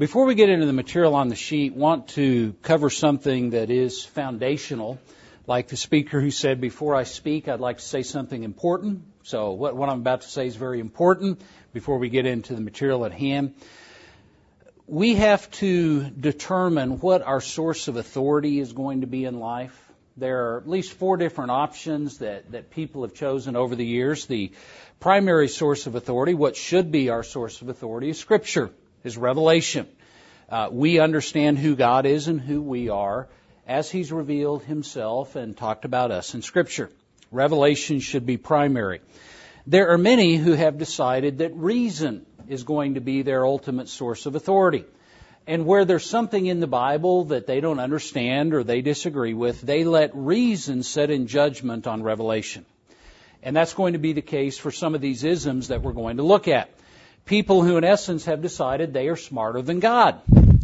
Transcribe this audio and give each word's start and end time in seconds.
Before 0.00 0.24
we 0.24 0.34
get 0.34 0.48
into 0.48 0.64
the 0.64 0.72
material 0.72 1.14
on 1.14 1.28
the 1.28 1.36
sheet, 1.36 1.74
want 1.74 2.08
to 2.16 2.54
cover 2.62 2.88
something 2.88 3.50
that 3.50 3.68
is 3.68 4.02
foundational. 4.02 4.98
Like 5.46 5.68
the 5.68 5.76
speaker 5.76 6.22
who 6.22 6.30
said, 6.30 6.58
before 6.58 6.94
I 6.94 7.02
speak, 7.02 7.48
I'd 7.48 7.60
like 7.60 7.76
to 7.76 7.84
say 7.84 8.02
something 8.02 8.42
important. 8.42 9.02
So 9.24 9.50
what, 9.50 9.76
what 9.76 9.90
I'm 9.90 10.00
about 10.00 10.22
to 10.22 10.28
say 10.30 10.46
is 10.46 10.56
very 10.56 10.80
important 10.80 11.42
before 11.74 11.98
we 11.98 12.08
get 12.08 12.24
into 12.24 12.54
the 12.54 12.62
material 12.62 13.04
at 13.04 13.12
hand. 13.12 13.56
We 14.86 15.16
have 15.16 15.50
to 15.58 16.08
determine 16.08 17.00
what 17.00 17.20
our 17.20 17.42
source 17.42 17.86
of 17.88 17.96
authority 17.96 18.58
is 18.58 18.72
going 18.72 19.02
to 19.02 19.06
be 19.06 19.26
in 19.26 19.38
life. 19.38 19.78
There 20.16 20.54
are 20.54 20.60
at 20.60 20.66
least 20.66 20.94
four 20.94 21.18
different 21.18 21.50
options 21.50 22.20
that, 22.20 22.52
that 22.52 22.70
people 22.70 23.02
have 23.02 23.12
chosen 23.12 23.54
over 23.54 23.76
the 23.76 23.84
years. 23.84 24.24
The 24.24 24.52
primary 24.98 25.48
source 25.48 25.86
of 25.86 25.94
authority, 25.94 26.32
what 26.32 26.56
should 26.56 26.90
be 26.90 27.10
our 27.10 27.22
source 27.22 27.60
of 27.60 27.68
authority, 27.68 28.08
is 28.08 28.18
Scripture 28.18 28.70
is 29.04 29.16
revelation. 29.16 29.88
Uh, 30.48 30.68
we 30.70 30.98
understand 30.98 31.58
who 31.58 31.76
God 31.76 32.06
is 32.06 32.28
and 32.28 32.40
who 32.40 32.60
we 32.60 32.88
are 32.88 33.28
as 33.66 33.90
He's 33.90 34.10
revealed 34.10 34.64
Himself 34.64 35.36
and 35.36 35.56
talked 35.56 35.84
about 35.84 36.10
us 36.10 36.34
in 36.34 36.42
Scripture. 36.42 36.90
Revelation 37.30 38.00
should 38.00 38.26
be 38.26 38.36
primary. 38.36 39.00
There 39.66 39.90
are 39.90 39.98
many 39.98 40.36
who 40.36 40.52
have 40.52 40.78
decided 40.78 41.38
that 41.38 41.54
reason 41.54 42.26
is 42.48 42.64
going 42.64 42.94
to 42.94 43.00
be 43.00 43.22
their 43.22 43.46
ultimate 43.46 43.88
source 43.88 44.26
of 44.26 44.34
authority. 44.34 44.84
And 45.46 45.66
where 45.66 45.84
there's 45.84 46.04
something 46.04 46.44
in 46.44 46.60
the 46.60 46.66
Bible 46.66 47.26
that 47.26 47.46
they 47.46 47.60
don't 47.60 47.78
understand 47.78 48.54
or 48.54 48.64
they 48.64 48.82
disagree 48.82 49.34
with, 49.34 49.60
they 49.60 49.84
let 49.84 50.10
reason 50.14 50.82
set 50.82 51.10
in 51.10 51.28
judgment 51.28 51.86
on 51.86 52.02
revelation. 52.02 52.66
And 53.42 53.56
that's 53.56 53.74
going 53.74 53.94
to 53.94 53.98
be 53.98 54.12
the 54.12 54.22
case 54.22 54.58
for 54.58 54.70
some 54.70 54.94
of 54.94 55.00
these 55.00 55.24
isms 55.24 55.68
that 55.68 55.82
we're 55.82 55.92
going 55.92 56.18
to 56.18 56.22
look 56.22 56.48
at 56.48 56.70
people 57.24 57.62
who, 57.62 57.76
in 57.76 57.84
essence, 57.84 58.24
have 58.24 58.42
decided 58.42 58.92
they 58.92 59.08
are 59.08 59.16
smarter 59.16 59.62
than 59.62 59.80
God, 59.80 60.20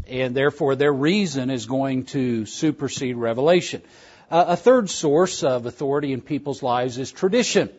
and 0.08 0.34
therefore 0.34 0.74
their 0.74 0.92
reason 0.92 1.50
is 1.50 1.66
going 1.66 2.04
to 2.06 2.46
supersede 2.46 3.16
revelation. 3.16 3.82
Uh, 4.30 4.44
a 4.48 4.56
third 4.56 4.90
source 4.90 5.44
of 5.44 5.66
authority 5.66 6.12
in 6.12 6.20
people's 6.20 6.62
lives 6.62 6.98
is 6.98 7.12
tradition. 7.12 7.70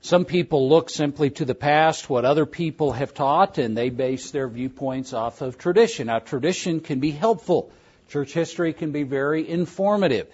Some 0.00 0.24
people 0.24 0.68
look 0.68 0.90
simply 0.90 1.30
to 1.30 1.44
the 1.44 1.54
past, 1.54 2.08
what 2.08 2.24
other 2.24 2.46
people 2.46 2.92
have 2.92 3.14
taught, 3.14 3.58
and 3.58 3.76
they 3.76 3.90
base 3.90 4.30
their 4.30 4.48
viewpoints 4.48 5.12
off 5.12 5.40
of 5.40 5.58
tradition. 5.58 6.06
Now, 6.06 6.20
tradition 6.20 6.80
can 6.80 7.00
be 7.00 7.10
helpful. 7.10 7.72
Church 8.08 8.32
history 8.32 8.72
can 8.72 8.92
be 8.92 9.02
very 9.02 9.48
informative, 9.48 10.28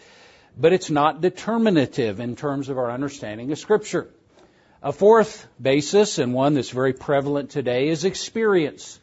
but 0.56 0.72
it's 0.72 0.90
not 0.90 1.20
determinative 1.20 2.20
in 2.20 2.36
terms 2.36 2.68
of 2.68 2.78
our 2.78 2.90
understanding 2.90 3.50
of 3.52 3.58
Scripture. 3.58 4.08
A 4.84 4.92
fourth 4.92 5.48
basis, 5.58 6.18
and 6.18 6.34
one 6.34 6.52
that's 6.52 6.68
very 6.68 6.92
prevalent 6.92 7.48
today, 7.48 7.88
is 7.88 8.04
experience. 8.04 9.00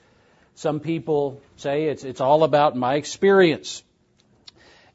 Some 0.53 0.79
people 0.79 1.41
say 1.55 1.85
it's, 1.85 2.03
it's 2.03 2.21
all 2.21 2.43
about 2.43 2.77
my 2.77 2.97
experience. 2.97 3.81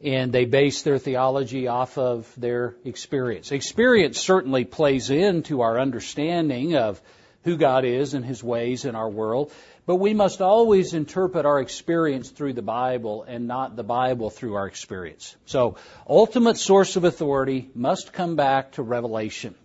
And 0.00 0.32
they 0.32 0.44
base 0.44 0.82
their 0.82 0.98
theology 0.98 1.66
off 1.66 1.98
of 1.98 2.32
their 2.36 2.76
experience. 2.84 3.50
Experience 3.50 4.20
certainly 4.20 4.64
plays 4.64 5.10
into 5.10 5.62
our 5.62 5.80
understanding 5.80 6.76
of 6.76 7.02
who 7.42 7.56
God 7.56 7.84
is 7.84 8.14
and 8.14 8.24
His 8.24 8.44
ways 8.44 8.84
in 8.84 8.94
our 8.94 9.10
world. 9.10 9.50
But 9.86 9.96
we 9.96 10.14
must 10.14 10.40
always 10.40 10.94
interpret 10.94 11.46
our 11.46 11.58
experience 11.58 12.30
through 12.30 12.52
the 12.52 12.62
Bible 12.62 13.24
and 13.26 13.48
not 13.48 13.74
the 13.74 13.82
Bible 13.82 14.30
through 14.30 14.54
our 14.54 14.68
experience. 14.68 15.34
So, 15.46 15.78
ultimate 16.08 16.58
source 16.58 16.94
of 16.94 17.02
authority 17.02 17.70
must 17.74 18.12
come 18.12 18.36
back 18.36 18.72
to 18.72 18.84
revelation 18.84 19.56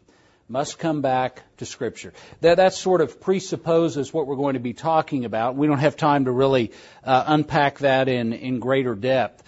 must 0.52 0.78
come 0.78 1.02
back 1.02 1.42
to 1.58 1.66
Scripture. 1.66 2.12
That, 2.42 2.58
that 2.58 2.74
sort 2.74 3.00
of 3.00 3.22
presupposes 3.22 4.14
what 4.14 4.28
we're 4.28 4.36
going 4.36 4.56
to 4.56 4.60
be 4.60 4.74
talking 4.74 5.24
about. 5.24 5.56
We 5.56 5.68
don't 5.68 5.80
have 5.80 5.96
time 5.96 6.26
to 6.26 6.32
really 6.32 6.74
uh, 7.06 7.24
unpack 7.28 7.80
that 7.80 8.10
in, 8.10 8.34
in 8.34 8.60
greater 8.60 8.94
depth. 8.94 9.44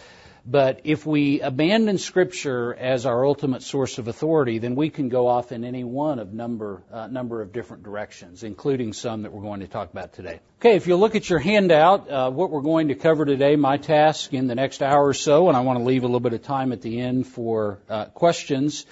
But 0.45 0.81
if 0.83 1.05
we 1.05 1.39
abandon 1.39 1.97
Scripture 1.97 2.73
as 2.73 3.05
our 3.05 3.25
ultimate 3.25 3.63
source 3.63 3.97
of 3.97 4.09
authority, 4.09 4.59
then 4.59 4.75
we 4.75 4.89
can 4.89 5.07
go 5.07 5.27
off 5.27 5.53
in 5.53 5.63
any 5.63 5.85
one 5.85 6.19
of 6.19 6.33
number 6.33 6.83
uh, 6.91 7.07
number 7.07 7.41
of 7.41 7.53
different 7.53 7.83
directions, 7.83 8.43
including 8.43 8.91
some 8.91 9.21
that 9.21 9.31
we're 9.31 9.41
going 9.41 9.61
to 9.61 9.67
talk 9.67 9.91
about 9.91 10.11
today. 10.11 10.41
Okay, 10.59 10.75
if 10.75 10.85
you 10.85 10.97
look 10.97 11.15
at 11.15 11.29
your 11.29 11.39
handout, 11.39 12.09
uh, 12.09 12.29
what 12.29 12.49
we're 12.49 12.61
going 12.61 12.89
to 12.89 12.95
cover 12.95 13.23
today, 13.23 13.55
my 13.55 13.77
task 13.77 14.33
in 14.33 14.47
the 14.47 14.55
next 14.55 14.81
hour 14.81 15.07
or 15.07 15.13
so, 15.13 15.47
and 15.47 15.55
I 15.55 15.61
want 15.61 15.79
to 15.79 15.85
leave 15.85 16.03
a 16.03 16.07
little 16.07 16.19
bit 16.19 16.33
of 16.33 16.43
time 16.43 16.73
at 16.73 16.81
the 16.81 16.99
end 16.99 17.25
for 17.25 17.79
uh, 17.89 18.05
questions 18.05 18.85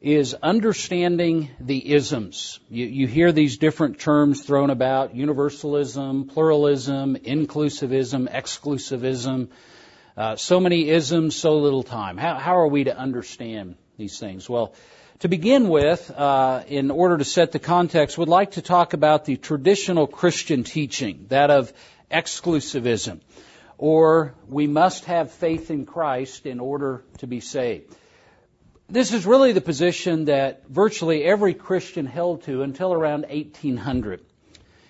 is 0.00 0.34
understanding 0.34 1.50
the 1.58 1.92
isms. 1.92 2.60
You, 2.70 2.86
you, 2.86 3.06
hear 3.08 3.32
these 3.32 3.58
different 3.58 3.98
terms 3.98 4.42
thrown 4.42 4.70
about 4.70 5.16
universalism, 5.16 6.28
pluralism, 6.28 7.16
inclusivism, 7.16 8.32
exclusivism. 8.32 9.48
Uh, 10.16 10.36
so 10.36 10.60
many 10.60 10.88
isms, 10.88 11.34
so 11.34 11.58
little 11.58 11.82
time. 11.82 12.16
How, 12.16 12.36
how, 12.36 12.58
are 12.58 12.68
we 12.68 12.84
to 12.84 12.96
understand 12.96 13.76
these 13.96 14.18
things? 14.18 14.48
Well, 14.48 14.74
to 15.20 15.28
begin 15.28 15.68
with, 15.68 16.12
uh, 16.12 16.62
in 16.68 16.92
order 16.92 17.18
to 17.18 17.24
set 17.24 17.50
the 17.50 17.58
context, 17.58 18.16
we'd 18.18 18.28
like 18.28 18.52
to 18.52 18.62
talk 18.62 18.92
about 18.92 19.24
the 19.24 19.36
traditional 19.36 20.06
Christian 20.06 20.62
teaching, 20.62 21.26
that 21.28 21.50
of 21.50 21.72
exclusivism, 22.08 23.20
or 23.78 24.34
we 24.48 24.68
must 24.68 25.06
have 25.06 25.32
faith 25.32 25.72
in 25.72 25.86
Christ 25.86 26.46
in 26.46 26.60
order 26.60 27.02
to 27.18 27.26
be 27.26 27.40
saved. 27.40 27.92
This 28.90 29.12
is 29.12 29.26
really 29.26 29.52
the 29.52 29.60
position 29.60 30.24
that 30.26 30.66
virtually 30.66 31.22
every 31.22 31.52
Christian 31.52 32.06
held 32.06 32.44
to 32.44 32.62
until 32.62 32.94
around 32.94 33.26
1800. 33.28 34.22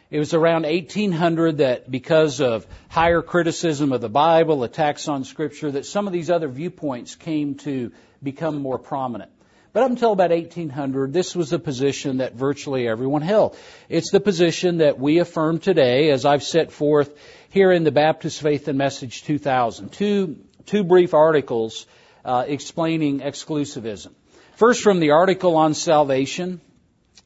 It 0.08 0.20
was 0.20 0.34
around 0.34 0.62
1800 0.62 1.58
that 1.58 1.90
because 1.90 2.40
of 2.40 2.64
higher 2.88 3.22
criticism 3.22 3.92
of 3.92 4.00
the 4.00 4.08
Bible, 4.08 4.62
attacks 4.62 5.08
on 5.08 5.24
Scripture, 5.24 5.72
that 5.72 5.84
some 5.84 6.06
of 6.06 6.12
these 6.12 6.30
other 6.30 6.46
viewpoints 6.46 7.16
came 7.16 7.56
to 7.56 7.90
become 8.22 8.62
more 8.62 8.78
prominent. 8.78 9.32
But 9.72 9.82
up 9.82 9.90
until 9.90 10.12
about 10.12 10.30
1800, 10.30 11.12
this 11.12 11.34
was 11.34 11.50
the 11.50 11.58
position 11.58 12.18
that 12.18 12.34
virtually 12.34 12.86
everyone 12.86 13.22
held. 13.22 13.56
It's 13.88 14.12
the 14.12 14.20
position 14.20 14.78
that 14.78 15.00
we 15.00 15.18
affirm 15.18 15.58
today, 15.58 16.10
as 16.10 16.24
I've 16.24 16.44
set 16.44 16.70
forth 16.70 17.12
here 17.50 17.72
in 17.72 17.82
the 17.82 17.90
Baptist 17.90 18.40
Faith 18.42 18.68
and 18.68 18.78
Message 18.78 19.24
2000. 19.24 19.90
Two, 19.90 20.36
two 20.66 20.84
brief 20.84 21.14
articles 21.14 21.84
uh, 22.28 22.44
explaining 22.46 23.20
exclusivism. 23.20 24.12
First, 24.56 24.82
from 24.82 25.00
the 25.00 25.12
article 25.12 25.56
on 25.56 25.72
salvation, 25.72 26.60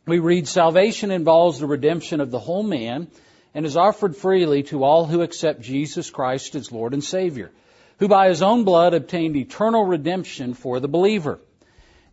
we 0.06 0.20
read 0.20 0.46
Salvation 0.46 1.10
involves 1.10 1.58
the 1.58 1.66
redemption 1.66 2.20
of 2.20 2.30
the 2.30 2.38
whole 2.38 2.62
man 2.62 3.08
and 3.52 3.66
is 3.66 3.76
offered 3.76 4.16
freely 4.16 4.62
to 4.64 4.84
all 4.84 5.06
who 5.06 5.22
accept 5.22 5.60
Jesus 5.60 6.08
Christ 6.10 6.54
as 6.54 6.70
Lord 6.70 6.94
and 6.94 7.02
Savior, 7.02 7.50
who 7.98 8.06
by 8.06 8.28
his 8.28 8.42
own 8.42 8.62
blood 8.62 8.94
obtained 8.94 9.34
eternal 9.34 9.84
redemption 9.84 10.54
for 10.54 10.78
the 10.78 10.88
believer. 10.88 11.40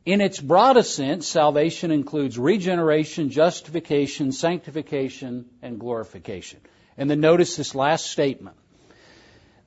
In 0.04 0.20
its 0.20 0.40
broadest 0.40 0.96
sense, 0.96 1.28
salvation 1.28 1.92
includes 1.92 2.40
regeneration, 2.40 3.30
justification, 3.30 4.32
sanctification, 4.32 5.46
and 5.62 5.80
glorification. 5.80 6.60
And 6.98 7.08
then 7.08 7.20
notice 7.20 7.56
this 7.56 7.76
last 7.76 8.08
statement. 8.08 8.58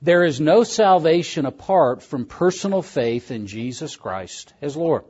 There 0.03 0.25
is 0.25 0.41
no 0.41 0.65
salvation 0.65 1.45
apart 1.45 2.03
from 2.03 2.25
personal 2.25 2.81
faith 2.81 3.31
in 3.31 3.47
Jesus 3.47 3.95
Christ 3.95 4.53
as 4.61 4.75
Lord. 4.75 5.05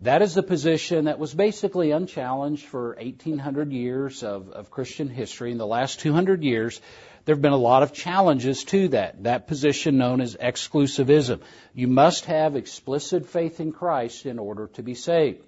That 0.00 0.22
is 0.22 0.32
the 0.32 0.42
position 0.42 1.04
that 1.04 1.18
was 1.18 1.34
basically 1.34 1.90
unchallenged 1.90 2.64
for 2.64 2.96
1800 2.98 3.70
years 3.70 4.22
of, 4.22 4.48
of 4.48 4.70
Christian 4.70 5.10
history. 5.10 5.52
In 5.52 5.58
the 5.58 5.66
last 5.66 6.00
200 6.00 6.42
years, 6.42 6.80
there 7.26 7.34
have 7.34 7.42
been 7.42 7.52
a 7.52 7.58
lot 7.58 7.82
of 7.82 7.92
challenges 7.92 8.64
to 8.64 8.88
that. 8.88 9.24
That 9.24 9.46
position 9.46 9.98
known 9.98 10.22
as 10.22 10.36
exclusivism. 10.36 11.42
You 11.74 11.88
must 11.88 12.24
have 12.24 12.56
explicit 12.56 13.28
faith 13.28 13.60
in 13.60 13.72
Christ 13.72 14.24
in 14.24 14.38
order 14.38 14.68
to 14.68 14.82
be 14.82 14.94
saved. 14.94 15.44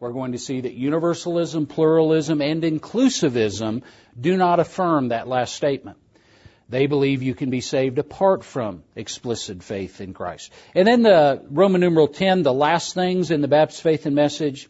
We're 0.00 0.12
going 0.12 0.32
to 0.32 0.38
see 0.38 0.60
that 0.60 0.74
universalism, 0.74 1.64
pluralism, 1.64 2.42
and 2.42 2.62
inclusivism 2.62 3.84
do 4.20 4.36
not 4.36 4.60
affirm 4.60 5.08
that 5.08 5.28
last 5.28 5.54
statement. 5.54 5.96
They 6.68 6.86
believe 6.86 7.22
you 7.22 7.34
can 7.34 7.50
be 7.50 7.60
saved 7.60 7.98
apart 7.98 8.42
from 8.42 8.82
explicit 8.96 9.62
faith 9.62 10.00
in 10.00 10.14
Christ. 10.14 10.52
And 10.74 10.88
then 10.88 11.02
the 11.02 11.42
Roman 11.50 11.80
numeral 11.80 12.08
10, 12.08 12.42
the 12.42 12.54
last 12.54 12.94
things 12.94 13.30
in 13.30 13.42
the 13.42 13.48
Baptist 13.48 13.82
faith 13.82 14.06
and 14.06 14.14
message, 14.14 14.68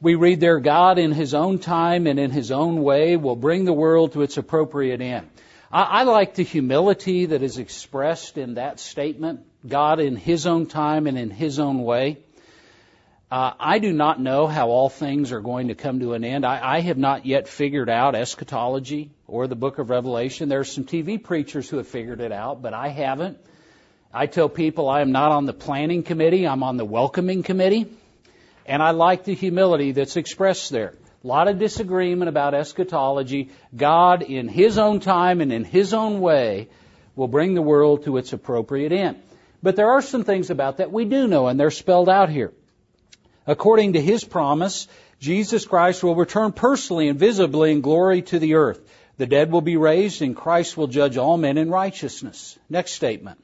we 0.00 0.16
read 0.16 0.40
there, 0.40 0.58
God 0.58 0.98
in 0.98 1.12
His 1.12 1.32
own 1.32 1.60
time 1.60 2.08
and 2.08 2.18
in 2.18 2.32
His 2.32 2.50
own 2.50 2.82
way 2.82 3.16
will 3.16 3.36
bring 3.36 3.64
the 3.64 3.72
world 3.72 4.12
to 4.12 4.22
its 4.22 4.36
appropriate 4.36 5.00
end. 5.00 5.28
I, 5.70 5.82
I 5.82 6.02
like 6.02 6.34
the 6.34 6.42
humility 6.42 7.26
that 7.26 7.42
is 7.42 7.58
expressed 7.58 8.36
in 8.36 8.54
that 8.54 8.80
statement. 8.80 9.46
God 9.66 10.00
in 10.00 10.16
His 10.16 10.44
own 10.44 10.66
time 10.66 11.06
and 11.06 11.16
in 11.16 11.30
His 11.30 11.60
own 11.60 11.84
way. 11.84 12.18
Uh, 13.30 13.54
I 13.58 13.78
do 13.78 13.92
not 13.92 14.20
know 14.20 14.46
how 14.48 14.68
all 14.68 14.90
things 14.90 15.32
are 15.32 15.40
going 15.40 15.68
to 15.68 15.74
come 15.74 16.00
to 16.00 16.14
an 16.14 16.24
end. 16.24 16.44
I, 16.44 16.76
I 16.76 16.80
have 16.80 16.98
not 16.98 17.24
yet 17.24 17.46
figured 17.46 17.88
out 17.88 18.14
eschatology 18.14 19.10
or 19.32 19.46
the 19.46 19.56
book 19.56 19.78
of 19.78 19.88
Revelation. 19.88 20.50
There 20.50 20.60
are 20.60 20.64
some 20.64 20.84
TV 20.84 21.20
preachers 21.20 21.66
who 21.66 21.78
have 21.78 21.88
figured 21.88 22.20
it 22.20 22.32
out, 22.32 22.60
but 22.60 22.74
I 22.74 22.88
haven't. 22.88 23.38
I 24.12 24.26
tell 24.26 24.50
people 24.50 24.90
I 24.90 25.00
am 25.00 25.10
not 25.10 25.32
on 25.32 25.46
the 25.46 25.54
planning 25.54 26.02
committee, 26.02 26.46
I'm 26.46 26.62
on 26.62 26.76
the 26.76 26.84
welcoming 26.84 27.42
committee. 27.42 27.86
And 28.66 28.82
I 28.82 28.90
like 28.90 29.24
the 29.24 29.34
humility 29.34 29.92
that's 29.92 30.18
expressed 30.18 30.70
there. 30.70 30.92
A 31.24 31.26
lot 31.26 31.48
of 31.48 31.58
disagreement 31.58 32.28
about 32.28 32.52
eschatology. 32.52 33.48
God, 33.74 34.20
in 34.20 34.48
His 34.48 34.76
own 34.76 35.00
time 35.00 35.40
and 35.40 35.50
in 35.50 35.64
His 35.64 35.94
own 35.94 36.20
way, 36.20 36.68
will 37.16 37.26
bring 37.26 37.54
the 37.54 37.62
world 37.62 38.04
to 38.04 38.18
its 38.18 38.34
appropriate 38.34 38.92
end. 38.92 39.22
But 39.62 39.76
there 39.76 39.92
are 39.92 40.02
some 40.02 40.24
things 40.24 40.50
about 40.50 40.76
that 40.76 40.92
we 40.92 41.06
do 41.06 41.26
know, 41.26 41.46
and 41.48 41.58
they're 41.58 41.70
spelled 41.70 42.10
out 42.10 42.28
here. 42.28 42.52
According 43.46 43.94
to 43.94 44.00
His 44.00 44.24
promise, 44.24 44.88
Jesus 45.20 45.64
Christ 45.64 46.04
will 46.04 46.16
return 46.16 46.52
personally 46.52 47.08
and 47.08 47.18
visibly 47.18 47.72
in 47.72 47.80
glory 47.80 48.20
to 48.22 48.38
the 48.38 48.56
earth. 48.56 48.80
The 49.18 49.26
dead 49.26 49.52
will 49.52 49.60
be 49.60 49.76
raised, 49.76 50.22
and 50.22 50.36
Christ 50.36 50.76
will 50.76 50.86
judge 50.86 51.16
all 51.16 51.36
men 51.36 51.58
in 51.58 51.70
righteousness. 51.70 52.58
Next 52.68 52.92
statement. 52.92 53.38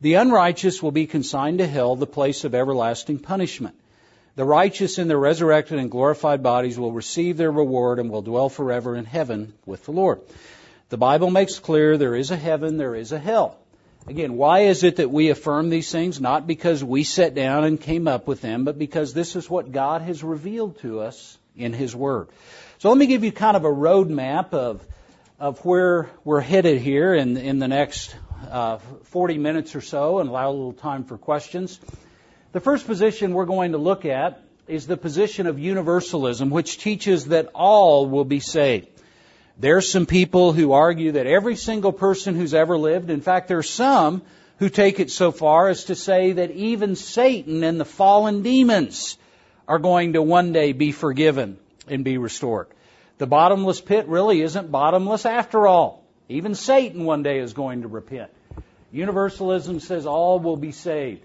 The 0.00 0.14
unrighteous 0.14 0.82
will 0.82 0.92
be 0.92 1.06
consigned 1.06 1.58
to 1.58 1.66
hell, 1.66 1.96
the 1.96 2.06
place 2.06 2.44
of 2.44 2.54
everlasting 2.54 3.18
punishment. 3.18 3.74
The 4.36 4.44
righteous 4.44 4.98
in 4.98 5.08
their 5.08 5.18
resurrected 5.18 5.80
and 5.80 5.90
glorified 5.90 6.42
bodies 6.42 6.78
will 6.78 6.92
receive 6.92 7.36
their 7.36 7.50
reward 7.50 7.98
and 7.98 8.08
will 8.08 8.22
dwell 8.22 8.48
forever 8.48 8.94
in 8.94 9.04
heaven 9.04 9.54
with 9.66 9.84
the 9.84 9.90
Lord. 9.90 10.20
The 10.90 10.96
Bible 10.96 11.30
makes 11.30 11.58
clear 11.58 11.98
there 11.98 12.14
is 12.14 12.30
a 12.30 12.36
heaven, 12.36 12.76
there 12.76 12.94
is 12.94 13.10
a 13.10 13.18
hell. 13.18 13.58
Again, 14.06 14.36
why 14.36 14.60
is 14.60 14.84
it 14.84 14.96
that 14.96 15.10
we 15.10 15.30
affirm 15.30 15.68
these 15.68 15.90
things? 15.90 16.20
Not 16.20 16.46
because 16.46 16.84
we 16.84 17.02
sat 17.02 17.34
down 17.34 17.64
and 17.64 17.80
came 17.80 18.06
up 18.06 18.26
with 18.26 18.40
them, 18.40 18.64
but 18.64 18.78
because 18.78 19.12
this 19.12 19.34
is 19.34 19.50
what 19.50 19.72
God 19.72 20.02
has 20.02 20.22
revealed 20.22 20.78
to 20.80 21.00
us 21.00 21.36
in 21.56 21.72
His 21.72 21.94
Word. 21.94 22.28
So 22.78 22.88
let 22.88 22.96
me 22.96 23.06
give 23.06 23.24
you 23.24 23.32
kind 23.32 23.56
of 23.56 23.64
a 23.64 23.68
roadmap 23.68 24.54
of, 24.54 24.86
of 25.38 25.64
where 25.64 26.10
we're 26.24 26.40
headed 26.40 26.80
here 26.80 27.14
in, 27.14 27.36
in 27.36 27.60
the 27.60 27.68
next 27.68 28.16
uh, 28.50 28.78
40 29.04 29.38
minutes 29.38 29.76
or 29.76 29.80
so 29.80 30.18
and 30.18 30.28
allow 30.28 30.50
a 30.50 30.52
little 30.52 30.72
time 30.72 31.04
for 31.04 31.16
questions. 31.16 31.78
The 32.52 32.60
first 32.60 32.86
position 32.86 33.34
we're 33.34 33.46
going 33.46 33.72
to 33.72 33.78
look 33.78 34.04
at 34.04 34.42
is 34.66 34.86
the 34.86 34.96
position 34.96 35.46
of 35.46 35.58
universalism, 35.58 36.50
which 36.50 36.78
teaches 36.78 37.26
that 37.26 37.50
all 37.54 38.06
will 38.06 38.24
be 38.24 38.40
saved. 38.40 38.88
There's 39.58 39.88
some 39.88 40.06
people 40.06 40.52
who 40.52 40.72
argue 40.72 41.12
that 41.12 41.26
every 41.26 41.56
single 41.56 41.92
person 41.92 42.34
who's 42.34 42.54
ever 42.54 42.76
lived, 42.76 43.10
in 43.10 43.20
fact, 43.20 43.48
there 43.48 43.58
are 43.58 43.62
some 43.62 44.22
who 44.58 44.68
take 44.68 44.98
it 44.98 45.10
so 45.10 45.30
far 45.30 45.68
as 45.68 45.84
to 45.84 45.94
say 45.94 46.32
that 46.32 46.50
even 46.50 46.96
Satan 46.96 47.62
and 47.62 47.80
the 47.80 47.84
fallen 47.84 48.42
demons 48.42 49.16
are 49.68 49.78
going 49.78 50.14
to 50.14 50.22
one 50.22 50.52
day 50.52 50.72
be 50.72 50.90
forgiven 50.90 51.58
and 51.86 52.04
be 52.04 52.18
restored. 52.18 52.66
The 53.18 53.26
bottomless 53.26 53.80
pit 53.80 54.08
really 54.08 54.40
isn't 54.40 54.70
bottomless 54.70 55.26
after 55.26 55.66
all. 55.66 56.04
Even 56.28 56.54
Satan 56.54 57.04
one 57.04 57.22
day 57.22 57.38
is 57.38 57.52
going 57.52 57.82
to 57.82 57.88
repent. 57.88 58.30
Universalism 58.92 59.80
says 59.80 60.06
all 60.06 60.38
will 60.38 60.56
be 60.56 60.72
saved. 60.72 61.22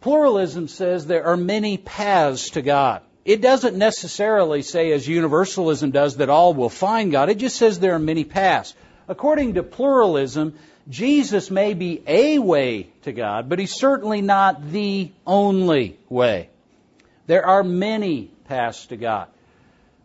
Pluralism 0.00 0.68
says 0.68 1.06
there 1.06 1.26
are 1.26 1.36
many 1.36 1.78
paths 1.78 2.50
to 2.50 2.62
God. 2.62 3.02
It 3.24 3.40
doesn't 3.40 3.76
necessarily 3.76 4.62
say, 4.62 4.92
as 4.92 5.08
universalism 5.08 5.90
does, 5.90 6.18
that 6.18 6.28
all 6.28 6.54
will 6.54 6.68
find 6.68 7.10
God. 7.10 7.28
It 7.28 7.38
just 7.38 7.56
says 7.56 7.78
there 7.78 7.94
are 7.94 7.98
many 7.98 8.24
paths. 8.24 8.74
According 9.08 9.54
to 9.54 9.62
pluralism, 9.64 10.54
Jesus 10.88 11.50
may 11.50 11.74
be 11.74 12.02
a 12.06 12.38
way 12.38 12.88
to 13.02 13.12
God, 13.12 13.48
but 13.48 13.58
he's 13.58 13.74
certainly 13.74 14.22
not 14.22 14.70
the 14.70 15.10
only 15.26 15.98
way. 16.08 16.50
There 17.26 17.44
are 17.44 17.64
many 17.64 18.30
paths 18.44 18.86
to 18.86 18.96
God. 18.96 19.28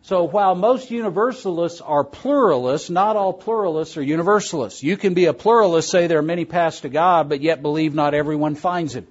So 0.04 0.24
while 0.24 0.56
most 0.56 0.90
universalists 0.90 1.80
are 1.80 2.02
pluralists, 2.02 2.90
not 2.90 3.14
all 3.14 3.32
pluralists 3.32 3.96
are 3.96 4.02
universalists. 4.02 4.82
You 4.82 4.96
can 4.96 5.14
be 5.14 5.26
a 5.26 5.32
pluralist, 5.32 5.90
say 5.90 6.08
there 6.08 6.18
are 6.18 6.22
many 6.22 6.44
paths 6.44 6.80
to 6.80 6.88
God, 6.88 7.28
but 7.28 7.40
yet 7.40 7.62
believe 7.62 7.94
not 7.94 8.12
everyone 8.12 8.56
finds 8.56 8.96
Him. 8.96 9.06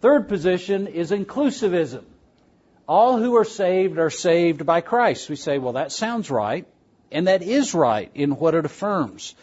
Third 0.00 0.26
position 0.26 0.86
is 0.86 1.10
inclusivism. 1.10 2.04
All 2.88 3.18
who 3.18 3.36
are 3.36 3.44
saved 3.44 3.98
are 3.98 4.08
saved 4.08 4.64
by 4.64 4.80
Christ. 4.80 5.28
We 5.28 5.36
say, 5.36 5.58
well, 5.58 5.74
that 5.74 5.92
sounds 5.92 6.30
right, 6.30 6.66
and 7.12 7.28
that 7.28 7.42
is 7.42 7.74
right 7.74 8.10
in 8.14 8.36
what 8.36 8.54
it 8.54 8.64
affirms. 8.64 9.34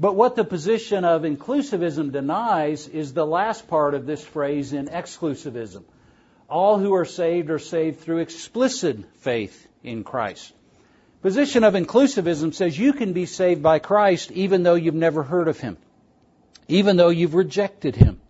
But 0.00 0.16
what 0.16 0.34
the 0.34 0.44
position 0.44 1.04
of 1.04 1.22
inclusivism 1.22 2.10
denies 2.10 2.88
is 2.88 3.12
the 3.12 3.26
last 3.26 3.68
part 3.68 3.94
of 3.94 4.04
this 4.04 4.24
phrase 4.24 4.72
in 4.72 4.86
exclusivism. 4.86 5.84
All 6.50 6.78
who 6.78 6.94
are 6.94 7.04
saved 7.04 7.48
are 7.50 7.60
saved 7.60 8.00
through 8.00 8.18
explicit 8.18 8.98
faith 9.18 9.68
in 9.84 10.02
Christ. 10.02 10.52
Position 11.22 11.64
of 11.64 11.74
inclusivism 11.74 12.52
says 12.52 12.78
you 12.78 12.92
can 12.92 13.12
be 13.12 13.26
saved 13.26 13.62
by 13.62 13.78
Christ 13.78 14.32
even 14.32 14.62
though 14.62 14.74
you've 14.74 14.94
never 14.94 15.22
heard 15.22 15.48
of 15.48 15.60
him, 15.60 15.76
even 16.66 16.96
though 16.96 17.10
you've 17.10 17.34
rejected 17.34 17.94
him, 17.94 18.20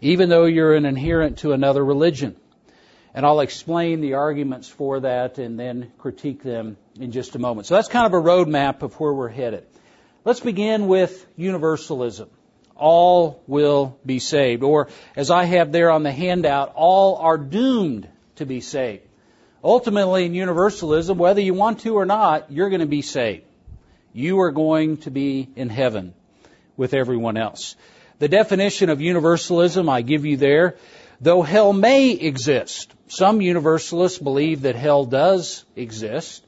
even 0.00 0.28
though 0.28 0.46
you're 0.46 0.74
an 0.74 0.86
adherent 0.86 1.38
to 1.38 1.52
another 1.52 1.84
religion. 1.84 2.36
And 3.12 3.26
I'll 3.26 3.40
explain 3.40 4.00
the 4.00 4.14
arguments 4.14 4.68
for 4.68 5.00
that 5.00 5.38
and 5.38 5.58
then 5.58 5.92
critique 5.98 6.42
them 6.42 6.76
in 6.98 7.10
just 7.10 7.34
a 7.34 7.38
moment. 7.38 7.66
So 7.66 7.74
that's 7.74 7.88
kind 7.88 8.06
of 8.06 8.14
a 8.14 8.24
roadmap 8.24 8.82
of 8.82 8.94
where 8.94 9.12
we're 9.12 9.28
headed. 9.28 9.66
Let's 10.24 10.40
begin 10.40 10.86
with 10.86 11.26
universalism. 11.36 12.30
All 12.80 13.42
will 13.46 13.98
be 14.04 14.18
saved. 14.18 14.62
Or, 14.62 14.88
as 15.14 15.30
I 15.30 15.44
have 15.44 15.70
there 15.70 15.90
on 15.90 16.02
the 16.02 16.10
handout, 16.10 16.72
all 16.74 17.16
are 17.16 17.38
doomed 17.38 18.08
to 18.36 18.46
be 18.46 18.60
saved. 18.60 19.02
Ultimately, 19.62 20.24
in 20.24 20.34
universalism, 20.34 21.18
whether 21.18 21.42
you 21.42 21.52
want 21.52 21.80
to 21.80 21.94
or 21.94 22.06
not, 22.06 22.50
you're 22.50 22.70
going 22.70 22.80
to 22.80 22.86
be 22.86 23.02
saved. 23.02 23.44
You 24.14 24.40
are 24.40 24.50
going 24.50 24.96
to 24.98 25.10
be 25.10 25.48
in 25.54 25.68
heaven 25.68 26.14
with 26.76 26.94
everyone 26.94 27.36
else. 27.36 27.76
The 28.18 28.28
definition 28.28 28.88
of 28.88 29.00
universalism 29.00 29.88
I 29.88 30.00
give 30.02 30.24
you 30.24 30.38
there, 30.38 30.76
though 31.20 31.42
hell 31.42 31.72
may 31.72 32.12
exist, 32.12 32.92
some 33.08 33.42
universalists 33.42 34.18
believe 34.18 34.62
that 34.62 34.76
hell 34.76 35.04
does 35.04 35.64
exist, 35.76 36.44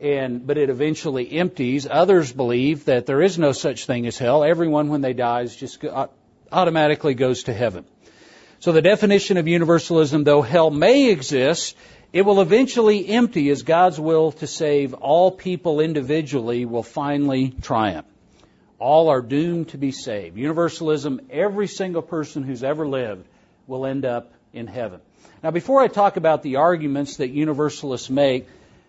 and 0.00 0.46
but 0.46 0.58
it 0.58 0.70
eventually 0.70 1.30
empties. 1.32 1.86
Others 1.90 2.32
believe 2.32 2.84
that 2.86 3.06
there 3.06 3.22
is 3.22 3.38
no 3.38 3.52
such 3.52 3.86
thing 3.86 4.06
as 4.06 4.18
hell. 4.18 4.44
Everyone, 4.44 4.88
when 4.88 5.00
they 5.00 5.12
die, 5.12 5.46
just 5.46 5.84
automatically 6.52 7.14
goes 7.14 7.44
to 7.44 7.52
heaven. 7.52 7.84
So 8.60 8.72
the 8.72 8.82
definition 8.82 9.36
of 9.36 9.46
universalism, 9.46 10.24
though 10.24 10.42
hell 10.42 10.70
may 10.70 11.10
exist, 11.10 11.76
it 12.12 12.22
will 12.22 12.40
eventually 12.40 13.08
empty 13.08 13.50
as 13.50 13.62
God's 13.62 14.00
will 14.00 14.32
to 14.32 14.46
save 14.46 14.94
all 14.94 15.30
people 15.30 15.80
individually 15.80 16.64
will 16.64 16.82
finally 16.82 17.50
triumph. 17.50 18.06
All 18.78 19.10
are 19.10 19.20
doomed 19.20 19.68
to 19.70 19.78
be 19.78 19.92
saved. 19.92 20.36
Universalism, 20.36 21.20
every 21.30 21.66
single 21.66 22.02
person 22.02 22.42
who's 22.44 22.62
ever 22.64 22.86
lived 22.88 23.26
will 23.66 23.84
end 23.84 24.04
up 24.04 24.32
in 24.52 24.66
heaven. 24.66 25.00
Now, 25.42 25.50
before 25.50 25.80
I 25.80 25.88
talk 25.88 26.16
about 26.16 26.42
the 26.42 26.56
arguments 26.56 27.18
that 27.18 27.30
universalists 27.30 28.10
make, 28.10 28.48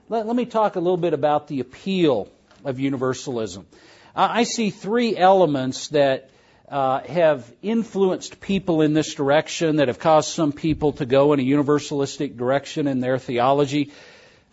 let, 0.09 0.25
let 0.25 0.35
me 0.35 0.45
talk 0.45 0.75
a 0.75 0.79
little 0.79 0.97
bit 0.97 1.13
about 1.13 1.47
the 1.47 1.59
appeal 1.59 2.29
of 2.65 2.79
universalism. 2.79 3.67
I 4.15 4.43
see 4.43 4.71
three 4.71 5.15
elements 5.15 5.89
that 5.89 6.29
uh, 6.67 7.01
have 7.01 7.51
influenced 7.61 8.41
people 8.41 8.81
in 8.81 8.93
this 8.93 9.13
direction, 9.13 9.77
that 9.77 9.87
have 9.87 9.99
caused 9.99 10.29
some 10.29 10.51
people 10.51 10.93
to 10.93 11.05
go 11.05 11.33
in 11.33 11.39
a 11.39 11.43
universalistic 11.43 12.37
direction 12.37 12.87
in 12.87 12.99
their 12.99 13.17
theology. 13.17 13.91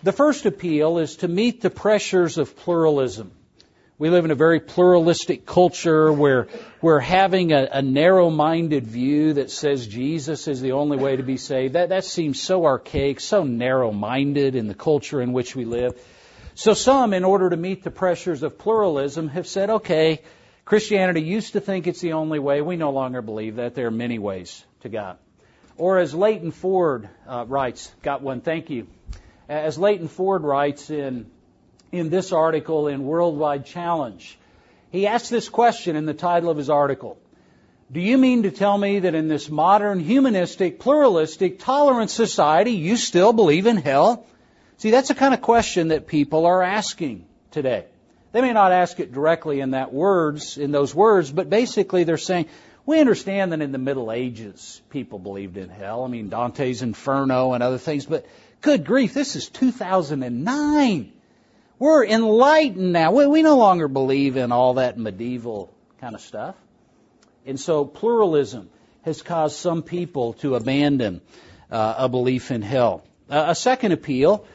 The 0.03 0.13
first 0.13 0.47
appeal 0.47 0.99
is 0.99 1.17
to 1.17 1.29
meet 1.29 1.63
the 1.63 1.71
pressures 1.71 2.39
of 2.39 2.57
pluralism. 2.57 3.33
We 3.99 4.11
live 4.11 4.27
in 4.27 4.31
a 4.31 4.35
very 4.35 4.61
pluralistic 4.61 5.47
culture 5.47 6.13
where 6.13 6.49
we're 6.83 7.01
having 7.01 7.53
a, 7.53 7.67
a 7.73 7.81
narrow-minded 7.81 8.87
view 8.87 9.33
that 9.33 9.51
says 9.51 9.87
Jesus 9.87 10.49
is 10.49 10.61
the 10.61 10.73
only 10.73 10.99
way 10.99 11.17
to 11.17 11.23
be 11.23 11.39
saved. 11.39 11.77
That, 11.77 11.89
that 11.89 12.05
seems 12.05 12.39
so 12.39 12.67
archaic, 12.67 13.21
so 13.21 13.45
narrow-minded 13.45 14.55
in 14.55 14.69
the 14.69 14.75
culture 14.75 15.23
in 15.23 15.33
which 15.33 15.57
we 15.57 15.65
live. 15.65 15.99
So 16.55 16.75
some, 16.75 17.15
in 17.15 17.25
order 17.25 17.49
to 17.49 17.57
meet 17.57 17.85
the 17.85 17.91
pressures 17.91 18.43
of 18.43 18.59
pluralism, 18.59 19.29
have 19.29 19.47
said, 19.47 19.71
okay, 19.71 20.21
Christianity 20.67 21.23
used 21.23 21.55
to 21.55 21.61
think 21.61 21.87
it's 21.87 22.03
the 22.03 22.13
only 22.13 22.39
way. 22.39 22.61
We 22.61 22.77
no 22.77 22.91
longer 22.91 23.23
believe 23.23 23.57
that. 23.57 23.75
There 23.75 23.87
are 23.87 23.91
many 23.91 24.19
ways 24.19 24.63
to 24.81 24.91
God. 24.91 25.17
Or 25.79 25.97
as 25.97 26.15
Leighton 26.15 26.51
Ford 26.51 27.09
uh, 27.27 27.47
writes, 27.49 27.91
got 28.03 28.21
one, 28.21 28.43
thank 28.43 28.69
you. 28.69 28.89
As 29.49 29.79
Leighton 29.79 30.09
Ford 30.09 30.43
writes 30.43 30.91
in, 30.91 31.31
in 31.97 32.11
this 32.11 32.33
article 32.33 32.89
in 32.89 33.05
Worldwide 33.05 33.67
Challenge, 33.67 34.39
he 34.91 35.07
asked 35.07 35.31
this 35.31 35.49
question 35.49 35.97
in 35.97 36.07
the 36.07 36.15
title 36.15 36.51
of 36.51 36.57
his 36.57 36.71
article. 36.71 37.19
Do 37.91 38.01
you 38.01 38.19
mean 38.19 38.43
to 38.43 38.51
tell 38.51 38.77
me 38.77 39.01
that 39.01 39.15
in 39.15 39.29
this 39.29 39.49
modern, 39.49 40.01
humanistic, 40.01 40.81
pluralistic, 40.81 41.61
tolerant 41.61 42.11
society, 42.11 42.73
you 42.73 42.97
still 42.97 43.33
believe 43.33 43.67
in 43.67 43.77
hell? 43.77 44.27
See, 44.79 44.91
that's 44.91 45.09
the 45.09 45.15
kind 45.15 45.35
of 45.35 45.41
question 45.41 45.89
that 45.89 46.07
people 46.07 46.47
are 46.47 46.63
asking 46.63 47.27
today. 47.51 47.87
They 48.33 48.41
may 48.41 48.53
not 48.53 48.73
ask 48.73 49.01
it 49.01 49.13
directly 49.13 49.61
in 49.61 49.71
that 49.71 49.93
words, 49.93 50.59
in 50.59 50.73
those 50.73 50.95
words, 50.95 51.31
but 51.31 51.49
basically 51.49 52.05
they're 52.05 52.19
saying, 52.19 52.47
we 52.85 53.01
understand 53.01 53.53
that 53.53 53.63
in 53.63 53.73
the 53.73 53.79
Middle 53.79 54.13
Ages 54.13 54.83
people 54.91 55.19
believed 55.19 55.57
in 55.57 55.69
hell. 55.69 56.05
I 56.05 56.09
mean, 56.09 56.29
Dante's 56.29 56.83
Inferno 56.83 57.53
and 57.53 57.63
other 57.63 57.79
things, 57.79 58.05
but 58.05 58.27
good 58.61 58.85
grief, 58.85 59.15
this 59.15 59.37
is 59.37 59.49
2009. 59.49 61.13
We're 61.79 62.07
enlightened 62.07 62.93
now. 62.93 63.13
We, 63.13 63.27
we 63.27 63.43
no 63.43 63.59
longer 63.59 63.89
believe 63.89 64.37
in 64.37 64.51
all 64.51 64.75
that 64.75 64.99
medieval 64.99 65.75
kind 66.01 66.15
of 66.15 66.21
stuff. 66.21 66.55
And 67.45 67.61
so 67.61 67.85
pluralism 67.85 68.71
has 69.03 69.23
caused 69.23 69.57
some 69.57 69.83
people 69.83 70.33
to 70.35 70.55
abandon 70.55 71.21
uh, 71.71 71.95
a 71.99 72.09
belief 72.09 72.51
in 72.51 72.63
hell. 72.63 73.05
Uh, 73.29 73.47
a 73.49 73.55
second 73.55 73.93
appeal 73.93 74.47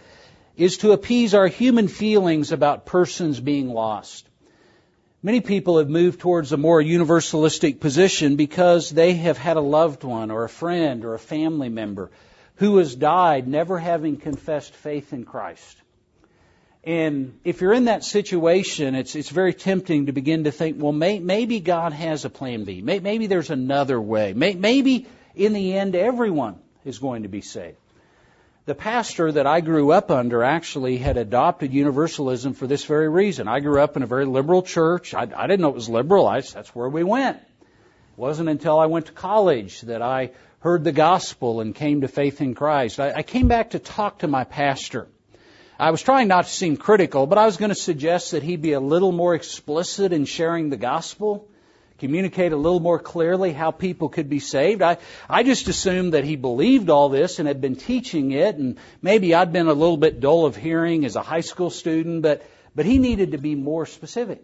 is 0.57 0.77
to 0.79 0.91
appease 0.91 1.33
our 1.33 1.47
human 1.47 1.87
feelings 1.87 2.51
about 2.51 2.85
persons 2.85 3.39
being 3.39 3.69
lost. 3.69 4.27
Many 5.23 5.41
people 5.41 5.77
have 5.77 5.89
moved 5.89 6.19
towards 6.19 6.51
a 6.51 6.57
more 6.57 6.81
universalistic 6.81 7.79
position 7.79 8.35
because 8.35 8.89
they 8.89 9.13
have 9.13 9.37
had 9.37 9.57
a 9.57 9.61
loved 9.61 10.03
one 10.03 10.31
or 10.31 10.43
a 10.43 10.49
friend 10.49 11.05
or 11.05 11.13
a 11.13 11.19
family 11.19 11.69
member 11.69 12.09
who 12.55 12.77
has 12.77 12.95
died 12.95 13.47
never 13.47 13.77
having 13.77 14.17
confessed 14.17 14.73
faith 14.73 15.13
in 15.13 15.23
Christ. 15.23 15.80
And 16.83 17.39
if 17.43 17.61
you're 17.61 17.73
in 17.73 17.85
that 17.85 18.03
situation, 18.03 18.95
it's, 18.95 19.15
it's 19.15 19.29
very 19.29 19.53
tempting 19.53 20.07
to 20.07 20.13
begin 20.13 20.45
to 20.45 20.51
think, 20.51 20.81
well, 20.81 20.91
may, 20.91 21.19
maybe 21.19 21.59
God 21.59 21.93
has 21.93 22.25
a 22.25 22.29
plan 22.29 22.63
B. 22.63 22.81
May, 22.81 22.99
maybe 22.99 23.27
there's 23.27 23.51
another 23.51 24.01
way. 24.01 24.33
May, 24.33 24.55
maybe 24.55 25.07
in 25.35 25.53
the 25.53 25.73
end, 25.73 25.95
everyone 25.95 26.57
is 26.83 26.97
going 26.97 27.23
to 27.23 27.29
be 27.29 27.41
saved. 27.41 27.77
The 28.65 28.73
pastor 28.73 29.31
that 29.31 29.45
I 29.45 29.61
grew 29.61 29.91
up 29.91 30.09
under 30.09 30.43
actually 30.43 30.97
had 30.97 31.17
adopted 31.17 31.73
universalism 31.73 32.53
for 32.53 32.65
this 32.65 32.85
very 32.85 33.09
reason. 33.09 33.47
I 33.47 33.59
grew 33.59 33.79
up 33.79 33.95
in 33.95 34.03
a 34.03 34.07
very 34.07 34.25
liberal 34.25 34.63
church. 34.63 35.13
I, 35.13 35.27
I 35.35 35.47
didn't 35.47 35.61
know 35.61 35.69
it 35.69 35.75
was 35.75 35.89
liberal. 35.89 36.27
I, 36.27 36.41
that's 36.41 36.73
where 36.73 36.89
we 36.89 37.03
went. 37.03 37.37
It 37.37 38.17
wasn't 38.17 38.49
until 38.49 38.79
I 38.79 38.87
went 38.87 39.07
to 39.07 39.11
college 39.11 39.81
that 39.81 40.01
I 40.01 40.31
heard 40.59 40.83
the 40.83 40.91
gospel 40.91 41.59
and 41.61 41.75
came 41.75 42.01
to 42.01 42.07
faith 42.07 42.41
in 42.41 42.55
Christ. 42.55 42.99
I, 42.99 43.11
I 43.13 43.23
came 43.23 43.47
back 43.47 43.71
to 43.71 43.79
talk 43.79 44.19
to 44.19 44.27
my 44.27 44.45
pastor. 44.45 45.07
I 45.81 45.91
was 45.91 46.01
trying 46.01 46.27
not 46.27 46.45
to 46.45 46.51
seem 46.51 46.77
critical, 46.77 47.25
but 47.25 47.37
I 47.37 47.45
was 47.45 47.57
going 47.57 47.69
to 47.69 47.75
suggest 47.75 48.31
that 48.31 48.43
he 48.43 48.55
be 48.55 48.73
a 48.73 48.79
little 48.79 49.11
more 49.11 49.33
explicit 49.35 50.13
in 50.13 50.25
sharing 50.25 50.69
the 50.69 50.77
gospel 50.77 51.47
communicate 52.01 52.51
a 52.51 52.57
little 52.57 52.79
more 52.79 52.97
clearly 52.97 53.53
how 53.53 53.69
people 53.69 54.09
could 54.09 54.27
be 54.27 54.39
saved. 54.39 54.81
I, 54.81 54.97
I 55.29 55.43
just 55.43 55.67
assumed 55.67 56.13
that 56.13 56.23
he 56.23 56.35
believed 56.35 56.89
all 56.89 57.09
this 57.09 57.37
and 57.37 57.47
had 57.47 57.61
been 57.61 57.75
teaching 57.75 58.31
it, 58.31 58.55
and 58.55 58.79
maybe 59.03 59.35
I'd 59.35 59.53
been 59.53 59.67
a 59.67 59.73
little 59.73 59.97
bit 59.97 60.19
dull 60.19 60.47
of 60.47 60.55
hearing 60.55 61.05
as 61.05 61.15
a 61.15 61.21
high 61.21 61.41
school 61.41 61.69
student, 61.69 62.23
but, 62.23 62.43
but 62.75 62.87
he 62.87 62.97
needed 62.97 63.33
to 63.33 63.37
be 63.37 63.53
more 63.53 63.85
specific. 63.85 64.41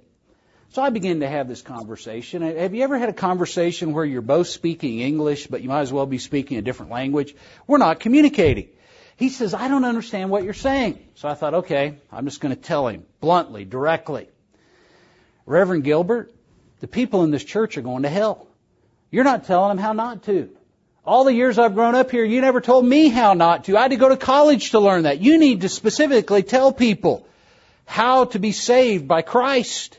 So 0.70 0.84
I 0.84 0.91
began 0.91 1.22
to 1.22 1.27
have 1.27 1.48
this 1.48 1.63
conversation. 1.63 2.44
Have 2.44 2.75
you 2.75 2.84
ever 2.84 3.00
had 3.00 3.10
a 3.10 3.13
conversation 3.13 3.94
where 3.94 4.06
you're 4.06 4.22
both 4.22 4.48
speaking 4.50 5.00
English, 5.00 5.48
but 5.48 5.63
you 5.63 5.70
might 5.70 5.82
as 5.82 5.91
well 5.91 6.06
be 6.06 6.20
speaking 6.20 6.60
a 6.60 6.62
different 6.62 6.91
language? 6.91 7.34
We're 7.65 7.79
not 7.79 8.00
communicating. 8.00 8.70
He 9.17 9.29
says, 9.29 9.55
I 9.55 9.67
don't 9.67 9.83
understand 9.83 10.29
what 10.29 10.43
you're 10.43 10.53
saying. 10.53 11.00
So 11.15 11.27
I 11.27 11.33
thought, 11.33 11.55
okay, 11.55 11.97
I'm 12.12 12.25
just 12.25 12.39
going 12.39 12.55
to 12.55 12.62
tell 12.62 12.88
him 12.88 13.03
bluntly, 13.19 13.65
directly. 13.65 14.29
Reverend 15.47 15.83
Gilbert, 15.83 16.31
the 16.81 16.88
people 16.88 17.24
in 17.24 17.31
this 17.31 17.43
church 17.43 17.77
are 17.77 17.81
going 17.81 18.03
to 18.03 18.09
hell. 18.09 18.47
You're 19.09 19.24
not 19.24 19.45
telling 19.45 19.69
them 19.69 19.83
how 19.83 19.93
not 19.93 20.24
to. 20.24 20.51
All 21.03 21.24
the 21.24 21.33
years 21.33 21.57
I've 21.57 21.74
grown 21.74 21.95
up 21.95 22.12
here, 22.12 22.24
you 22.24 22.41
never 22.41 22.62
told 22.62 22.86
me 22.86 23.07
how 23.07 23.33
not 23.33 23.63
to. 23.65 23.77
I 23.77 23.83
had 23.83 23.91
to 23.91 23.97
go 23.97 24.09
to 24.09 24.17
college 24.17 24.71
to 24.71 24.79
learn 24.79 25.03
that. 25.03 25.19
You 25.19 25.39
need 25.39 25.62
to 25.62 25.69
specifically 25.69 26.43
tell 26.43 26.71
people 26.71 27.27
how 27.86 28.25
to 28.25 28.39
be 28.39 28.51
saved 28.51 29.07
by 29.07 29.24
Christ. 29.24 29.97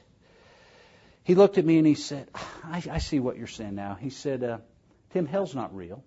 He 1.24 1.34
looked 1.34 1.58
at 1.58 1.64
me 1.64 1.78
and 1.78 1.86
he 1.86 1.94
said, 1.94 2.28
I, 2.62 2.84
I 2.90 2.98
see 2.98 3.18
what 3.18 3.36
you're 3.36 3.46
saying 3.48 3.74
now. 3.74 3.96
He 3.98 4.10
said, 4.10 4.44
uh, 4.44 4.58
Tim, 5.12 5.26
hell's 5.26 5.54
not 5.54 5.74
real. 5.74 6.04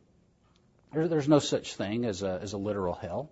There, 0.93 1.07
there's 1.07 1.27
no 1.27 1.39
such 1.39 1.75
thing 1.75 2.05
as 2.05 2.24
a, 2.24 2.39
as 2.41 2.53
a 2.53 2.57
literal 2.57 2.93
hell. 2.93 3.29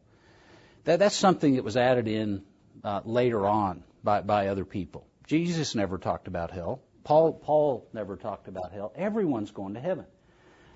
That, 0.85 0.99
that's 0.99 1.15
something 1.15 1.55
that 1.55 1.63
was 1.63 1.77
added 1.77 2.07
in 2.07 2.43
uh, 2.83 3.01
later 3.03 3.45
on 3.45 3.83
by, 4.03 4.21
by 4.21 4.47
other 4.47 4.65
people. 4.65 5.05
Jesus 5.27 5.75
never 5.75 5.97
talked 5.97 6.27
about 6.27 6.51
hell. 6.51 6.81
Paul, 7.03 7.33
Paul 7.33 7.87
never 7.93 8.15
talked 8.15 8.47
about 8.47 8.71
hell. 8.71 8.91
Everyone's 8.95 9.51
going 9.51 9.73
to 9.73 9.79
heaven. 9.79 10.05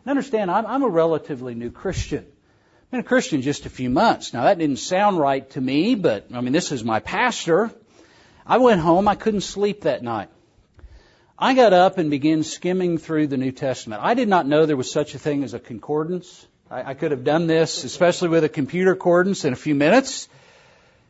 And 0.03 0.11
understand, 0.11 0.51
I'm, 0.51 0.65
I'm 0.65 0.83
a 0.83 0.89
relatively 0.89 1.55
new 1.55 1.71
Christian. 1.71 2.25
I've 2.25 2.91
been 2.91 2.99
a 2.99 3.03
Christian 3.03 3.41
just 3.41 3.65
a 3.65 3.69
few 3.69 3.89
months. 3.89 4.33
Now 4.33 4.43
that 4.43 4.57
didn't 4.57 4.77
sound 4.77 5.17
right 5.17 5.49
to 5.51 5.61
me, 5.61 5.95
but 5.95 6.27
I 6.33 6.41
mean, 6.41 6.53
this 6.53 6.71
is 6.71 6.83
my 6.83 6.99
pastor. 6.99 7.71
I 8.45 8.57
went 8.57 8.81
home. 8.81 9.07
I 9.07 9.15
couldn't 9.15 9.41
sleep 9.41 9.81
that 9.81 10.03
night. 10.03 10.29
I 11.37 11.55
got 11.55 11.73
up 11.73 11.97
and 11.97 12.11
began 12.11 12.43
skimming 12.43 12.97
through 12.97 13.27
the 13.27 13.37
New 13.37 13.51
Testament. 13.51 14.01
I 14.03 14.13
did 14.13 14.27
not 14.27 14.45
know 14.45 14.65
there 14.65 14.77
was 14.77 14.91
such 14.91 15.15
a 15.15 15.19
thing 15.19 15.43
as 15.43 15.53
a 15.53 15.59
concordance. 15.59 16.45
I, 16.73 16.89
I 16.89 16.93
could 16.95 17.11
have 17.11 17.23
done 17.23 17.45
this, 17.45 17.83
especially 17.83 18.29
with 18.29 18.43
a 18.43 18.49
computer 18.49 18.95
concordance, 18.95 19.45
in 19.45 19.53
a 19.53 19.55
few 19.55 19.75
minutes. 19.75 20.27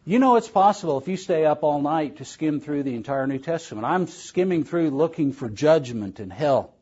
You 0.05 0.19
know 0.19 0.35
it's 0.35 0.49
possible 0.49 0.97
if 0.97 1.07
you 1.07 1.15
stay 1.15 1.45
up 1.45 1.63
all 1.63 1.81
night 1.81 2.17
to 2.17 2.25
skim 2.25 2.59
through 2.59 2.83
the 2.83 2.95
entire 2.95 3.25
New 3.25 3.39
Testament. 3.39 3.85
I'm 3.85 4.07
skimming 4.07 4.65
through 4.65 4.89
looking 4.89 5.31
for 5.31 5.49
judgment 5.49 6.19
and 6.19 6.33
hell. 6.33 6.73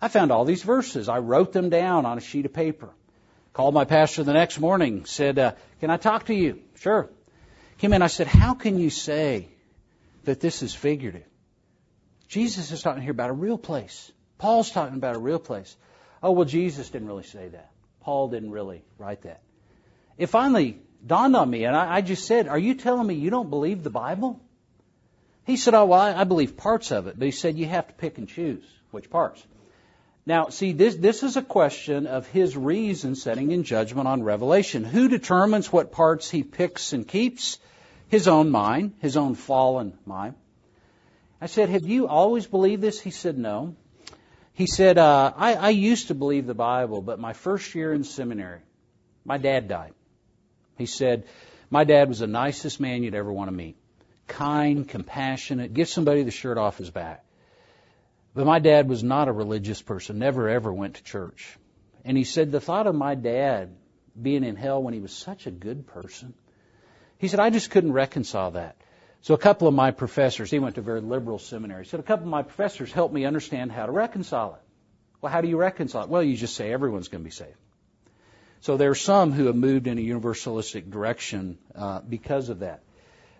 I 0.00 0.08
found 0.08 0.32
all 0.32 0.46
these 0.46 0.62
verses. 0.62 1.10
I 1.10 1.18
wrote 1.18 1.52
them 1.52 1.68
down 1.68 2.06
on 2.06 2.16
a 2.16 2.22
sheet 2.22 2.46
of 2.46 2.54
paper. 2.54 2.88
Called 3.52 3.74
my 3.74 3.84
pastor 3.84 4.24
the 4.24 4.32
next 4.32 4.58
morning, 4.58 5.04
said, 5.04 5.38
uh, 5.38 5.52
Can 5.80 5.90
I 5.90 5.98
talk 5.98 6.26
to 6.26 6.34
you? 6.34 6.60
Sure. 6.76 7.10
Came 7.78 7.92
in, 7.92 8.00
I 8.00 8.06
said, 8.06 8.26
How 8.26 8.54
can 8.54 8.78
you 8.78 8.88
say 8.88 9.48
that 10.24 10.40
this 10.40 10.62
is 10.62 10.74
figurative? 10.74 11.26
Jesus 12.28 12.72
is 12.72 12.80
talking 12.82 13.02
here 13.02 13.12
about 13.12 13.28
a 13.28 13.34
real 13.34 13.58
place. 13.58 14.10
Paul's 14.38 14.70
talking 14.70 14.96
about 14.96 15.16
a 15.16 15.18
real 15.18 15.38
place. 15.38 15.76
Oh, 16.22 16.32
well, 16.32 16.46
Jesus 16.46 16.88
didn't 16.88 17.08
really 17.08 17.22
say 17.22 17.48
that. 17.48 17.70
Paul 18.06 18.28
didn't 18.28 18.52
really 18.52 18.84
write 18.98 19.22
that. 19.22 19.40
It 20.16 20.26
finally 20.26 20.78
dawned 21.04 21.34
on 21.34 21.50
me, 21.50 21.64
and 21.64 21.74
I, 21.74 21.96
I 21.96 22.00
just 22.02 22.24
said, 22.24 22.46
Are 22.46 22.56
you 22.56 22.74
telling 22.74 23.04
me 23.04 23.14
you 23.14 23.30
don't 23.30 23.50
believe 23.50 23.82
the 23.82 23.90
Bible? 23.90 24.40
He 25.44 25.56
said, 25.56 25.74
Oh, 25.74 25.86
well, 25.86 26.00
I, 26.00 26.20
I 26.20 26.22
believe 26.22 26.56
parts 26.56 26.92
of 26.92 27.08
it. 27.08 27.18
But 27.18 27.24
he 27.24 27.32
said, 27.32 27.58
You 27.58 27.66
have 27.66 27.88
to 27.88 27.94
pick 27.94 28.16
and 28.18 28.28
choose 28.28 28.64
which 28.92 29.10
parts. 29.10 29.44
Now, 30.24 30.50
see, 30.50 30.70
this, 30.70 30.94
this 30.94 31.24
is 31.24 31.36
a 31.36 31.42
question 31.42 32.06
of 32.06 32.28
his 32.28 32.56
reason 32.56 33.16
setting 33.16 33.50
in 33.50 33.64
judgment 33.64 34.06
on 34.06 34.22
Revelation. 34.22 34.84
Who 34.84 35.08
determines 35.08 35.72
what 35.72 35.90
parts 35.90 36.30
he 36.30 36.44
picks 36.44 36.92
and 36.92 37.08
keeps? 37.08 37.58
His 38.06 38.28
own 38.28 38.50
mind, 38.50 38.94
his 39.00 39.16
own 39.16 39.34
fallen 39.34 39.98
mind. 40.06 40.36
I 41.40 41.46
said, 41.46 41.70
Have 41.70 41.88
you 41.88 42.06
always 42.06 42.46
believed 42.46 42.82
this? 42.82 43.00
He 43.00 43.10
said, 43.10 43.36
No. 43.36 43.74
He 44.56 44.66
said, 44.66 44.96
uh, 44.96 45.34
I, 45.36 45.54
I 45.54 45.68
used 45.68 46.08
to 46.08 46.14
believe 46.14 46.46
the 46.46 46.54
Bible, 46.54 47.02
but 47.02 47.20
my 47.20 47.34
first 47.34 47.74
year 47.74 47.92
in 47.92 48.04
seminary, 48.04 48.60
my 49.22 49.36
dad 49.36 49.68
died. 49.68 49.92
He 50.78 50.86
said, 50.86 51.24
My 51.68 51.84
dad 51.84 52.08
was 52.08 52.20
the 52.20 52.26
nicest 52.26 52.80
man 52.80 53.02
you'd 53.02 53.14
ever 53.14 53.30
want 53.30 53.48
to 53.48 53.54
meet. 53.54 53.76
Kind, 54.26 54.88
compassionate, 54.88 55.74
give 55.74 55.88
somebody 55.88 56.22
the 56.22 56.30
shirt 56.30 56.56
off 56.56 56.78
his 56.78 56.90
back. 56.90 57.22
But 58.32 58.46
my 58.46 58.58
dad 58.58 58.88
was 58.88 59.04
not 59.04 59.28
a 59.28 59.32
religious 59.32 59.82
person, 59.82 60.18
never 60.18 60.48
ever 60.48 60.72
went 60.72 60.94
to 60.94 61.02
church. 61.02 61.58
And 62.06 62.16
he 62.16 62.24
said, 62.24 62.50
The 62.50 62.60
thought 62.60 62.86
of 62.86 62.94
my 62.94 63.14
dad 63.14 63.76
being 64.20 64.42
in 64.42 64.56
hell 64.56 64.82
when 64.82 64.94
he 64.94 65.00
was 65.00 65.12
such 65.12 65.46
a 65.46 65.50
good 65.50 65.86
person, 65.86 66.32
he 67.18 67.28
said, 67.28 67.40
I 67.40 67.50
just 67.50 67.70
couldn't 67.70 67.92
reconcile 67.92 68.52
that. 68.52 68.76
So 69.26 69.34
a 69.34 69.38
couple 69.38 69.66
of 69.66 69.74
my 69.74 69.90
professors, 69.90 70.52
he 70.52 70.60
went 70.60 70.76
to 70.76 70.82
very 70.82 71.00
liberal 71.00 71.40
seminary, 71.40 71.84
said, 71.84 71.98
a 71.98 72.04
couple 72.04 72.26
of 72.26 72.30
my 72.30 72.42
professors 72.42 72.92
helped 72.92 73.12
me 73.12 73.24
understand 73.24 73.72
how 73.72 73.84
to 73.84 73.90
reconcile 73.90 74.54
it. 74.54 74.60
Well, 75.20 75.32
how 75.32 75.40
do 75.40 75.48
you 75.48 75.56
reconcile 75.56 76.04
it? 76.04 76.08
Well, 76.08 76.22
you 76.22 76.36
just 76.36 76.54
say 76.54 76.72
everyone's 76.72 77.08
going 77.08 77.24
to 77.24 77.28
be 77.28 77.32
saved. 77.32 77.56
So 78.60 78.76
there 78.76 78.88
are 78.88 78.94
some 78.94 79.32
who 79.32 79.46
have 79.46 79.56
moved 79.56 79.88
in 79.88 79.98
a 79.98 80.00
universalistic 80.00 80.92
direction 80.92 81.58
uh, 81.74 82.02
because 82.08 82.50
of 82.50 82.60
that. 82.60 82.84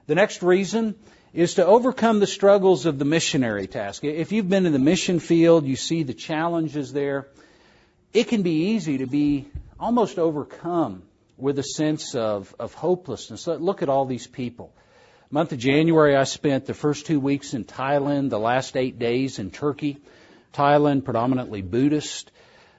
The 0.08 0.16
next 0.16 0.42
reason 0.42 0.96
is 1.32 1.54
to 1.54 1.64
overcome 1.64 2.18
the 2.18 2.26
struggles 2.26 2.84
of 2.84 2.98
the 2.98 3.04
missionary 3.04 3.68
task. 3.68 4.02
If 4.02 4.32
you've 4.32 4.48
been 4.48 4.66
in 4.66 4.72
the 4.72 4.80
mission 4.80 5.20
field, 5.20 5.66
you 5.66 5.76
see 5.76 6.02
the 6.02 6.14
challenges 6.14 6.92
there. 6.92 7.28
It 8.12 8.26
can 8.26 8.42
be 8.42 8.70
easy 8.70 8.98
to 8.98 9.06
be 9.06 9.46
almost 9.78 10.18
overcome 10.18 11.04
with 11.36 11.60
a 11.60 11.62
sense 11.62 12.16
of, 12.16 12.52
of 12.58 12.74
hopelessness. 12.74 13.46
Look 13.46 13.82
at 13.82 13.88
all 13.88 14.04
these 14.04 14.26
people. 14.26 14.72
Month 15.28 15.50
of 15.50 15.58
January, 15.58 16.14
I 16.14 16.22
spent 16.22 16.66
the 16.66 16.74
first 16.74 17.06
two 17.06 17.18
weeks 17.18 17.52
in 17.52 17.64
Thailand, 17.64 18.30
the 18.30 18.38
last 18.38 18.76
eight 18.76 19.00
days 19.00 19.40
in 19.40 19.50
Turkey. 19.50 19.98
Thailand, 20.54 21.04
predominantly 21.04 21.62
Buddhist. 21.62 22.30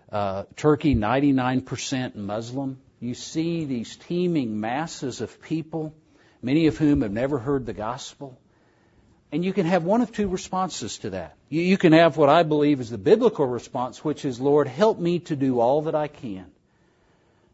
Uh, 0.10 0.44
Turkey, 0.56 0.96
99% 0.96 2.16
Muslim. 2.16 2.80
You 3.02 3.16
see 3.16 3.66
these 3.66 3.98
teeming 3.98 4.62
masses 4.62 5.20
of 5.20 5.42
people, 5.42 5.94
many 6.42 6.68
of 6.68 6.78
whom 6.78 7.02
have 7.02 7.12
never 7.12 7.38
heard 7.38 7.66
the 7.66 7.74
gospel. 7.74 8.40
And 9.30 9.44
you 9.44 9.52
can 9.52 9.66
have 9.66 9.84
one 9.84 10.00
of 10.00 10.14
two 10.14 10.30
responses 10.30 11.00
to 11.00 11.10
that. 11.10 11.36
You, 11.50 11.62
you 11.62 11.78
can 11.78 11.92
have 11.92 12.16
what 12.16 12.30
I 12.30 12.44
believe 12.44 12.80
is 12.80 12.90
the 12.90 12.98
biblical 12.98 13.46
response, 13.46 14.06
which 14.06 14.24
is, 14.24 14.40
Lord, 14.40 14.70
help 14.70 14.98
me 14.98 15.20
to 15.20 15.36
do 15.36 15.60
all 15.60 15.82
that 15.82 15.96
I 15.96 16.08
can 16.08 16.46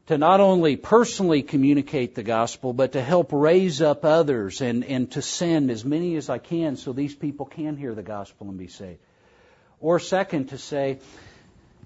to 0.07 0.17
not 0.17 0.41
only 0.41 0.75
personally 0.75 1.43
communicate 1.43 2.13
the 2.15 2.23
gospel, 2.23 2.73
but 2.73 2.91
to 2.93 3.01
help 3.01 3.31
raise 3.31 3.81
up 3.81 4.03
others 4.03 4.61
and, 4.61 4.83
and 4.83 5.09
to 5.11 5.21
send 5.21 5.71
as 5.71 5.85
many 5.85 6.15
as 6.17 6.29
I 6.29 6.39
can 6.39 6.75
so 6.75 6.91
these 6.91 7.15
people 7.15 7.45
can 7.45 7.77
hear 7.77 7.95
the 7.95 8.03
gospel 8.03 8.49
and 8.49 8.57
be 8.57 8.67
saved. 8.67 8.99
Or 9.79 9.99
second, 9.99 10.49
to 10.49 10.57
say, 10.57 10.99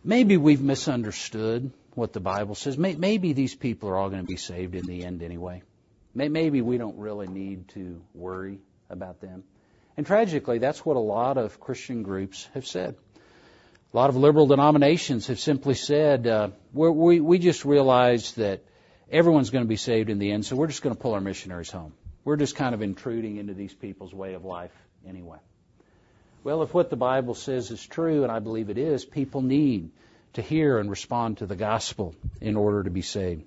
maybe 0.03 0.37
we've 0.37 0.61
misunderstood 0.61 1.71
what 1.93 2.13
the 2.13 2.19
Bible 2.19 2.55
says. 2.55 2.77
Maybe 2.77 3.33
these 3.33 3.55
people 3.55 3.89
are 3.89 3.97
all 3.97 4.09
going 4.09 4.21
to 4.21 4.27
be 4.27 4.37
saved 4.37 4.75
in 4.75 4.85
the 4.85 5.03
end 5.03 5.21
anyway. 5.21 5.61
Maybe 6.13 6.61
we 6.61 6.79
don't 6.79 6.97
really 6.97 7.27
need 7.27 7.69
to 7.69 8.01
worry 8.15 8.59
about 8.89 9.21
them. 9.21 9.43
And 9.95 10.05
tragically, 10.05 10.59
that's 10.59 10.85
what 10.85 10.95
a 10.95 10.99
lot 10.99 11.37
of 11.37 11.59
Christian 11.59 12.03
groups 12.03 12.47
have 12.53 12.65
said. 12.65 12.95
A 13.97 13.99
lot 13.99 14.11
of 14.11 14.15
liberal 14.15 14.45
denominations 14.45 15.25
have 15.25 15.39
simply 15.39 15.73
said, 15.73 16.27
uh, 16.27 16.49
we 16.71 17.19
we, 17.19 17.39
just 17.39 17.65
realize 17.65 18.33
that 18.33 18.61
everyone's 19.11 19.49
going 19.49 19.63
to 19.63 19.67
be 19.67 19.75
saved 19.75 20.11
in 20.11 20.19
the 20.19 20.31
end, 20.31 20.45
so 20.45 20.55
we're 20.55 20.67
just 20.67 20.83
going 20.83 20.95
to 20.95 21.01
pull 21.01 21.15
our 21.15 21.19
missionaries 21.19 21.71
home. 21.71 21.93
We're 22.23 22.35
just 22.35 22.55
kind 22.55 22.75
of 22.75 22.83
intruding 22.83 23.37
into 23.37 23.55
these 23.55 23.73
people's 23.73 24.13
way 24.13 24.35
of 24.35 24.45
life 24.45 24.71
anyway. 25.09 25.39
Well, 26.43 26.61
if 26.61 26.75
what 26.75 26.91
the 26.91 26.95
Bible 26.95 27.33
says 27.33 27.71
is 27.71 27.83
true, 27.83 28.21
and 28.21 28.31
I 28.31 28.37
believe 28.37 28.69
it 28.69 28.77
is, 28.77 29.03
people 29.03 29.41
need 29.41 29.89
to 30.33 30.43
hear 30.43 30.77
and 30.77 30.91
respond 30.91 31.39
to 31.39 31.47
the 31.47 31.55
gospel 31.55 32.13
in 32.39 32.55
order 32.55 32.83
to 32.83 32.91
be 32.91 33.01
saved. 33.01 33.45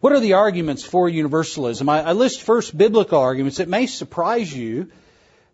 What 0.00 0.12
are 0.12 0.20
the 0.20 0.34
arguments 0.34 0.84
for 0.84 1.08
universalism? 1.08 1.88
I, 1.88 2.02
I 2.02 2.12
list 2.12 2.42
first 2.42 2.76
biblical 2.76 3.18
arguments. 3.18 3.60
It 3.60 3.68
may 3.68 3.86
surprise 3.86 4.54
you 4.54 4.90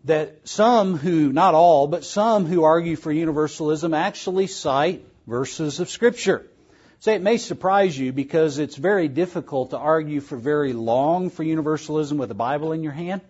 that 0.05 0.47
some 0.47 0.97
who, 0.97 1.33
not 1.33 1.55
all, 1.55 1.87
but 1.87 2.05
some 2.05 2.45
who 2.45 2.65
argue 2.65 2.97
for 2.97 3.11
universalism 3.11 3.95
actually 3.95 4.47
cite 4.47 5.07
verses 5.27 5.81
of 5.81 5.89
Scripture. 5.89 6.47
Say 7.01 7.15
it 7.15 7.23
may 7.23 7.37
surprise 7.37 7.99
you 7.99 8.13
because 8.13 8.59
it's 8.59 8.77
very 8.77 9.09
difficult 9.09 9.71
to 9.71 9.79
argue 9.79 10.21
for 10.21 10.37
very 10.37 10.73
long 10.73 11.31
for 11.31 11.43
universalism 11.43 12.19
with 12.19 12.31
a 12.31 12.35
Bible 12.35 12.73
in 12.73 12.83
your 12.83 12.93
hand. 12.93 13.21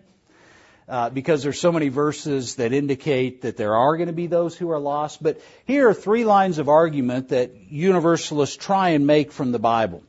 Uh, 0.87 1.09
because 1.09 1.41
there's 1.41 1.59
so 1.59 1.71
many 1.71 1.89
verses 1.89 2.55
that 2.55 2.71
indicate 2.71 3.41
that 3.41 3.57
there 3.57 3.75
are 3.75 3.97
going 3.97 4.07
to 4.07 4.13
be 4.13 4.27
those 4.27 4.55
who 4.55 4.69
are 4.69 4.77
lost. 4.77 5.21
But 5.21 5.41
here 5.65 5.89
are 5.89 5.95
three 5.95 6.25
lines 6.25 6.59
of 6.59 6.69
argument 6.69 7.29
that 7.29 7.55
universalists 7.71 8.55
try 8.55 8.89
and 8.89 9.07
make 9.07 9.31
from 9.31 9.51
the 9.51 9.57
Bible. 9.57 10.03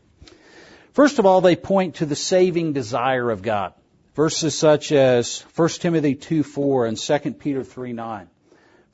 First 0.92 1.18
of 1.18 1.24
all, 1.24 1.40
they 1.40 1.56
point 1.56 1.96
to 1.96 2.06
the 2.06 2.14
saving 2.14 2.74
desire 2.74 3.30
of 3.30 3.40
God. 3.40 3.72
Verses 4.16 4.54
such 4.54 4.92
as 4.92 5.42
1 5.56 5.68
Timothy 5.68 6.14
2 6.14 6.42
4 6.42 6.86
and 6.86 6.96
2 6.96 7.18
Peter 7.32 7.62
3 7.62 7.92
9. 7.92 8.28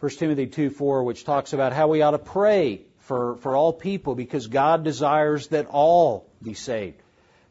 1 0.00 0.11
Timothy 0.11 0.49
2 0.49 0.71
4, 0.71 1.05
which 1.05 1.25
talks 1.25 1.52
about 1.52 1.73
how 1.73 1.87
we 1.87 2.02
ought 2.02 2.11
to 2.11 2.19
pray 2.19 2.81
for, 2.99 3.37
for 3.37 3.55
all 3.55 3.73
people 3.73 4.17
because 4.17 4.49
God 4.49 4.83
desires 4.83 5.47
that 5.49 5.67
all 5.67 6.26
be 6.43 6.55
saved. 6.55 6.97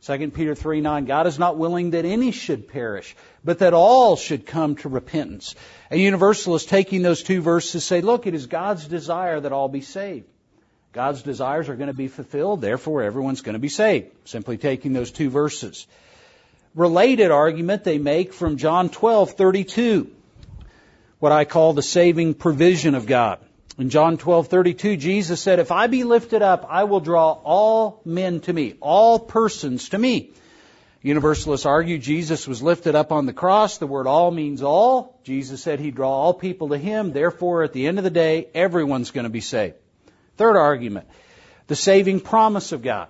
2 0.01 0.31
Peter 0.31 0.53
3 0.53 0.81
9, 0.81 1.05
God 1.05 1.27
is 1.27 1.39
not 1.39 1.57
willing 1.57 1.91
that 1.91 2.03
any 2.03 2.31
should 2.31 2.67
perish, 2.67 3.15
but 3.41 3.59
that 3.59 3.73
all 3.73 4.17
should 4.17 4.45
come 4.45 4.75
to 4.75 4.89
repentance. 4.89 5.55
A 5.91 5.97
universalist 5.97 6.67
taking 6.67 7.03
those 7.03 7.23
two 7.23 7.41
verses 7.41 7.85
say, 7.85 8.01
look, 8.01 8.27
it 8.27 8.35
is 8.35 8.47
God's 8.47 8.85
desire 8.85 9.39
that 9.39 9.53
all 9.53 9.69
be 9.69 9.79
saved. 9.79 10.27
God's 10.91 11.21
desires 11.21 11.69
are 11.69 11.77
going 11.77 11.87
to 11.87 11.93
be 11.93 12.09
fulfilled, 12.09 12.59
therefore 12.59 13.01
everyone's 13.01 13.39
going 13.39 13.53
to 13.53 13.59
be 13.59 13.69
saved. 13.69 14.07
Simply 14.25 14.57
taking 14.57 14.91
those 14.91 15.11
two 15.11 15.29
verses 15.29 15.87
related 16.75 17.31
argument 17.31 17.83
they 17.83 17.97
make 17.97 18.33
from 18.33 18.57
John 18.57 18.89
12:32, 18.89 20.07
what 21.19 21.31
I 21.31 21.45
call 21.45 21.73
the 21.73 21.81
saving 21.81 22.33
provision 22.33 22.95
of 22.95 23.05
God. 23.05 23.39
In 23.77 23.89
John 23.89 24.17
12:32, 24.17 24.97
Jesus 24.97 25.41
said, 25.41 25.59
"If 25.59 25.71
I 25.71 25.87
be 25.87 26.03
lifted 26.03 26.41
up, 26.41 26.65
I 26.69 26.83
will 26.83 26.99
draw 26.99 27.31
all 27.31 28.01
men 28.05 28.39
to 28.41 28.53
me, 28.53 28.75
all 28.79 29.19
persons 29.19 29.89
to 29.89 29.97
me." 29.97 30.31
Universalists 31.03 31.65
argue 31.65 31.97
Jesus 31.97 32.47
was 32.47 32.61
lifted 32.61 32.93
up 32.93 33.11
on 33.11 33.25
the 33.25 33.33
cross. 33.33 33.79
The 33.79 33.87
word 33.87 34.05
all 34.05 34.29
means 34.29 34.61
all. 34.61 35.19
Jesus 35.23 35.63
said 35.63 35.79
he'd 35.79 35.95
draw 35.95 36.11
all 36.11 36.33
people 36.33 36.69
to 36.69 36.77
him. 36.77 37.11
Therefore, 37.11 37.63
at 37.63 37.73
the 37.73 37.87
end 37.87 37.97
of 37.97 38.03
the 38.03 38.11
day, 38.11 38.47
everyone's 38.53 39.09
going 39.09 39.23
to 39.23 39.29
be 39.31 39.41
saved. 39.41 39.75
Third 40.37 40.55
argument, 40.55 41.07
the 41.67 41.75
saving 41.75 42.19
promise 42.19 42.71
of 42.71 42.83
God. 42.83 43.07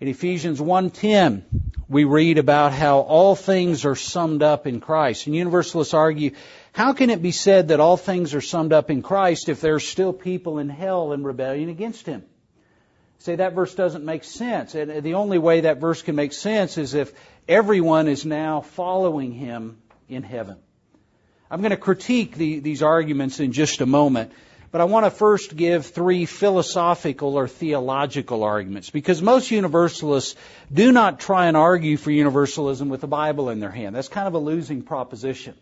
In 0.00 0.08
Ephesians 0.08 0.58
1:10, 0.58 1.42
we 1.86 2.04
read 2.04 2.38
about 2.38 2.72
how 2.72 3.00
all 3.00 3.36
things 3.36 3.84
are 3.84 3.94
summed 3.94 4.42
up 4.42 4.66
in 4.66 4.80
Christ. 4.80 5.26
And 5.26 5.36
universalists 5.36 5.92
argue, 5.92 6.30
how 6.72 6.94
can 6.94 7.10
it 7.10 7.20
be 7.20 7.32
said 7.32 7.68
that 7.68 7.80
all 7.80 7.98
things 7.98 8.34
are 8.34 8.40
summed 8.40 8.72
up 8.72 8.90
in 8.90 9.02
Christ 9.02 9.50
if 9.50 9.60
there 9.60 9.74
are 9.74 9.80
still 9.80 10.14
people 10.14 10.58
in 10.58 10.70
hell 10.70 11.12
in 11.12 11.22
rebellion 11.22 11.68
against 11.68 12.06
Him? 12.06 12.24
Say 13.18 13.36
that 13.36 13.52
verse 13.52 13.74
doesn't 13.74 14.02
make 14.02 14.24
sense. 14.24 14.74
And 14.74 15.02
the 15.02 15.14
only 15.14 15.36
way 15.36 15.62
that 15.62 15.80
verse 15.80 16.00
can 16.00 16.16
make 16.16 16.32
sense 16.32 16.78
is 16.78 16.94
if 16.94 17.12
everyone 17.46 18.08
is 18.08 18.24
now 18.24 18.62
following 18.62 19.32
Him 19.32 19.82
in 20.08 20.22
heaven. 20.22 20.56
I'm 21.50 21.60
going 21.60 21.72
to 21.72 21.76
critique 21.76 22.36
the, 22.36 22.60
these 22.60 22.82
arguments 22.82 23.38
in 23.38 23.52
just 23.52 23.82
a 23.82 23.86
moment. 23.86 24.32
But 24.72 24.80
I 24.80 24.84
want 24.84 25.04
to 25.04 25.10
first 25.10 25.56
give 25.56 25.86
three 25.86 26.26
philosophical 26.26 27.34
or 27.36 27.48
theological 27.48 28.44
arguments 28.44 28.90
because 28.90 29.20
most 29.20 29.50
universalists 29.50 30.36
do 30.72 30.92
not 30.92 31.18
try 31.18 31.46
and 31.46 31.56
argue 31.56 31.96
for 31.96 32.12
universalism 32.12 32.88
with 32.88 33.00
the 33.00 33.08
Bible 33.08 33.50
in 33.50 33.58
their 33.58 33.70
hand. 33.70 33.96
That's 33.96 34.08
kind 34.08 34.28
of 34.28 34.34
a 34.34 34.38
losing 34.38 34.82
proposition. 34.82 35.54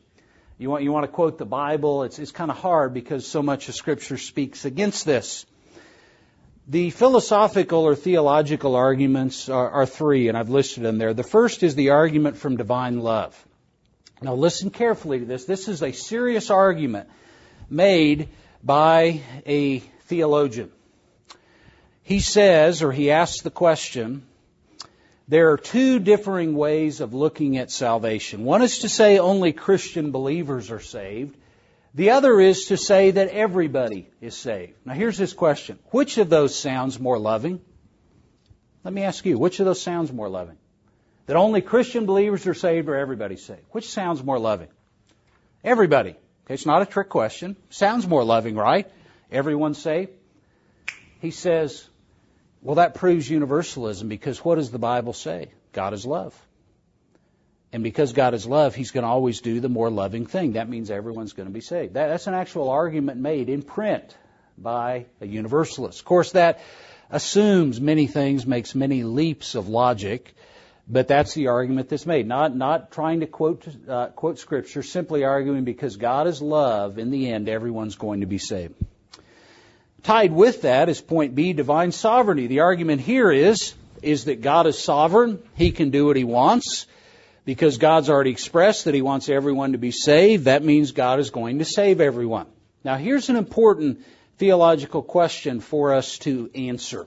You 0.58 0.68
want, 0.68 0.82
you 0.82 0.92
want 0.92 1.04
to 1.04 1.12
quote 1.12 1.38
the 1.38 1.46
Bible, 1.46 2.02
it's, 2.02 2.18
it's 2.18 2.32
kind 2.32 2.50
of 2.50 2.58
hard 2.58 2.92
because 2.92 3.26
so 3.26 3.42
much 3.42 3.68
of 3.68 3.76
Scripture 3.76 4.18
speaks 4.18 4.64
against 4.66 5.06
this. 5.06 5.46
The 6.66 6.90
philosophical 6.90 7.84
or 7.84 7.94
theological 7.94 8.76
arguments 8.76 9.48
are, 9.48 9.70
are 9.70 9.86
three, 9.86 10.28
and 10.28 10.36
I've 10.36 10.50
listed 10.50 10.82
them 10.82 10.98
there. 10.98 11.14
The 11.14 11.22
first 11.22 11.62
is 11.62 11.74
the 11.76 11.90
argument 11.90 12.36
from 12.36 12.56
divine 12.56 13.00
love. 13.00 13.42
Now 14.20 14.34
listen 14.34 14.68
carefully 14.68 15.20
to 15.20 15.24
this. 15.24 15.46
This 15.46 15.68
is 15.68 15.82
a 15.82 15.92
serious 15.92 16.50
argument 16.50 17.08
made 17.70 18.28
by 18.62 19.20
a 19.46 19.78
theologian. 19.78 20.70
He 22.02 22.20
says, 22.20 22.82
or 22.82 22.90
he 22.90 23.10
asks 23.10 23.42
the 23.42 23.50
question, 23.50 24.26
there 25.28 25.52
are 25.52 25.58
two 25.58 25.98
differing 25.98 26.56
ways 26.56 27.00
of 27.00 27.12
looking 27.12 27.58
at 27.58 27.70
salvation. 27.70 28.44
One 28.44 28.62
is 28.62 28.78
to 28.78 28.88
say 28.88 29.18
only 29.18 29.52
Christian 29.52 30.10
believers 30.10 30.70
are 30.70 30.80
saved. 30.80 31.36
The 31.94 32.10
other 32.10 32.40
is 32.40 32.66
to 32.66 32.78
say 32.78 33.10
that 33.10 33.28
everybody 33.28 34.08
is 34.22 34.34
saved. 34.34 34.74
Now 34.86 34.94
here's 34.94 35.18
this 35.18 35.34
question. 35.34 35.78
Which 35.90 36.16
of 36.16 36.30
those 36.30 36.54
sounds 36.56 36.98
more 36.98 37.18
loving? 37.18 37.60
Let 38.84 38.94
me 38.94 39.02
ask 39.02 39.26
you, 39.26 39.38
which 39.38 39.60
of 39.60 39.66
those 39.66 39.82
sounds 39.82 40.10
more 40.10 40.30
loving? 40.30 40.56
That 41.26 41.36
only 41.36 41.60
Christian 41.60 42.06
believers 42.06 42.46
are 42.46 42.54
saved 42.54 42.88
or 42.88 42.94
everybody's 42.94 43.44
saved? 43.44 43.64
Which 43.70 43.90
sounds 43.90 44.22
more 44.24 44.38
loving? 44.38 44.68
Everybody. 45.62 46.16
It's 46.48 46.66
not 46.66 46.82
a 46.82 46.86
trick 46.86 47.08
question. 47.08 47.56
Sounds 47.70 48.06
more 48.06 48.24
loving, 48.24 48.56
right? 48.56 48.90
Everyone 49.30 49.74
say. 49.74 50.08
He 51.20 51.30
says, 51.30 51.86
well, 52.62 52.76
that 52.76 52.94
proves 52.94 53.28
universalism 53.28 54.08
because 54.08 54.44
what 54.44 54.56
does 54.56 54.70
the 54.70 54.78
Bible 54.78 55.12
say? 55.12 55.50
God 55.72 55.92
is 55.92 56.06
love. 56.06 56.34
And 57.72 57.82
because 57.82 58.14
God 58.14 58.32
is 58.32 58.46
love, 58.46 58.74
He's 58.74 58.92
going 58.92 59.02
to 59.02 59.08
always 59.08 59.40
do 59.40 59.60
the 59.60 59.68
more 59.68 59.90
loving 59.90 60.26
thing. 60.26 60.52
That 60.52 60.68
means 60.68 60.90
everyone's 60.90 61.34
going 61.34 61.48
to 61.48 61.52
be 61.52 61.60
saved. 61.60 61.94
That, 61.94 62.08
that's 62.08 62.26
an 62.26 62.34
actual 62.34 62.70
argument 62.70 63.20
made 63.20 63.50
in 63.50 63.62
print 63.62 64.16
by 64.56 65.06
a 65.20 65.26
universalist. 65.26 65.98
Of 65.98 66.04
course, 66.06 66.32
that 66.32 66.60
assumes 67.10 67.80
many 67.80 68.06
things, 68.06 68.46
makes 68.46 68.74
many 68.74 69.04
leaps 69.04 69.54
of 69.54 69.68
logic, 69.68 70.34
but 70.88 71.08
that's 71.08 71.34
the 71.34 71.48
argument 71.48 71.88
that's 71.90 72.06
made. 72.06 72.26
Not 72.26 72.56
not 72.56 72.90
trying 72.90 73.20
to 73.20 73.26
quote 73.26 73.66
uh, 73.88 74.08
quote 74.08 74.38
scripture, 74.38 74.82
simply 74.82 75.24
arguing 75.24 75.64
because 75.64 75.96
God 75.96 76.26
is 76.26 76.40
love. 76.40 76.98
In 76.98 77.10
the 77.10 77.30
end, 77.30 77.48
everyone's 77.48 77.96
going 77.96 78.20
to 78.20 78.26
be 78.26 78.38
saved. 78.38 78.74
Tied 80.02 80.32
with 80.32 80.62
that 80.62 80.88
is 80.88 81.00
point 81.00 81.34
B, 81.34 81.52
divine 81.52 81.92
sovereignty. 81.92 82.46
The 82.46 82.60
argument 82.60 83.00
here 83.00 83.30
is 83.30 83.74
is 84.02 84.24
that 84.24 84.40
God 84.40 84.66
is 84.66 84.78
sovereign. 84.78 85.42
He 85.54 85.72
can 85.72 85.90
do 85.90 86.06
what 86.06 86.16
He 86.16 86.24
wants. 86.24 86.86
Because 87.44 87.78
God's 87.78 88.10
already 88.10 88.30
expressed 88.30 88.84
that 88.84 88.94
He 88.94 89.00
wants 89.00 89.28
everyone 89.28 89.72
to 89.72 89.78
be 89.78 89.90
saved, 89.90 90.44
that 90.44 90.62
means 90.62 90.92
God 90.92 91.18
is 91.18 91.30
going 91.30 91.60
to 91.60 91.64
save 91.64 92.00
everyone. 92.00 92.46
Now, 92.84 92.96
here's 92.96 93.30
an 93.30 93.36
important 93.36 94.04
theological 94.36 95.02
question 95.02 95.60
for 95.60 95.94
us 95.94 96.18
to 96.18 96.50
answer. 96.54 97.06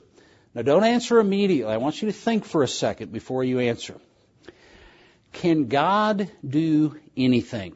Now, 0.53 0.63
don't 0.63 0.83
answer 0.83 1.19
immediately. 1.19 1.71
I 1.73 1.77
want 1.77 2.01
you 2.01 2.07
to 2.07 2.13
think 2.13 2.45
for 2.45 2.63
a 2.63 2.67
second 2.67 3.11
before 3.11 3.43
you 3.43 3.59
answer. 3.59 3.95
Can 5.31 5.67
God 5.67 6.29
do 6.45 6.99
anything? 7.15 7.75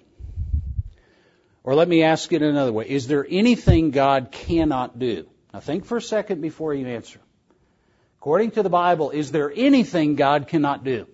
Or 1.63 1.73
let 1.73 1.87
me 1.87 2.03
ask 2.03 2.31
it 2.33 2.41
another 2.41 2.73
way. 2.73 2.87
Is 2.89 3.07
there 3.07 3.25
anything 3.27 3.91
God 3.91 4.31
cannot 4.31 4.99
do? 4.99 5.25
Now, 5.53 5.61
think 5.61 5.85
for 5.85 5.97
a 5.97 6.01
second 6.01 6.41
before 6.41 6.73
you 6.73 6.85
answer. 6.85 7.19
According 8.19 8.51
to 8.51 8.63
the 8.63 8.69
Bible, 8.69 9.11
is 9.11 9.31
there 9.31 9.51
anything 9.55 10.15
God 10.15 10.47
cannot 10.47 10.83
do? 10.83 11.07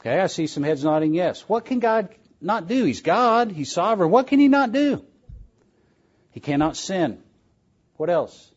Okay, 0.00 0.20
I 0.20 0.28
see 0.28 0.46
some 0.46 0.62
heads 0.62 0.84
nodding 0.84 1.12
yes. 1.12 1.40
What 1.48 1.64
can 1.64 1.80
God 1.80 2.14
not 2.40 2.68
do? 2.68 2.84
He's 2.84 3.00
God. 3.00 3.50
He's 3.50 3.72
sovereign. 3.72 4.10
What 4.10 4.28
can 4.28 4.38
He 4.38 4.46
not 4.46 4.70
do? 4.70 5.04
He 6.30 6.38
cannot 6.38 6.76
sin. 6.76 7.22
What 7.96 8.10
else? 8.10 8.52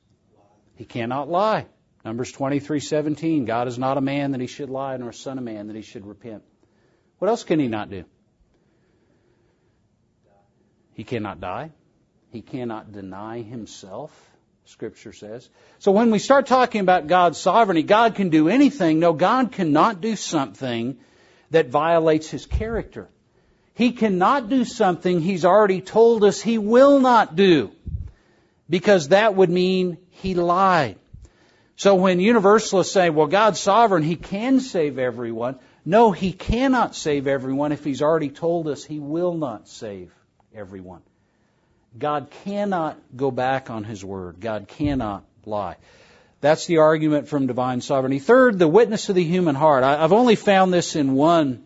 He 0.75 0.86
cannot 0.86 1.30
lie. 1.30 1.65
Numbers 2.06 2.32
23:17. 2.32 3.45
God 3.45 3.67
is 3.67 3.78
not 3.78 3.97
a 3.97 4.02
man 4.02 4.32
that 4.32 4.41
he 4.41 4.47
should 4.47 4.69
lie, 4.69 4.95
nor 4.97 5.10
a 5.10 5.13
son 5.13 5.38
of 5.38 5.43
man 5.43 5.67
that 5.67 5.75
he 5.75 5.82
should 5.82 6.06
repent. 6.06 6.43
What 7.19 7.28
else 7.28 7.43
can 7.43 7.60
he 7.60 7.67
not 7.67 7.89
do? 7.89 8.06
He 10.93 11.04
cannot 11.04 11.39
die. 11.39 11.71
He 12.32 12.41
cannot 12.41 12.91
deny 12.91 13.41
himself, 13.41 14.12
Scripture 14.65 15.13
says. 15.13 15.49
So 15.80 15.91
when 15.91 16.12
we 16.12 16.19
start 16.19 16.45
talking 16.45 16.82
about 16.82 17.08
God's 17.08 17.38
sovereignty, 17.38 17.84
God 17.84 18.15
can 18.15 18.30
do 18.30 18.49
anything. 18.49 18.99
No, 18.99 19.13
God 19.13 19.52
cannot 19.52 20.02
do 20.02 20.15
something 20.15 20.97
that 21.52 21.69
violates 21.69 22.30
his 22.30 22.45
character. 22.45 23.10
He 23.73 23.93
cannot 23.93 24.49
do 24.49 24.65
something 24.65 25.21
he's 25.21 25.45
already 25.45 25.82
told 25.82 26.23
us 26.23 26.41
he 26.41 26.58
will 26.58 26.99
not 26.99 27.36
do 27.36 27.71
because 28.70 29.10
that 29.10 29.36
would 29.36 29.50
mean 29.50 29.98
he 30.12 30.34
lied. 30.34 30.98
So 31.80 31.96
when 31.96 32.20
universalists 32.20 32.92
say, 32.92 33.10
well, 33.10 33.28
God's 33.28 33.58
sovereign, 33.58 34.04
He 34.04 34.18
can 34.18 34.60
save 34.60 35.00
everyone, 35.00 35.60
no, 35.86 36.12
He 36.12 36.34
cannot 36.34 36.94
save 36.94 37.26
everyone 37.26 37.72
if 37.72 37.86
He's 37.86 38.02
already 38.02 38.28
told 38.28 38.68
us 38.68 38.84
He 38.84 39.00
will 39.00 39.34
not 39.34 39.70
save 39.70 40.12
everyone. 40.54 41.02
God 41.98 42.30
cannot 42.44 43.00
go 43.16 43.32
back 43.32 43.70
on 43.70 43.86
His 43.86 44.04
word. 44.04 44.42
God 44.42 44.68
cannot 44.68 45.24
lie. 45.46 45.78
That's 46.42 46.66
the 46.66 46.80
argument 46.80 47.30
from 47.30 47.48
divine 47.48 47.80
sovereignty. 47.80 48.20
Third, 48.20 48.60
the 48.60 48.68
witness 48.68 49.08
of 49.08 49.16
the 49.16 49.24
human 49.24 49.56
heart. 49.56 49.86
I, 49.86 50.02
have 50.02 50.12
only 50.12 50.36
found 50.36 50.74
this 50.74 50.98
in 50.98 51.14
one 51.14 51.64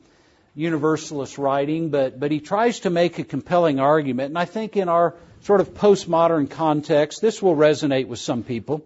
universalist 0.54 1.40
writing, 1.40 1.90
but, 1.90 2.20
but 2.20 2.30
he 2.30 2.40
tries 2.40 2.82
to 2.82 2.92
make 2.92 3.18
a 3.18 3.24
compelling 3.24 3.80
argument, 3.80 4.30
and 4.30 4.38
I 4.38 4.46
think 4.46 4.78
in 4.78 4.90
our 4.90 5.16
sort 5.44 5.62
of 5.62 5.74
postmodern 5.74 6.50
context, 6.50 7.22
this 7.22 7.42
will 7.42 7.56
resonate 7.56 8.08
with 8.08 8.20
some 8.20 8.44
people. 8.44 8.86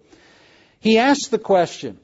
He 0.80 0.98
asks 0.98 1.28
the 1.28 1.38
question, 1.38 2.00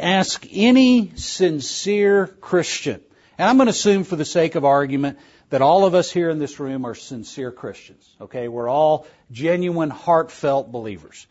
ask 0.00 0.46
any 0.50 1.12
sincere 1.16 2.26
Christian, 2.26 3.00
and 3.38 3.48
I'm 3.48 3.56
going 3.56 3.66
to 3.66 3.70
assume 3.70 4.04
for 4.04 4.16
the 4.16 4.24
sake 4.24 4.54
of 4.54 4.64
argument 4.64 5.18
that 5.50 5.62
all 5.62 5.84
of 5.84 5.94
us 5.94 6.10
here 6.10 6.30
in 6.30 6.38
this 6.38 6.58
room 6.58 6.86
are 6.86 6.94
sincere 6.94 7.52
Christians. 7.52 8.08
Okay, 8.20 8.48
we're 8.48 8.68
all 8.68 9.06
genuine, 9.30 9.90
heartfelt 9.90 10.72
believers. 10.72 11.26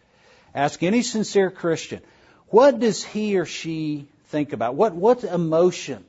Ask 0.54 0.84
any 0.84 1.02
sincere 1.02 1.52
Christian, 1.52 2.02
what 2.48 2.80
does 2.80 3.04
he 3.04 3.38
or 3.38 3.46
she 3.46 4.08
think 4.28 4.54
about? 4.54 4.76
What, 4.76 4.94
what 4.94 5.24
emotion 5.24 6.06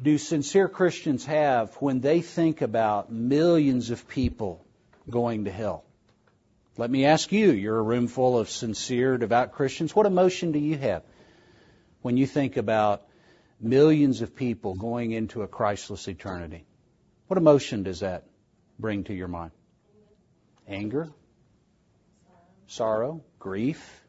do 0.00 0.18
sincere 0.18 0.68
Christians 0.68 1.26
have 1.26 1.74
when 1.76 2.00
they 2.00 2.22
think 2.22 2.62
about 2.62 3.12
millions 3.12 3.90
of 3.90 4.08
people 4.08 4.64
going 5.08 5.44
to 5.44 5.50
hell? 5.50 5.84
Let 6.76 6.90
me 6.90 7.04
ask 7.04 7.30
you, 7.32 7.52
you're 7.52 7.78
a 7.78 7.82
room 7.82 8.08
full 8.08 8.38
of 8.38 8.48
sincere, 8.48 9.18
devout 9.18 9.52
Christians. 9.52 9.94
What 9.94 10.06
emotion 10.06 10.52
do 10.52 10.58
you 10.58 10.78
have 10.78 11.02
when 12.00 12.16
you 12.16 12.26
think 12.26 12.56
about 12.56 13.02
millions 13.60 14.22
of 14.22 14.34
people 14.34 14.74
going 14.74 15.12
into 15.12 15.42
a 15.42 15.48
Christless 15.48 16.08
eternity? 16.08 16.64
What 17.26 17.36
emotion 17.36 17.82
does 17.82 18.00
that 18.00 18.24
bring 18.78 19.04
to 19.04 19.14
your 19.14 19.28
mind? 19.28 19.52
Anger? 20.66 21.10
Sorrow? 22.66 23.22
Grief? 23.38 24.00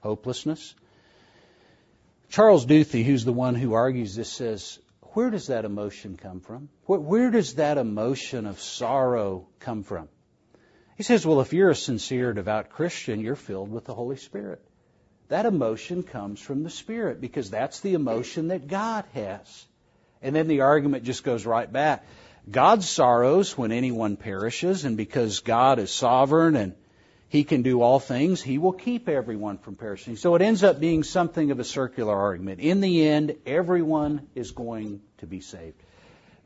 Hopelessness? 0.00 0.74
Charles 2.30 2.64
Duthie, 2.64 3.04
who's 3.04 3.24
the 3.24 3.32
one 3.32 3.54
who 3.54 3.74
argues 3.74 4.16
this, 4.16 4.30
says, 4.30 4.78
where 5.16 5.30
does 5.30 5.46
that 5.46 5.64
emotion 5.64 6.18
come 6.18 6.40
from? 6.40 6.68
Where 6.84 7.30
does 7.30 7.54
that 7.54 7.78
emotion 7.78 8.44
of 8.44 8.60
sorrow 8.60 9.48
come 9.60 9.82
from? 9.82 10.10
He 10.98 11.04
says, 11.04 11.24
well, 11.24 11.40
if 11.40 11.54
you're 11.54 11.70
a 11.70 11.74
sincere, 11.74 12.34
devout 12.34 12.68
Christian, 12.68 13.20
you're 13.20 13.34
filled 13.34 13.72
with 13.72 13.86
the 13.86 13.94
Holy 13.94 14.18
Spirit. 14.18 14.62
That 15.28 15.46
emotion 15.46 16.02
comes 16.02 16.38
from 16.38 16.64
the 16.64 16.68
Spirit 16.68 17.18
because 17.18 17.48
that's 17.48 17.80
the 17.80 17.94
emotion 17.94 18.48
that 18.48 18.68
God 18.68 19.06
has. 19.14 19.64
And 20.20 20.36
then 20.36 20.48
the 20.48 20.60
argument 20.60 21.04
just 21.04 21.24
goes 21.24 21.46
right 21.46 21.72
back. 21.72 22.04
God 22.50 22.82
sorrows 22.82 23.56
when 23.56 23.72
anyone 23.72 24.18
perishes, 24.18 24.84
and 24.84 24.98
because 24.98 25.40
God 25.40 25.78
is 25.78 25.90
sovereign 25.90 26.56
and 26.56 26.74
He 27.28 27.44
can 27.44 27.62
do 27.62 27.82
all 27.82 27.98
things, 27.98 28.40
He 28.40 28.58
will 28.58 28.72
keep 28.72 29.08
everyone 29.08 29.58
from 29.58 29.74
perishing. 29.74 30.16
So 30.16 30.34
it 30.34 30.42
ends 30.42 30.62
up 30.62 30.78
being 30.78 31.02
something 31.02 31.50
of 31.50 31.58
a 31.58 31.64
circular 31.64 32.14
argument. 32.14 32.60
In 32.60 32.80
the 32.80 33.08
end, 33.08 33.36
everyone 33.46 34.28
is 34.34 34.52
going 34.52 35.00
to 35.18 35.26
be 35.26 35.40
saved 35.40 35.82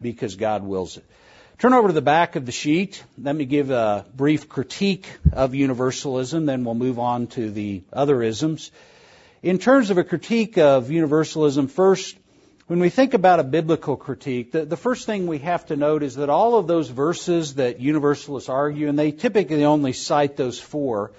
because 0.00 0.36
God 0.36 0.62
wills 0.62 0.96
it. 0.96 1.04
Turn 1.58 1.74
over 1.74 1.88
to 1.88 1.94
the 1.94 2.00
back 2.00 2.36
of 2.36 2.46
the 2.46 2.52
sheet. 2.52 3.04
Let 3.18 3.36
me 3.36 3.44
give 3.44 3.70
a 3.70 4.06
brief 4.16 4.48
critique 4.48 5.06
of 5.34 5.54
universalism, 5.54 6.46
then 6.46 6.64
we'll 6.64 6.74
move 6.74 6.98
on 6.98 7.26
to 7.28 7.50
the 7.50 7.82
other 7.92 8.22
isms. 8.22 8.70
In 9.42 9.58
terms 9.58 9.90
of 9.90 9.98
a 9.98 10.04
critique 10.04 10.56
of 10.56 10.90
universalism, 10.90 11.68
first, 11.68 12.16
when 12.70 12.78
we 12.78 12.88
think 12.88 13.14
about 13.14 13.40
a 13.40 13.42
biblical 13.42 13.96
critique, 13.96 14.52
the, 14.52 14.64
the, 14.64 14.76
first 14.76 15.04
thing 15.04 15.26
we 15.26 15.38
have 15.38 15.66
to 15.66 15.74
note 15.74 16.04
is 16.04 16.14
that 16.14 16.30
all 16.30 16.54
of 16.54 16.68
those 16.68 16.88
verses 16.88 17.54
that 17.54 17.80
universalists 17.80 18.48
argue, 18.48 18.88
and 18.88 18.96
they 18.96 19.10
typically 19.10 19.64
only 19.64 19.92
cite 19.92 20.36
those 20.36 20.60
four, 20.60 21.10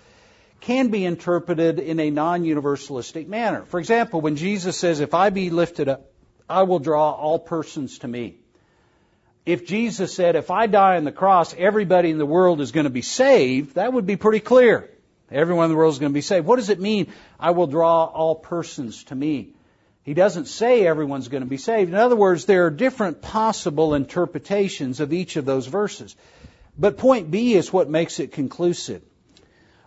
can 0.62 0.92
be 0.92 1.04
interpreted 1.04 1.78
in 1.78 2.00
a 2.00 2.10
non-universalistic 2.10 3.28
manner. 3.28 3.66
For 3.66 3.82
example, 3.82 4.22
when 4.22 4.38
Jesus 4.38 4.78
says, 4.78 5.02
if 5.02 5.14
I 5.14 5.30
be 5.30 5.50
lifted 5.50 5.90
up, 5.90 6.10
I 6.50 6.64
will 6.64 6.80
draw 6.80 7.12
all 7.12 7.38
persons 7.38 8.00
to 8.00 8.08
me. 8.08 8.38
If 9.46 9.68
Jesus 9.68 10.16
said, 10.16 10.38
if 10.38 10.52
I 10.52 10.68
die 10.68 10.96
on 10.96 11.04
the 11.04 11.12
cross, 11.12 11.54
everybody 11.58 12.12
in 12.12 12.18
the 12.18 12.26
world 12.26 12.62
is 12.62 12.72
going 12.72 12.86
to 12.86 12.90
be 12.90 13.02
saved, 13.02 13.76
that 13.76 13.92
would 13.92 14.06
be 14.06 14.16
pretty 14.16 14.40
clear. 14.40 14.90
Everyone 15.30 15.66
in 15.66 15.72
the 15.72 15.76
world 15.76 15.92
is 15.92 16.00
going 16.00 16.14
to 16.14 16.18
be 16.18 16.22
saved. 16.22 16.46
What 16.46 16.56
does 16.56 16.70
it 16.70 16.80
mean? 16.80 17.12
I 17.38 17.52
will 17.52 17.68
draw 17.68 18.06
all 18.06 18.36
persons 18.36 19.04
to 19.06 19.16
me. 19.16 19.56
He 20.04 20.14
doesn't 20.14 20.46
say 20.48 20.86
everyone's 20.88 21.28
going 21.28 21.44
to 21.44 21.50
be 21.50 21.58
saved. 21.58 21.90
In 21.90 21.96
other 21.96 22.16
words, 22.16 22.46
there 22.46 22.66
are 22.66 22.72
different 22.72 23.22
possible 23.22 23.94
interpretations 23.94 25.00
of 25.00 25.14
each 25.14 25.36
of 25.36 25.46
those 25.46 25.68
verses. 25.68 26.16
But 26.78 26.98
point 26.98 27.30
B 27.30 27.54
is 27.54 27.72
what 27.72 27.90
makes 27.90 28.20
it 28.20 28.32
conclusive. 28.32 29.04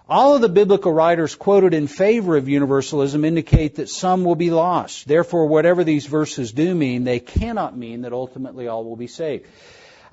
All 0.08 0.34
of 0.34 0.42
the 0.42 0.50
biblical 0.50 0.92
writers 0.92 1.34
quoted 1.34 1.72
in 1.72 1.86
favor 1.86 2.36
of 2.36 2.48
universalism 2.48 3.24
indicate 3.24 3.76
that 3.76 3.88
some 3.88 4.24
will 4.24 4.34
be 4.34 4.50
lost. 4.50 5.08
Therefore, 5.08 5.46
whatever 5.46 5.82
these 5.82 6.04
verses 6.04 6.52
do 6.52 6.74
mean, 6.74 7.04
they 7.04 7.20
cannot 7.20 7.76
mean 7.76 8.02
that 8.02 8.12
ultimately 8.12 8.68
all 8.68 8.84
will 8.84 8.96
be 8.96 9.06
saved. 9.06 9.46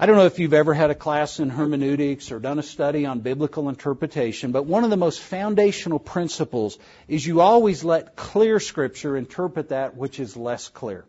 I 0.01 0.07
don't 0.07 0.15
know 0.15 0.25
if 0.25 0.39
you've 0.39 0.55
ever 0.55 0.73
had 0.73 0.89
a 0.89 0.95
class 0.95 1.39
in 1.39 1.51
hermeneutics 1.51 2.31
or 2.31 2.39
done 2.39 2.57
a 2.57 2.63
study 2.63 3.05
on 3.05 3.19
biblical 3.19 3.69
interpretation, 3.69 4.51
but 4.51 4.65
one 4.65 4.83
of 4.83 4.89
the 4.89 4.97
most 4.97 5.19
foundational 5.19 5.99
principles 5.99 6.79
is 7.07 7.23
you 7.23 7.39
always 7.39 7.83
let 7.83 8.15
clear 8.15 8.59
scripture 8.59 9.15
interpret 9.15 9.69
that 9.69 9.95
which 9.95 10.19
is 10.19 10.35
less 10.35 10.69
clear. 10.69 11.05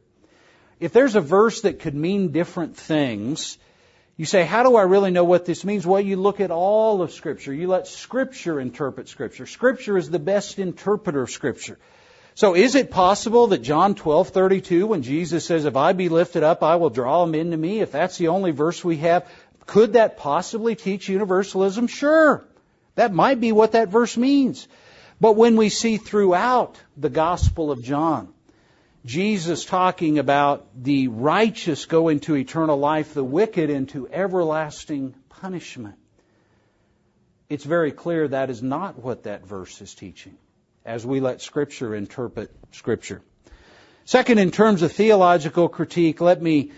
If 0.79 0.93
there's 0.93 1.15
a 1.15 1.23
verse 1.23 1.63
that 1.63 1.81
could 1.81 1.95
mean 1.95 2.33
different 2.33 2.77
things, 2.77 3.57
you 4.19 4.27
say, 4.27 4.45
how 4.45 4.63
do 4.63 4.77
I 4.77 4.83
really 4.83 5.11
know 5.11 5.25
what 5.25 5.47
this 5.47 5.65
means? 5.65 5.87
Well, 5.87 6.03
you 6.03 6.17
look 6.17 6.41
at 6.41 6.51
all 6.51 7.01
of 7.01 7.13
scripture. 7.13 7.55
You 7.55 7.69
let 7.69 7.87
scripture 7.87 8.61
interpret 8.61 9.09
scripture. 9.09 9.47
Scripture 9.47 9.97
is 9.97 10.11
the 10.11 10.19
best 10.19 10.59
interpreter 10.59 11.23
of 11.23 11.31
scripture. 11.31 11.79
So 12.35 12.55
is 12.55 12.75
it 12.75 12.91
possible 12.91 13.49
that 13.49 13.63
John 13.63 13.95
12:32 13.95 14.87
when 14.87 15.03
Jesus 15.03 15.45
says 15.45 15.65
if 15.65 15.77
I 15.77 15.93
be 15.93 16.09
lifted 16.09 16.43
up 16.43 16.63
I 16.63 16.77
will 16.77 16.91
draw 16.91 17.25
them 17.25 17.35
into 17.35 17.57
me 17.57 17.81
if 17.81 17.93
that's 17.93 18.17
the 18.17 18.29
only 18.29 18.53
verse 18.53 18.83
we 18.85 18.99
have 18.99 19.29
could 19.67 19.93
that 19.93 20.17
possibly 20.17 20.75
teach 20.75 21.09
universalism? 21.09 21.87
Sure. 21.87 22.45
That 22.95 23.13
might 23.13 23.41
be 23.41 23.53
what 23.53 23.73
that 23.73 23.89
verse 23.89 24.17
means. 24.17 24.67
But 25.21 25.37
when 25.37 25.57
we 25.57 25.69
see 25.69 25.99
throughout 25.99 26.81
the 26.97 27.11
Gospel 27.11 27.71
of 27.71 27.83
John 27.83 28.33
Jesus 29.05 29.65
talking 29.65 30.19
about 30.21 30.67
the 30.81 31.09
righteous 31.09 31.87
go 31.87 32.09
into 32.09 32.37
eternal 32.37 32.77
life, 32.79 33.15
the 33.15 33.25
wicked 33.25 33.69
into 33.69 34.09
everlasting 34.09 35.15
punishment. 35.29 35.97
It's 37.49 37.65
very 37.65 37.91
clear 37.91 38.29
that 38.29 38.49
is 38.49 38.63
not 38.63 39.03
what 39.03 39.25
that 39.25 39.45
verse 39.45 39.81
is 39.83 39.95
teaching 39.95 40.37
as 40.85 41.07
we 41.07 41.21
let 41.21 41.41
Scripture 41.41 41.95
interpret 41.95 42.51
Scripture. 42.73 43.23
Second, 44.05 44.39
in 44.39 44.51
terms 44.51 44.83
of 44.83 44.93
theological 44.93 45.69
critique, 45.69 46.21
let 46.21 46.43
me 46.43 46.73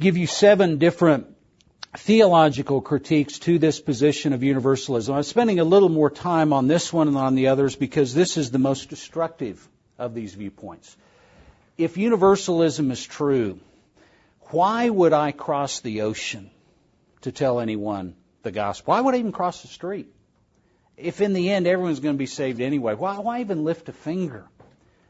give 0.00 0.16
you 0.16 0.26
seven 0.26 0.78
different 0.78 1.26
theological 1.96 2.80
critiques 2.80 3.38
to 3.40 3.58
this 3.58 3.80
position 3.80 4.32
of 4.32 4.42
universalism. 4.42 5.14
I'm 5.14 5.22
spending 5.22 5.60
a 5.60 5.64
little 5.64 5.88
more 5.88 6.10
time 6.10 6.52
on 6.52 6.66
this 6.66 6.92
one 6.92 7.06
than 7.06 7.16
on 7.16 7.34
the 7.34 7.48
others 7.48 7.76
because 7.76 8.14
this 8.14 8.36
is 8.36 8.50
the 8.50 8.58
most 8.58 8.90
destructive 8.90 9.66
of 9.98 10.14
these 10.14 10.34
viewpoints. 10.34 10.96
If 11.78 11.96
universalism 11.96 12.90
is 12.90 13.04
true, 13.04 13.60
why 14.50 14.88
would 14.88 15.12
I 15.12 15.32
cross 15.32 15.80
the 15.80 16.02
ocean 16.02 16.50
to 17.22 17.32
tell 17.32 17.60
anyone 17.60 18.14
the 18.42 18.52
gospel? 18.52 18.92
Why 18.92 19.00
would 19.00 19.14
I 19.14 19.18
even 19.18 19.32
cross 19.32 19.62
the 19.62 19.68
street? 19.68 20.08
If 20.96 21.20
in 21.20 21.32
the 21.32 21.50
end 21.50 21.66
everyone's 21.66 22.00
going 22.00 22.14
to 22.14 22.18
be 22.18 22.26
saved 22.26 22.60
anyway, 22.60 22.94
why, 22.94 23.18
why 23.18 23.40
even 23.40 23.64
lift 23.64 23.88
a 23.88 23.92
finger? 23.92 24.44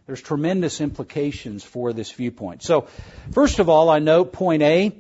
There's 0.06 0.22
tremendous 0.22 0.80
implications 0.80 1.64
for 1.64 1.92
this 1.92 2.12
viewpoint. 2.12 2.62
So, 2.62 2.86
first 3.32 3.58
of 3.58 3.68
all, 3.68 3.88
I 3.88 3.98
note 3.98 4.32
point 4.32 4.62
A. 4.62 4.92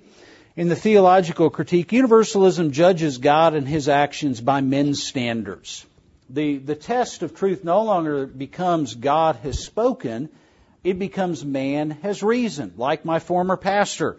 In 0.56 0.68
the 0.68 0.76
theological 0.76 1.50
critique, 1.50 1.92
universalism 1.92 2.72
judges 2.72 3.18
God 3.18 3.54
and 3.54 3.68
his 3.68 3.88
actions 3.88 4.40
by 4.40 4.62
men's 4.62 5.02
standards. 5.02 5.84
The, 6.30 6.56
the 6.56 6.74
test 6.74 7.22
of 7.22 7.34
truth 7.34 7.62
no 7.62 7.82
longer 7.84 8.26
becomes 8.26 8.94
God 8.94 9.36
has 9.42 9.62
spoken, 9.62 10.30
it 10.82 10.98
becomes 10.98 11.44
man 11.44 11.90
has 12.02 12.22
reasoned, 12.22 12.78
like 12.78 13.04
my 13.04 13.18
former 13.18 13.56
pastor, 13.56 14.16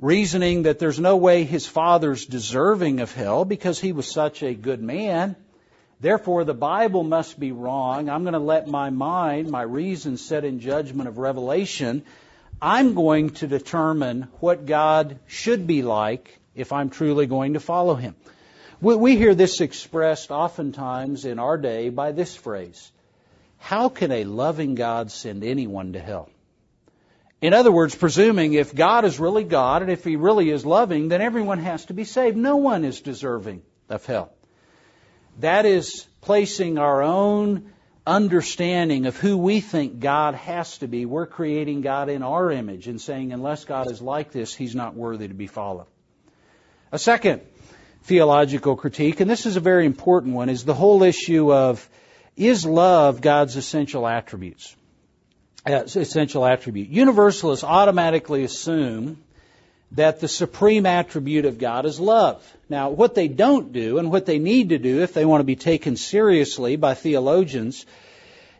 reasoning 0.00 0.62
that 0.62 0.78
there's 0.78 0.98
no 0.98 1.18
way 1.18 1.44
his 1.44 1.66
father's 1.66 2.24
deserving 2.26 3.00
of 3.00 3.12
hell 3.12 3.44
because 3.44 3.78
he 3.78 3.92
was 3.92 4.10
such 4.10 4.42
a 4.42 4.54
good 4.54 4.82
man. 4.82 5.36
Therefore, 6.00 6.44
the 6.44 6.54
Bible 6.54 7.04
must 7.04 7.40
be 7.40 7.52
wrong. 7.52 8.10
I'm 8.10 8.22
going 8.22 8.34
to 8.34 8.38
let 8.38 8.68
my 8.68 8.90
mind, 8.90 9.50
my 9.50 9.62
reason 9.62 10.18
set 10.18 10.44
in 10.44 10.60
judgment 10.60 11.08
of 11.08 11.18
revelation. 11.18 12.04
I'm 12.60 12.94
going 12.94 13.30
to 13.30 13.46
determine 13.46 14.28
what 14.40 14.66
God 14.66 15.18
should 15.26 15.66
be 15.66 15.82
like 15.82 16.38
if 16.54 16.72
I'm 16.72 16.90
truly 16.90 17.26
going 17.26 17.54
to 17.54 17.60
follow 17.60 17.94
Him. 17.94 18.14
We, 18.80 19.16
hear 19.16 19.34
this 19.34 19.62
expressed 19.62 20.30
oftentimes 20.30 21.24
in 21.24 21.38
our 21.38 21.56
day 21.56 21.88
by 21.88 22.12
this 22.12 22.36
phrase 22.36 22.92
how 23.58 23.88
can 23.88 24.12
a 24.12 24.24
loving 24.24 24.74
God 24.74 25.10
send 25.10 25.42
anyone 25.42 25.94
to 25.94 25.98
hell? 25.98 26.28
In 27.40 27.54
other 27.54 27.72
words, 27.72 27.94
presuming 27.94 28.52
if 28.52 28.74
God 28.74 29.06
is 29.06 29.18
really 29.18 29.44
God 29.44 29.80
and 29.80 29.90
if 29.90 30.04
He 30.04 30.16
really 30.16 30.50
is 30.50 30.66
loving, 30.66 31.08
then 31.08 31.22
everyone 31.22 31.58
has 31.60 31.86
to 31.86 31.94
be 31.94 32.04
saved. 32.04 32.36
No 32.36 32.56
one 32.56 32.84
is 32.84 33.00
deserving 33.00 33.62
of 33.88 34.04
hell. 34.04 34.35
That 35.40 35.66
is 35.66 36.06
placing 36.20 36.78
our 36.78 37.02
own 37.02 37.72
understanding 38.06 39.06
of 39.06 39.16
who 39.16 39.36
we 39.36 39.60
think 39.60 40.00
God 40.00 40.34
has 40.34 40.78
to 40.78 40.86
be. 40.86 41.04
We're 41.04 41.26
creating 41.26 41.80
God 41.80 42.08
in 42.08 42.22
our 42.22 42.50
image 42.50 42.86
and 42.86 43.00
saying, 43.00 43.32
unless 43.32 43.64
God 43.64 43.90
is 43.90 44.00
like 44.00 44.30
this, 44.32 44.54
He's 44.54 44.74
not 44.74 44.94
worthy 44.94 45.28
to 45.28 45.34
be 45.34 45.46
followed. 45.46 45.86
A 46.92 46.98
second 46.98 47.42
theological 48.04 48.76
critique, 48.76 49.20
and 49.20 49.28
this 49.28 49.46
is 49.46 49.56
a 49.56 49.60
very 49.60 49.84
important 49.84 50.34
one, 50.34 50.48
is 50.48 50.64
the 50.64 50.74
whole 50.74 51.02
issue 51.02 51.52
of 51.52 51.88
is 52.36 52.64
love 52.64 53.20
God's 53.20 53.56
essential 53.56 54.06
attributes? 54.06 54.76
Uh, 55.66 55.82
essential 55.82 56.46
attribute. 56.46 56.88
Universalists 56.88 57.64
automatically 57.64 58.44
assume 58.44 59.22
that 59.96 60.20
the 60.20 60.28
supreme 60.28 60.86
attribute 60.86 61.46
of 61.46 61.58
God 61.58 61.86
is 61.86 61.98
love. 61.98 62.42
Now, 62.68 62.90
what 62.90 63.14
they 63.14 63.28
don't 63.28 63.72
do 63.72 63.98
and 63.98 64.10
what 64.10 64.26
they 64.26 64.38
need 64.38 64.68
to 64.68 64.78
do 64.78 65.02
if 65.02 65.14
they 65.14 65.24
want 65.24 65.40
to 65.40 65.44
be 65.44 65.56
taken 65.56 65.96
seriously 65.96 66.76
by 66.76 66.94
theologians 66.94 67.86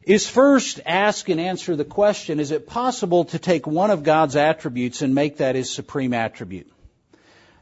is 0.03 0.27
first 0.29 0.81
ask 0.87 1.29
and 1.29 1.41
answer 1.41 1.77
the 1.77 1.85
question, 1.85 2.41
is 2.41 2.53
it 2.53 2.67
possible 2.67 3.27
to 3.27 3.39
take 3.39 3.67
one 3.67 3.91
of 3.91 4.03
God's 4.03 4.37
attributes 4.37 5.03
and 5.03 5.15
make 5.15 5.39
that 5.39 5.57
his 5.57 5.73
supreme 5.73 6.15
attribute? 6.15 6.71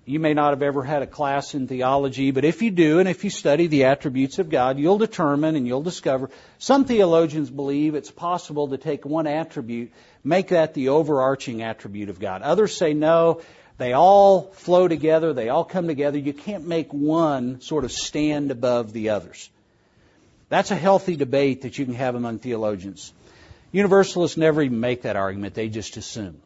You 0.06 0.20
may 0.20 0.34
not 0.34 0.50
have 0.50 0.62
ever 0.62 0.84
had 0.84 1.00
a 1.00 1.06
class 1.06 1.54
in 1.54 1.66
theology, 1.66 2.30
but 2.30 2.44
if 2.44 2.60
you 2.60 2.70
do, 2.70 2.98
and 2.98 3.08
if 3.08 3.24
you 3.24 3.30
study 3.30 3.68
the 3.68 3.84
attributes 3.84 4.38
of 4.38 4.50
God, 4.50 4.78
you'll 4.78 4.98
determine 4.98 5.56
and 5.56 5.66
you'll 5.66 5.82
discover 5.82 6.28
some 6.58 6.84
theologians 6.84 7.48
believe 7.48 7.94
it's 7.94 8.10
possible 8.10 8.68
to 8.68 8.76
take 8.76 9.06
one 9.06 9.26
attribute, 9.26 9.92
make 10.22 10.48
that 10.48 10.74
the 10.74 10.90
overarching 10.90 11.62
attribute 11.62 12.10
of 12.10 12.20
God. 12.20 12.42
Others 12.42 12.76
say 12.76 12.92
no, 12.92 13.40
they 13.76 13.92
all 13.92 14.42
flow 14.52 14.86
together, 14.88 15.32
they 15.32 15.48
all 15.48 15.64
come 15.64 15.86
together. 15.86 16.18
You 16.18 16.32
can't 16.32 16.66
make 16.66 16.92
one 16.92 17.60
sort 17.60 17.84
of 17.84 17.92
stand 17.92 18.50
above 18.50 18.92
the 18.92 19.10
others. 19.10 19.50
That's 20.48 20.70
a 20.70 20.76
healthy 20.76 21.16
debate 21.16 21.62
that 21.62 21.78
you 21.78 21.84
can 21.84 21.94
have 21.94 22.14
among 22.14 22.38
theologians. 22.38 23.12
Universalists 23.72 24.36
never 24.36 24.62
even 24.62 24.78
make 24.78 25.02
that 25.02 25.16
argument, 25.16 25.54
they 25.54 25.68
just 25.68 25.96
assume. 25.96 26.40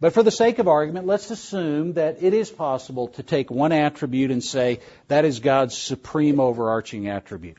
But 0.00 0.12
for 0.12 0.22
the 0.22 0.30
sake 0.30 0.58
of 0.58 0.68
argument, 0.68 1.06
let's 1.06 1.30
assume 1.30 1.94
that 1.94 2.22
it 2.22 2.34
is 2.34 2.50
possible 2.50 3.08
to 3.08 3.22
take 3.22 3.50
one 3.50 3.72
attribute 3.72 4.30
and 4.30 4.44
say 4.44 4.80
that 5.08 5.24
is 5.24 5.40
God's 5.40 5.76
supreme 5.76 6.38
overarching 6.38 7.08
attribute. 7.08 7.56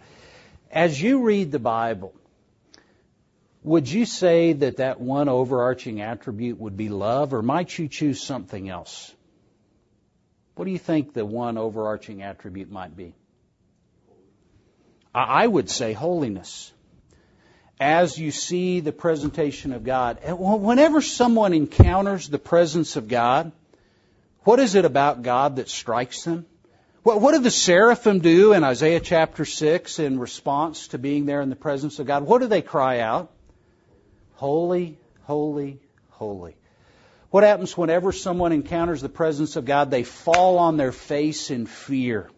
As 0.72 1.02
you 1.02 1.24
read 1.24 1.52
the 1.52 1.60
Bible, 1.60 2.14
would 3.64 3.90
you 3.90 4.06
say 4.06 4.54
that 4.54 4.78
that 4.78 5.02
one 5.02 5.28
overarching 5.28 6.02
attribute 6.02 6.60
would 6.60 6.78
be 6.78 6.90
love, 6.90 7.34
or 7.34 7.42
might 7.42 7.78
you 7.78 7.88
choose 7.88 8.22
something 8.22 8.70
else? 8.70 9.14
What 10.56 10.66
do 10.66 10.72
you 10.72 10.78
think 10.78 11.14
the 11.14 11.26
one 11.26 11.58
overarching 11.58 12.22
attribute 12.22 12.72
might 12.72 12.96
be? 12.96 13.14
I 15.14 15.46
would 15.48 15.70
say 15.70 15.94
holiness 15.94 16.72
as 17.80 18.18
you 18.18 18.32
see 18.32 18.82
the 18.82 18.92
presentation 18.92 19.74
of 19.74 19.84
God. 19.84 20.20
Whenever 20.24 21.02
someone 21.02 21.54
encounters 21.54 22.28
the 22.28 22.38
presence 22.38 22.96
of 22.96 23.08
God, 23.08 23.52
what 24.42 24.60
is 24.60 24.76
it 24.76 24.86
about 24.86 25.22
God 25.22 25.58
that 25.58 25.70
strikes 25.70 26.24
them? 26.24 26.46
What, 27.04 27.22
what 27.22 27.32
did 27.32 27.44
the 27.44 27.52
seraphim 27.52 28.20
do 28.20 28.54
in 28.54 28.64
Isaiah 28.64 29.00
chapter 29.00 29.46
6 29.46 30.00
in 30.00 30.20
response 30.20 30.90
to 30.90 30.98
being 30.98 31.26
there 31.26 31.42
in 31.42 31.50
the 31.50 31.56
presence 31.56 32.00
of 32.00 32.08
God? 32.08 32.24
What 32.24 32.42
do 32.42 32.48
they 32.48 32.62
cry 32.62 33.00
out? 33.00 33.32
Holy, 34.40 34.98
holy, 35.24 35.82
holy. 36.12 36.56
What 37.30 37.44
happens 37.44 37.78
whenever 37.78 38.14
someone 38.14 38.54
encounters 38.54 39.02
the 39.02 39.10
presence 39.10 39.58
of 39.58 39.66
God? 39.66 39.92
They 39.92 40.04
fall 40.04 40.60
on 40.60 40.78
their 40.78 40.94
face 40.94 41.52
in 41.52 41.66
fear. 41.66 42.32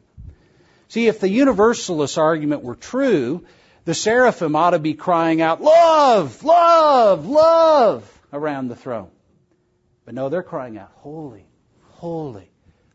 See, 0.88 1.06
if 1.06 1.20
the 1.20 1.30
universalist 1.30 2.18
argument 2.18 2.64
were 2.64 2.74
true, 2.74 3.46
the 3.86 3.94
seraphim 3.94 4.56
ought 4.56 4.72
to 4.72 4.80
be 4.80 4.96
crying 4.96 5.44
out, 5.44 5.62
Love, 5.62 6.44
love, 6.44 7.28
love 7.28 8.22
around 8.34 8.70
the 8.70 8.76
throne. 8.76 9.12
But 10.04 10.16
no, 10.16 10.30
they're 10.30 10.42
crying 10.42 10.80
out, 10.80 10.92
Holy, 11.02 11.46
holy, 11.90 12.50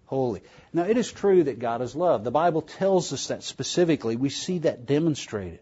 holy. 0.06 0.42
Now, 0.72 0.82
it 0.82 0.96
is 0.96 1.12
true 1.12 1.44
that 1.44 1.60
God 1.60 1.80
is 1.80 1.94
love. 1.94 2.24
The 2.24 2.32
Bible 2.32 2.62
tells 2.62 3.12
us 3.12 3.28
that 3.28 3.44
specifically. 3.44 4.16
We 4.16 4.30
see 4.30 4.58
that 4.58 4.84
demonstrated. 4.84 5.60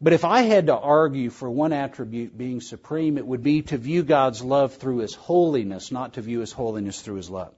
But 0.00 0.12
if 0.12 0.24
I 0.24 0.42
had 0.42 0.66
to 0.66 0.76
argue 0.76 1.30
for 1.30 1.50
one 1.50 1.72
attribute 1.72 2.36
being 2.36 2.60
supreme, 2.60 3.16
it 3.16 3.26
would 3.26 3.42
be 3.42 3.62
to 3.62 3.78
view 3.78 4.02
God's 4.02 4.42
love 4.42 4.74
through 4.74 4.98
His 4.98 5.14
holiness, 5.14 5.90
not 5.90 6.14
to 6.14 6.20
view 6.20 6.40
His 6.40 6.52
holiness 6.52 7.00
through 7.00 7.16
His 7.16 7.30
love. 7.30 7.52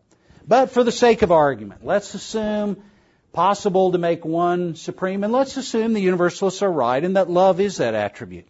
But 0.46 0.70
for 0.70 0.84
the 0.84 0.92
sake 0.92 1.22
of 1.22 1.32
argument, 1.32 1.84
let's 1.84 2.14
assume 2.14 2.82
possible 3.32 3.92
to 3.92 3.98
make 3.98 4.24
one 4.24 4.76
supreme, 4.76 5.24
and 5.24 5.32
let's 5.32 5.56
assume 5.56 5.92
the 5.92 6.00
universalists 6.00 6.62
are 6.62 6.70
right 6.70 7.02
and 7.02 7.16
that 7.16 7.28
love 7.28 7.60
is 7.60 7.78
that 7.78 7.94
attribute. 7.94 8.46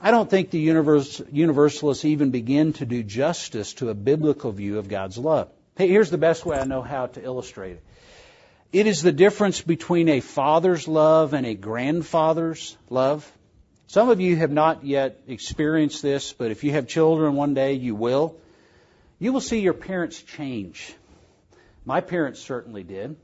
I 0.00 0.12
don't 0.12 0.30
think 0.30 0.50
the 0.50 0.60
universe, 0.60 1.20
universalists 1.32 2.04
even 2.04 2.30
begin 2.30 2.72
to 2.74 2.86
do 2.86 3.02
justice 3.02 3.74
to 3.74 3.88
a 3.88 3.94
biblical 3.94 4.52
view 4.52 4.78
of 4.78 4.88
God's 4.88 5.18
love. 5.18 5.48
Hey, 5.76 5.88
here's 5.88 6.10
the 6.10 6.18
best 6.18 6.46
way 6.46 6.56
I 6.56 6.64
know 6.64 6.82
how 6.82 7.06
to 7.06 7.22
illustrate 7.22 7.72
it. 7.72 7.84
It 8.70 8.86
is 8.86 9.00
the 9.00 9.12
difference 9.12 9.62
between 9.62 10.10
a 10.10 10.20
father's 10.20 10.86
love 10.86 11.32
and 11.32 11.46
a 11.46 11.54
grandfather's 11.54 12.76
love. 12.90 13.30
Some 13.86 14.10
of 14.10 14.20
you 14.20 14.36
have 14.36 14.50
not 14.50 14.84
yet 14.84 15.22
experienced 15.26 16.02
this, 16.02 16.34
but 16.34 16.50
if 16.50 16.64
you 16.64 16.72
have 16.72 16.86
children 16.86 17.34
one 17.34 17.54
day, 17.54 17.72
you 17.72 17.94
will. 17.94 18.36
You 19.18 19.32
will 19.32 19.40
see 19.40 19.60
your 19.60 19.72
parents 19.72 20.20
change. 20.20 20.94
My 21.86 22.02
parents 22.02 22.40
certainly 22.40 22.82
did. 22.82 23.16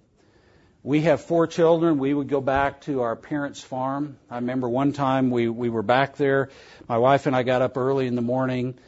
We 0.82 1.02
have 1.02 1.20
four 1.20 1.46
children. 1.46 1.98
We 1.98 2.14
would 2.14 2.30
go 2.30 2.40
back 2.40 2.80
to 2.82 3.02
our 3.02 3.14
parents' 3.14 3.60
farm. 3.60 4.16
I 4.30 4.36
remember 4.36 4.66
one 4.66 4.94
time 4.94 5.30
we, 5.30 5.50
we 5.50 5.68
were 5.68 5.82
back 5.82 6.16
there. 6.16 6.48
My 6.88 6.96
wife 6.96 7.26
and 7.26 7.36
I 7.36 7.42
got 7.42 7.60
up 7.60 7.76
early 7.76 8.06
in 8.06 8.14
the 8.14 8.22
morning, 8.22 8.78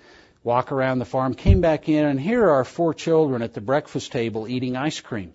walk 0.42 0.72
around 0.72 1.00
the 1.00 1.04
farm, 1.04 1.34
came 1.34 1.60
back 1.60 1.90
in, 1.90 2.06
and 2.06 2.18
here 2.18 2.44
are 2.44 2.52
our 2.52 2.64
four 2.64 2.94
children 2.94 3.42
at 3.42 3.52
the 3.52 3.60
breakfast 3.60 4.10
table 4.10 4.48
eating 4.48 4.74
ice 4.74 5.00
cream. 5.00 5.34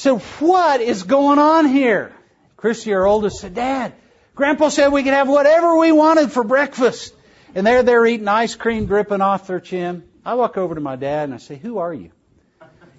So 0.00 0.16
what 0.16 0.80
is 0.80 1.02
going 1.02 1.38
on 1.38 1.68
here? 1.68 2.10
Christy, 2.56 2.94
our 2.94 3.06
oldest, 3.06 3.38
said, 3.38 3.54
Dad, 3.54 3.92
Grandpa 4.34 4.70
said 4.70 4.88
we 4.88 5.02
could 5.02 5.12
have 5.12 5.28
whatever 5.28 5.76
we 5.76 5.92
wanted 5.92 6.32
for 6.32 6.42
breakfast. 6.42 7.14
And 7.54 7.66
there 7.66 7.82
they're 7.82 8.06
eating 8.06 8.26
ice 8.26 8.54
cream 8.54 8.86
dripping 8.86 9.20
off 9.20 9.46
their 9.46 9.60
chin. 9.60 10.04
I 10.24 10.36
walk 10.36 10.56
over 10.56 10.74
to 10.74 10.80
my 10.80 10.96
dad 10.96 11.24
and 11.24 11.34
I 11.34 11.36
say, 11.36 11.56
Who 11.56 11.76
are 11.76 11.92
you? 11.92 12.12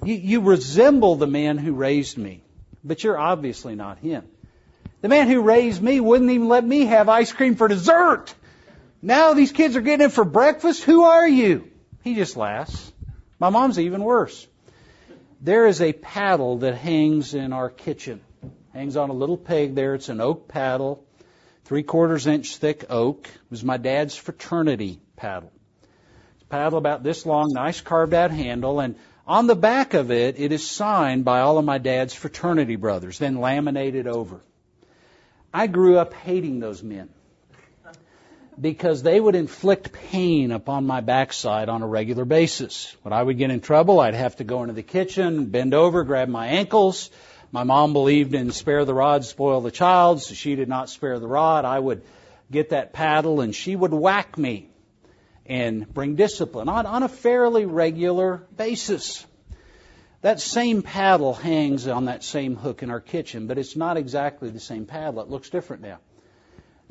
You, 0.04 0.14
you 0.14 0.42
resemble 0.42 1.16
the 1.16 1.26
man 1.26 1.58
who 1.58 1.74
raised 1.74 2.20
me, 2.20 2.44
but 2.84 3.04
you're 3.04 3.18
obviously 3.18 3.74
not 3.74 3.98
him. 3.98 4.28
The 5.02 5.10
man 5.10 5.28
who 5.28 5.42
raised 5.42 5.82
me 5.82 6.00
wouldn't 6.00 6.30
even 6.30 6.50
let 6.50 6.64
me 6.64 6.86
have 6.86 7.10
ice 7.10 7.32
cream 7.32 7.56
for 7.56 7.68
dessert. 7.68 8.32
Now 9.02 9.34
these 9.34 9.52
kids 9.52 9.76
are 9.76 9.82
getting 9.82 10.06
it 10.06 10.12
for 10.12 10.24
breakfast. 10.24 10.84
Who 10.84 11.06
are 11.06 11.28
you? 11.28 11.68
He 12.04 12.14
just 12.14 12.38
laughs. 12.38 12.92
My 13.40 13.50
mom's 13.50 13.80
even 13.80 14.04
worse. 14.04 14.46
There 15.44 15.66
is 15.66 15.82
a 15.82 15.92
paddle 15.92 16.60
that 16.60 16.76
hangs 16.76 17.34
in 17.34 17.52
our 17.52 17.72
kitchen. 17.72 18.22
Hangs 18.74 18.96
on 18.96 19.10
a 19.10 19.14
little 19.14 19.38
peg 19.38 19.74
there. 19.74 19.96
It's 19.96 20.10
an 20.10 20.22
oak 20.22 20.48
paddle, 20.48 21.04
three 21.66 21.82
quarters 21.82 22.28
inch 22.28 22.58
thick 22.58 22.86
oak. 22.92 23.28
It 23.28 23.50
was 23.50 23.64
my 23.64 23.78
dad's 23.78 24.16
fraternity 24.16 25.00
paddle. 25.16 25.52
It's 26.36 26.44
a 26.44 26.46
paddle 26.46 26.78
about 26.78 27.02
this 27.02 27.26
long, 27.26 27.54
nice 27.54 27.82
carved 27.82 28.14
out 28.14 28.30
handle, 28.30 28.80
and 28.80 28.96
on 29.26 29.48
the 29.48 29.56
back 29.56 29.96
of 29.96 30.12
it, 30.12 30.40
it 30.40 30.52
is 30.52 30.70
signed 30.70 31.26
by 31.26 31.42
all 31.42 31.58
of 31.58 31.66
my 31.66 31.80
dad's 31.80 32.14
fraternity 32.14 32.76
brothers, 32.76 33.18
then 33.18 33.38
laminated 33.38 34.06
over. 34.06 34.42
I 35.52 35.66
grew 35.66 35.98
up 35.98 36.14
hating 36.14 36.60
those 36.60 36.84
men 36.84 37.10
because 38.60 39.02
they 39.02 39.20
would 39.20 39.36
inflict 39.36 39.94
pain 39.94 40.52
upon 40.52 40.86
my 40.86 41.02
backside 41.02 41.70
on 41.70 41.82
a 41.82 41.88
regular 41.88 42.26
basis. 42.26 42.96
When 43.02 43.14
I 43.14 43.24
would 43.24 43.38
get 43.38 43.52
in 43.52 43.62
trouble, 43.62 44.00
I'd 44.00 44.14
have 44.14 44.36
to 44.38 44.44
go 44.44 44.62
into 44.64 44.74
the 44.74 44.84
kitchen, 44.84 45.46
bend 45.46 45.74
over, 45.74 46.04
grab 46.04 46.28
my 46.28 46.48
ankles. 46.48 47.10
My 47.52 47.64
mom 47.64 47.94
believed 47.94 48.34
in 48.34 48.52
spare 48.52 48.86
the 48.86 48.94
rod, 48.94 49.26
spoil 49.26 49.62
the 49.62 49.72
child, 49.72 50.22
so 50.22 50.34
she 50.34 50.56
did 50.56 50.70
not 50.70 50.90
spare 50.90 51.20
the 51.20 51.28
rod. 51.28 51.66
I 51.66 51.80
would 51.80 52.04
get 52.50 52.70
that 52.70 52.94
paddle 52.94 53.42
and 53.42 53.56
she 53.56 53.76
would 53.76 53.94
whack 53.94 54.38
me 54.38 54.70
and 55.46 55.92
bring 55.92 56.16
discipline 56.16 56.70
on, 56.70 56.86
on 56.86 57.04
a 57.04 57.10
fairly 57.10 57.66
regular 57.66 58.44
basis. 58.56 59.26
That 60.22 60.40
same 60.40 60.82
paddle 60.82 61.34
hangs 61.34 61.88
on 61.88 62.06
that 62.06 62.24
same 62.24 62.56
hook 62.56 62.84
in 62.84 62.92
our 62.92 63.00
kitchen, 63.00 63.48
but 63.48 63.58
it's 63.58 63.76
not 63.76 63.98
exactly 63.98 64.50
the 64.50 64.60
same 64.60 64.86
paddle. 64.86 65.22
It 65.22 65.30
looks 65.30 65.50
different 65.50 65.82
now. 65.82 65.98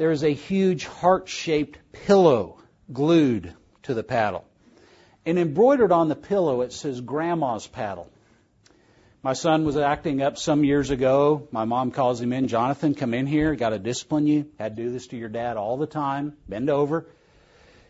There 0.00 0.12
is 0.12 0.24
a 0.24 0.32
huge 0.32 0.86
heart 0.86 1.28
shaped 1.28 1.78
pillow 1.92 2.56
glued 2.90 3.52
to 3.82 3.92
the 3.92 4.02
paddle. 4.02 4.46
And 5.26 5.38
embroidered 5.38 5.92
on 5.92 6.08
the 6.08 6.16
pillow, 6.16 6.62
it 6.62 6.72
says 6.72 7.02
Grandma's 7.02 7.66
paddle. 7.66 8.08
My 9.22 9.34
son 9.34 9.66
was 9.66 9.76
acting 9.76 10.22
up 10.22 10.38
some 10.38 10.64
years 10.64 10.88
ago. 10.88 11.46
My 11.50 11.66
mom 11.66 11.90
calls 11.90 12.18
him 12.18 12.32
in. 12.32 12.48
Jonathan, 12.48 12.94
come 12.94 13.12
in 13.12 13.26
here. 13.26 13.54
Got 13.54 13.70
to 13.70 13.78
discipline 13.78 14.26
you. 14.26 14.46
Had 14.58 14.74
to 14.74 14.84
do 14.84 14.90
this 14.90 15.08
to 15.08 15.18
your 15.18 15.28
dad 15.28 15.58
all 15.58 15.76
the 15.76 15.86
time. 15.86 16.34
Bend 16.48 16.70
over. 16.70 17.04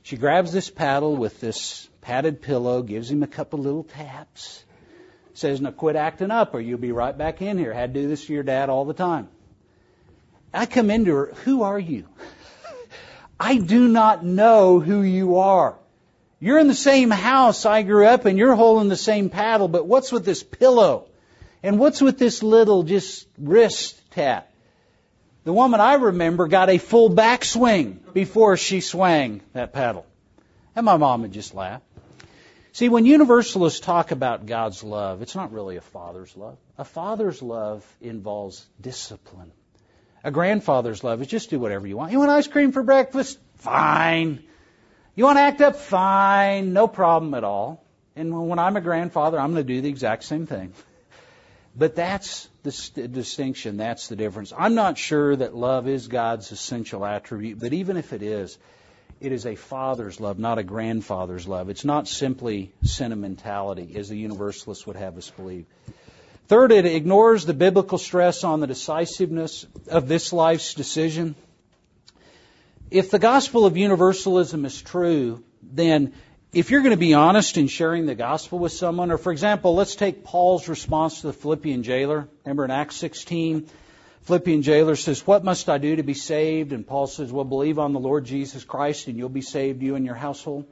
She 0.03 0.17
grabs 0.17 0.53
this 0.53 0.69
paddle 0.69 1.15
with 1.15 1.39
this 1.39 1.89
padded 2.01 2.43
pillow, 2.43 2.83
gives 2.83 3.09
him 3.09 3.23
a 3.23 3.29
couple 3.29 3.61
little 3.61 3.85
taps, 3.85 4.65
says, 5.35 5.61
Now 5.61 5.71
quit 5.71 5.95
acting 5.95 6.33
up 6.33 6.55
or 6.55 6.61
you'll 6.61 6.79
be 6.79 6.91
right 6.91 7.17
back 7.17 7.41
in 7.41 7.57
here. 7.57 7.73
Had 7.73 7.95
to 7.95 8.01
do 8.01 8.09
this 8.09 8.27
to 8.27 8.33
your 8.33 8.43
dad 8.43 8.69
all 8.69 8.85
the 8.85 8.95
time. 8.95 9.29
I 10.53 10.67
come 10.67 10.91
into 10.91 11.15
her, 11.15 11.33
Who 11.45 11.63
are 11.63 11.79
you? 11.79 12.07
I 13.39 13.57
do 13.57 13.89
not 13.89 14.25
know 14.25 14.81
who 14.81 15.03
you 15.03 15.39
are. 15.39 15.77
You're 16.41 16.59
in 16.59 16.69
the 16.69 16.75
same 16.75 17.11
house 17.11 17.67
I 17.67 17.83
grew 17.83 18.07
up 18.07 18.27
in. 18.27 18.37
You're 18.37 18.55
holding 18.55 18.89
the 18.89 18.97
same 18.97 19.31
paddle, 19.31 19.69
but 19.69 19.87
what's 19.87 20.11
with 20.11 20.25
this 20.25 20.43
pillow? 20.43 21.09
And 21.63 21.79
what's 21.79 22.01
with 22.01 22.19
this 22.19 22.43
little 22.43 22.83
just 22.83 23.27
wrist 23.39 24.01
tap? 24.11 24.51
The 25.45 25.53
woman 25.53 25.81
I 25.81 25.95
remember 25.95 26.49
got 26.49 26.71
a 26.71 26.79
full 26.79 27.11
backswing 27.11 28.13
before 28.13 28.57
she 28.57 28.81
swung 28.81 29.41
that 29.53 29.73
paddle. 29.73 30.07
And 30.75 30.87
my 30.87 30.97
mom 30.97 31.23
would 31.23 31.33
just 31.33 31.55
laugh. 31.55 31.83
See, 32.73 32.89
when 32.89 33.05
universalists 33.05 33.81
talk 33.81 34.11
about 34.11 34.47
God's 34.47 34.85
love, 34.85 35.23
it's 35.23 35.35
not 35.35 35.53
really 35.53 35.77
a 35.77 35.81
father's 35.81 36.37
love. 36.37 36.57
A 36.79 36.85
father's 36.85 37.43
love 37.43 37.85
involves 38.01 38.65
discipline. 38.81 39.53
A 40.23 40.31
grandfather's 40.31 41.03
love 41.03 41.21
is 41.23 41.27
just 41.27 41.51
do 41.51 41.59
whatever 41.59 41.87
you 41.87 41.97
want. 41.97 42.13
You 42.13 42.19
want 42.19 42.31
ice 42.31 42.47
cream 42.47 42.73
for 42.73 42.83
breakfast? 42.83 43.39
Fine. 43.57 44.43
You 45.15 45.25
want 45.25 45.39
to 45.39 45.43
act 45.43 45.61
up? 45.61 45.77
Fine. 45.77 46.73
No 46.73 46.89
problem 46.89 47.35
at 47.35 47.45
all. 47.45 47.85
And 48.17 48.49
when 48.49 48.59
I'm 48.59 48.77
a 48.77 48.81
grandfather, 48.81 49.39
I'm 49.39 49.53
going 49.53 49.67
to 49.67 49.73
do 49.73 49.81
the 49.81 49.89
exact 49.89 50.25
same 50.25 50.47
thing. 50.47 50.73
But 51.77 51.95
that's 51.95 52.49
the 52.63 53.09
distinction. 53.09 53.77
That's 53.77 54.09
the 54.09 54.17
difference. 54.17 54.53
I'm 54.57 54.75
not 54.75 54.99
sure 54.99 55.37
that 55.37 55.55
love 55.55 55.89
is 55.89 56.09
God's 56.09 56.51
essential 56.53 57.07
attribute, 57.07 57.61
but 57.61 57.73
even 57.73 57.97
if 57.97 58.13
it 58.13 58.23
is, 58.23 58.59
it 59.21 59.33
is 59.33 59.47
a 59.47 59.55
father's 59.55 60.21
love, 60.21 60.39
not 60.39 60.59
a 60.59 60.63
grandfather's 60.63 61.47
love. 61.47 61.69
It's 61.69 61.85
not 61.85 62.09
simply 62.09 62.73
sentimentality, 62.83 63.95
as 63.97 64.09
the 64.09 64.17
universalists 64.17 64.87
would 64.87 64.97
have 64.97 65.17
us 65.17 65.31
believe. 65.31 65.67
Third, 66.51 66.73
it 66.73 66.85
ignores 66.85 67.45
the 67.45 67.55
biblical 67.55 67.97
stress 67.97 68.43
on 68.43 68.59
the 68.59 68.67
decisiveness 68.67 69.67
of 69.87 70.09
this 70.09 70.33
life's 70.33 70.75
decision. 70.75 71.37
If 72.91 73.13
the 73.13 73.21
gospel 73.21 73.67
of 73.67 73.77
universalism 73.77 74.65
is 74.65 74.83
true, 74.83 75.45
then 75.63 76.13
if 76.53 76.73
you're 76.73 76.81
going 76.81 76.91
to 76.91 76.97
be 76.97 77.15
honest 77.15 77.57
in 77.57 77.69
sharing 77.69 78.07
the 78.07 78.17
gospel 78.17 78.59
with 78.59 78.73
someone, 78.73 79.13
or 79.13 79.17
for 79.17 79.31
example, 79.31 79.77
let's 79.77 79.95
take 79.95 80.25
Paul's 80.25 80.67
response 80.67 81.21
to 81.21 81.29
the 81.29 81.33
Philippian 81.33 81.85
jailer. 81.85 82.27
Remember 82.45 82.65
in 82.65 82.73
Acts 82.73 82.97
16, 82.97 83.69
Philippian 84.23 84.63
jailer 84.63 84.97
says, 84.97 85.25
What 85.25 85.45
must 85.45 85.69
I 85.69 85.79
do 85.79 85.95
to 85.95 86.03
be 86.03 86.15
saved? 86.15 86.73
And 86.73 86.85
Paul 86.85 87.07
says, 87.07 87.31
Well, 87.31 87.45
believe 87.45 87.79
on 87.79 87.93
the 87.93 88.01
Lord 88.01 88.25
Jesus 88.25 88.65
Christ 88.65 89.07
and 89.07 89.17
you'll 89.17 89.29
be 89.29 89.41
saved, 89.41 89.83
you 89.83 89.95
and 89.95 90.05
your 90.05 90.17
household. 90.17 90.67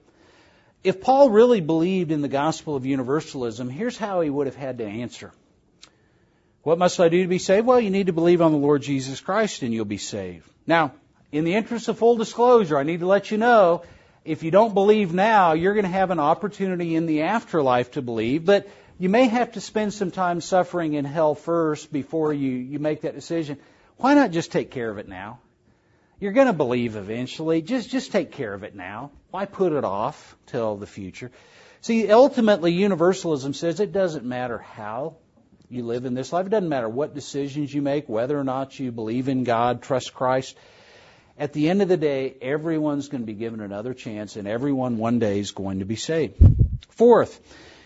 If 0.82 1.00
Paul 1.00 1.30
really 1.30 1.60
believed 1.60 2.10
in 2.10 2.20
the 2.20 2.26
gospel 2.26 2.74
of 2.74 2.84
universalism, 2.84 3.70
here's 3.70 3.96
how 3.96 4.22
he 4.22 4.28
would 4.28 4.48
have 4.48 4.56
had 4.56 4.78
to 4.78 4.84
answer. 4.84 5.32
What 6.68 6.78
must 6.78 7.00
I 7.00 7.09
do 7.09 7.22
to 7.22 7.28
be 7.28 7.38
saved? 7.38 7.66
Well, 7.66 7.81
you 7.81 7.88
need 7.88 8.09
to 8.09 8.12
believe 8.12 8.42
on 8.42 8.52
the 8.52 8.59
Lord 8.59 8.83
Jesus 8.83 9.20
Christ 9.20 9.62
and 9.62 9.72
you'll 9.72 9.87
be 9.87 9.96
saved. 9.96 10.46
Now, 10.66 10.92
in 11.33 11.44
the 11.44 11.54
interest 11.54 11.88
of 11.88 11.96
full 11.96 12.18
disclosure, 12.18 12.76
I 12.76 12.83
need 12.83 13.00
to 13.00 13.07
let 13.07 13.31
you 13.31 13.38
know 13.38 13.85
if 14.22 14.42
you 14.42 14.50
don't 14.50 14.74
believe 14.74 15.14
now, 15.14 15.54
you're 15.54 15.72
going 15.72 15.87
to 15.87 15.90
have 15.90 16.11
an 16.11 16.20
opportunity 16.20 16.94
in 16.94 17.07
the 17.07 17.22
afterlife 17.22 17.92
to 17.92 18.02
believe, 18.02 18.44
but 18.44 18.68
you 18.98 19.09
may 19.09 19.28
have 19.28 19.52
to 19.52 19.62
spend 19.62 19.94
some 19.94 20.11
time 20.11 20.42
suffering 20.42 20.92
in 20.92 21.07
hell 21.07 21.35
first 21.35 21.90
before 21.90 22.35
you, 22.35 22.50
you 22.50 22.78
make 22.78 23.00
that 23.00 23.14
decision. 23.14 23.57
Why 23.96 24.12
not 24.12 24.33
just 24.33 24.52
take 24.52 24.70
care 24.70 24.90
of 24.90 24.98
it 24.98 25.09
now? 25.09 25.38
You're 26.20 26.33
going 26.33 26.48
to 26.48 26.52
believe 26.52 26.96
eventually. 26.96 27.62
Just, 27.62 27.88
just 27.88 28.12
take 28.12 28.33
care 28.33 28.52
of 28.52 28.62
it 28.62 28.74
now. 28.74 29.11
Why 29.31 29.46
put 29.46 29.72
it 29.72 29.85
off 29.85 30.37
till 30.44 30.76
the 30.76 30.87
future? 30.87 31.31
See, 31.81 32.12
ultimately, 32.12 32.74
universalism 32.74 33.54
says 33.54 33.81
it 33.81 33.92
doesn't 33.92 34.26
matter 34.26 34.59
how 34.59 35.16
you 35.68 35.85
live 35.85 36.04
in 36.04 36.14
this 36.14 36.33
life. 36.33 36.46
It 36.46 36.50
doesn't 36.50 36.68
matter 36.68 36.88
what 36.88 37.14
decisions 37.14 37.72
you 37.72 37.83
make, 37.83 38.09
whether 38.09 38.38
or 38.38 38.44
not 38.44 38.78
you 38.78 38.90
believe 38.90 39.28
in 39.28 39.44
God, 39.44 39.83
trust 39.83 40.14
Christ. 40.14 40.57
At 41.38 41.52
the 41.52 41.68
end 41.68 41.83
of 41.83 41.88
the 41.88 41.96
day, 41.96 42.35
everyone's 42.40 43.09
going 43.09 43.20
to 43.22 43.26
be 43.26 43.35
given 43.35 43.61
another 43.61 43.94
chance, 43.94 44.37
and 44.37 44.48
everyone 44.48 44.98
one 44.98 45.18
day 45.18 45.38
is 45.38 45.52
going 45.52 45.81
to 45.81 45.85
be 45.85 45.96
saved. 45.96 46.35
Fourth, 46.90 47.40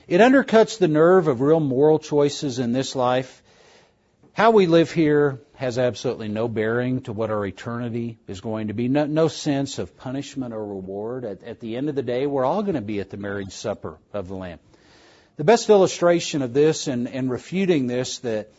it 0.08 0.20
undercuts 0.20 0.78
the 0.78 0.88
nerve 0.88 1.28
of 1.28 1.40
real 1.40 1.60
moral 1.60 1.98
choices 1.98 2.58
in 2.58 2.72
this 2.72 2.96
life. 2.96 3.42
How 4.32 4.52
we 4.52 4.66
live 4.66 4.90
here 4.90 5.42
has 5.56 5.76
absolutely 5.76 6.28
no 6.28 6.48
bearing 6.48 7.02
to 7.02 7.12
what 7.12 7.30
our 7.30 7.44
eternity 7.44 8.18
is 8.26 8.40
going 8.40 8.68
to 8.68 8.74
be. 8.74 8.88
No, 8.88 9.04
no 9.04 9.28
sense 9.28 9.78
of 9.78 9.98
punishment 9.98 10.54
or 10.54 10.64
reward. 10.64 11.26
At, 11.26 11.42
at 11.44 11.60
the 11.60 11.76
end 11.76 11.90
of 11.90 11.94
the 11.94 12.02
day, 12.02 12.26
we're 12.26 12.44
all 12.44 12.62
going 12.62 12.76
to 12.76 12.80
be 12.80 13.00
at 13.00 13.10
the 13.10 13.18
marriage 13.18 13.52
supper 13.52 13.98
of 14.14 14.28
the 14.28 14.34
Lamb. 14.34 14.58
The 15.36 15.44
best 15.44 15.70
illustration 15.70 16.42
of 16.42 16.52
this 16.52 16.88
and, 16.88 17.08
and 17.08 17.30
refuting 17.30 17.86
this 17.86 18.18
that 18.18 18.52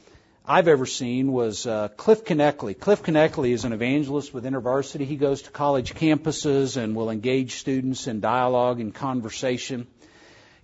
I've 0.44 0.68
ever 0.68 0.88
seen 0.88 1.32
was 1.32 1.68
uh, 1.68 1.90
Cliff 1.90 2.26
Knechtle. 2.26 2.80
Cliff 2.80 3.04
Knechtle 3.04 3.52
is 3.52 3.64
an 3.64 3.74
evangelist 3.74 4.34
with 4.34 4.44
InterVarsity. 4.44 5.06
He 5.06 5.16
goes 5.16 5.44
to 5.44 5.52
college 5.52 5.94
campuses 5.94 6.76
and 6.76 6.96
will 6.96 7.12
engage 7.12 7.58
students 7.60 8.08
in 8.08 8.22
dialogue 8.22 8.80
and 8.80 8.92
conversation. 8.92 9.86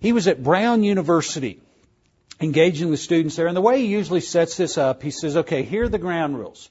He 0.00 0.12
was 0.12 0.26
at 0.26 0.42
Brown 0.42 0.82
University 0.82 1.60
engaging 2.40 2.90
the 2.90 2.96
students 2.96 3.36
there. 3.36 3.46
And 3.46 3.56
the 3.56 3.60
way 3.60 3.78
he 3.80 3.86
usually 3.86 4.20
sets 4.20 4.56
this 4.56 4.78
up, 4.78 5.04
he 5.04 5.12
says, 5.12 5.36
okay, 5.36 5.62
here 5.62 5.84
are 5.84 5.88
the 5.88 5.98
ground 5.98 6.36
rules. 6.36 6.70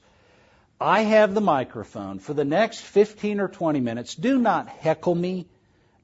I 0.78 1.00
have 1.00 1.32
the 1.32 1.40
microphone. 1.40 2.18
For 2.18 2.34
the 2.34 2.44
next 2.44 2.80
15 2.80 3.40
or 3.40 3.48
20 3.48 3.80
minutes, 3.80 4.14
do 4.14 4.38
not 4.38 4.68
heckle 4.68 5.14
me. 5.14 5.46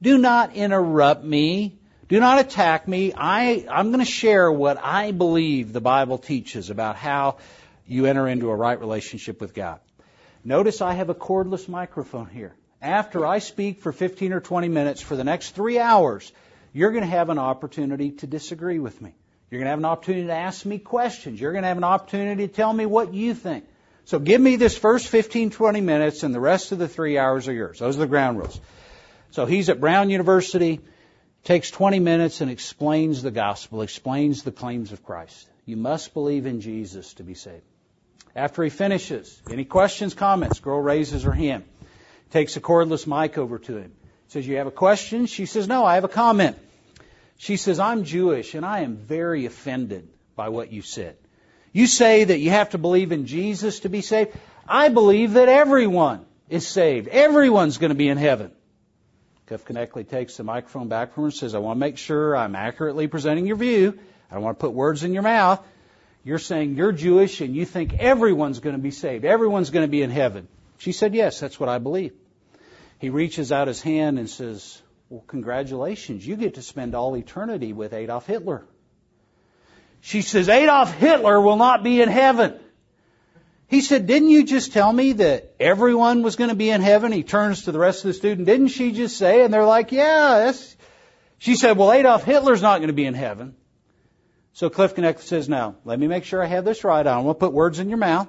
Do 0.01 0.17
not 0.17 0.55
interrupt 0.55 1.23
me. 1.23 1.77
Do 2.09 2.21
not 2.21 2.39
attack 2.39 2.87
me. 2.87 3.11
I, 3.15 3.65
I'm 3.69 3.87
going 3.87 3.99
to 4.03 4.09
share 4.09 4.49
what 4.49 4.77
I 4.81 5.11
believe 5.11 5.73
the 5.73 5.81
Bible 5.81 6.17
teaches 6.17 6.69
about 6.69 6.95
how 6.95 7.37
you 7.85 8.05
enter 8.05 8.27
into 8.29 8.49
a 8.49 8.55
right 8.55 8.79
relationship 8.79 9.41
with 9.41 9.53
God. 9.53 9.79
Notice 10.45 10.81
I 10.81 10.93
have 10.93 11.09
a 11.09 11.15
cordless 11.15 11.67
microphone 11.67 12.27
here. 12.27 12.55
After 12.81 13.25
I 13.25 13.39
speak 13.39 13.81
for 13.81 13.91
15 13.91 14.31
or 14.31 14.39
20 14.39 14.69
minutes 14.69 15.01
for 15.01 15.17
the 15.17 15.25
next 15.25 15.51
three 15.51 15.79
hours, 15.79 16.31
you're 16.71 16.91
going 16.91 17.03
to 17.03 17.09
have 17.09 17.29
an 17.29 17.39
opportunity 17.39 18.11
to 18.11 18.27
disagree 18.27 18.79
with 18.79 19.01
me. 19.01 19.13
You're 19.51 19.59
going 19.59 19.65
to 19.65 19.71
have 19.71 19.79
an 19.79 19.85
opportunity 19.85 20.27
to 20.27 20.33
ask 20.33 20.65
me 20.65 20.79
questions. 20.79 21.41
You're 21.41 21.51
going 21.51 21.63
to 21.63 21.67
have 21.67 21.77
an 21.77 21.83
opportunity 21.83 22.47
to 22.47 22.53
tell 22.53 22.71
me 22.71 22.85
what 22.85 23.13
you 23.13 23.33
think. 23.33 23.65
So 24.05 24.19
give 24.19 24.39
me 24.39 24.55
this 24.55 24.77
first 24.77 25.09
15, 25.09 25.49
20 25.49 25.81
minutes, 25.81 26.23
and 26.23 26.33
the 26.33 26.39
rest 26.39 26.71
of 26.71 26.79
the 26.79 26.87
three 26.87 27.17
hours 27.17 27.49
are 27.49 27.53
yours. 27.53 27.79
Those 27.79 27.97
are 27.97 28.01
the 28.01 28.07
ground 28.07 28.37
rules. 28.37 28.57
So 29.31 29.45
he's 29.45 29.67
at 29.67 29.81
Brown 29.81 30.09
University 30.09 30.79
takes 31.43 31.71
20 31.71 31.99
minutes 31.99 32.41
and 32.41 32.51
explains 32.51 33.21
the 33.21 33.31
gospel, 33.31 33.81
explains 33.81 34.43
the 34.43 34.51
claims 34.51 34.91
of 34.91 35.03
Christ. 35.03 35.49
You 35.65 35.77
must 35.77 36.13
believe 36.13 36.45
in 36.45 36.61
Jesus 36.61 37.13
to 37.15 37.23
be 37.23 37.33
saved. 37.33 37.63
After 38.35 38.63
he 38.63 38.69
finishes, 38.69 39.41
any 39.49 39.65
questions, 39.65 40.13
comments? 40.13 40.59
Girl 40.59 40.79
raises 40.79 41.23
her 41.23 41.31
hand, 41.31 41.63
takes 42.31 42.55
a 42.55 42.61
cordless 42.61 43.07
mic 43.07 43.37
over 43.37 43.59
to 43.59 43.77
him. 43.77 43.93
Says, 44.27 44.47
You 44.47 44.57
have 44.57 44.67
a 44.67 44.71
question? 44.71 45.25
She 45.25 45.45
says, 45.45 45.67
No, 45.67 45.85
I 45.85 45.95
have 45.95 46.03
a 46.03 46.09
comment. 46.09 46.57
She 47.37 47.57
says, 47.57 47.79
I'm 47.79 48.03
Jewish 48.03 48.55
and 48.55 48.65
I 48.65 48.81
am 48.81 48.97
very 48.97 49.45
offended 49.45 50.07
by 50.35 50.49
what 50.49 50.71
you 50.71 50.81
said. 50.81 51.17
You 51.71 51.87
say 51.87 52.23
that 52.23 52.39
you 52.39 52.49
have 52.49 52.71
to 52.71 52.77
believe 52.77 53.11
in 53.11 53.25
Jesus 53.25 53.81
to 53.81 53.89
be 53.89 54.01
saved. 54.01 54.31
I 54.67 54.89
believe 54.89 55.33
that 55.33 55.49
everyone 55.49 56.25
is 56.49 56.67
saved. 56.67 57.07
Everyone's 57.07 57.77
going 57.77 57.89
to 57.89 57.95
be 57.95 58.09
in 58.09 58.17
heaven. 58.17 58.51
Cliff 59.47 59.63
Knechtle 59.63 60.07
takes 60.07 60.35
the 60.35 60.43
microphone 60.43 60.89
back 60.89 61.13
from 61.13 61.23
her 61.23 61.27
and 61.27 61.33
says, 61.33 61.55
I 61.55 61.59
want 61.59 61.77
to 61.77 61.79
make 61.79 61.97
sure 61.97 62.35
I'm 62.35 62.53
accurately 62.53 63.07
presenting 63.07 63.47
your 63.47 63.55
view. 63.55 63.97
I 64.29 64.33
don't 64.33 64.43
want 64.43 64.59
to 64.59 64.61
put 64.61 64.73
words 64.73 65.03
in 65.03 65.13
your 65.13 65.23
mouth. 65.23 65.65
You're 66.25 66.37
saying 66.37 66.75
you're 66.75 66.91
Jewish 66.91 67.39
and 67.39 67.55
you 67.55 67.63
think 67.63 67.93
everyone's 67.93 68.59
going 68.59 68.75
to 68.75 68.81
be 68.81 68.91
saved. 68.91 69.23
Everyone's 69.23 69.69
going 69.69 69.85
to 69.85 69.89
be 69.89 70.01
in 70.01 70.09
heaven. 70.09 70.49
She 70.79 70.91
said, 70.91 71.15
Yes, 71.15 71.39
that's 71.39 71.57
what 71.57 71.69
I 71.69 71.77
believe. 71.77 72.11
He 72.99 73.09
reaches 73.09 73.53
out 73.53 73.69
his 73.69 73.81
hand 73.81 74.19
and 74.19 74.29
says, 74.29 74.81
Well, 75.09 75.23
congratulations. 75.25 76.27
You 76.27 76.35
get 76.35 76.55
to 76.55 76.61
spend 76.61 76.93
all 76.93 77.15
eternity 77.15 77.71
with 77.71 77.93
Adolf 77.93 78.25
Hitler. 78.25 78.65
She 80.01 80.23
says, 80.23 80.49
Adolf 80.49 80.93
Hitler 80.93 81.39
will 81.39 81.55
not 81.55 81.83
be 81.83 82.01
in 82.01 82.09
heaven. 82.09 82.59
He 83.67 83.81
said, 83.81 84.07
Didn't 84.07 84.29
you 84.29 84.43
just 84.43 84.71
tell 84.71 84.91
me 84.91 85.13
that 85.13 85.53
everyone 85.59 86.23
was 86.23 86.37
going 86.37 86.49
to 86.49 86.55
be 86.55 86.69
in 86.69 86.81
heaven? 86.81 87.11
He 87.11 87.23
turns 87.23 87.63
to 87.63 87.71
the 87.71 87.79
rest 87.79 88.05
of 88.05 88.09
the 88.09 88.13
student. 88.13 88.47
Didn't 88.47 88.69
she 88.69 88.93
just 88.93 89.17
say? 89.17 89.43
And 89.43 89.53
they're 89.53 89.65
like, 89.65 89.91
Yeah, 89.91 90.39
that's. 90.45 90.75
She 91.37 91.55
said, 91.55 91.77
Well, 91.77 91.91
Adolf 91.91 92.23
Hitler's 92.23 92.61
not 92.61 92.77
going 92.77 92.87
to 92.87 92.93
be 92.93 93.05
in 93.05 93.13
heaven. 93.13 93.55
So 94.53 94.69
Cliff 94.69 94.95
Knechtle 94.95 95.19
says, 95.19 95.49
Now, 95.49 95.75
let 95.83 95.99
me 95.99 96.07
make 96.07 96.23
sure 96.23 96.41
I 96.41 96.47
have 96.47 96.65
this 96.65 96.83
right. 96.83 97.05
I 97.05 97.15
don't 97.15 97.25
want 97.25 97.39
to 97.39 97.45
put 97.45 97.53
words 97.53 97.79
in 97.79 97.89
your 97.89 97.97
mouth. 97.97 98.27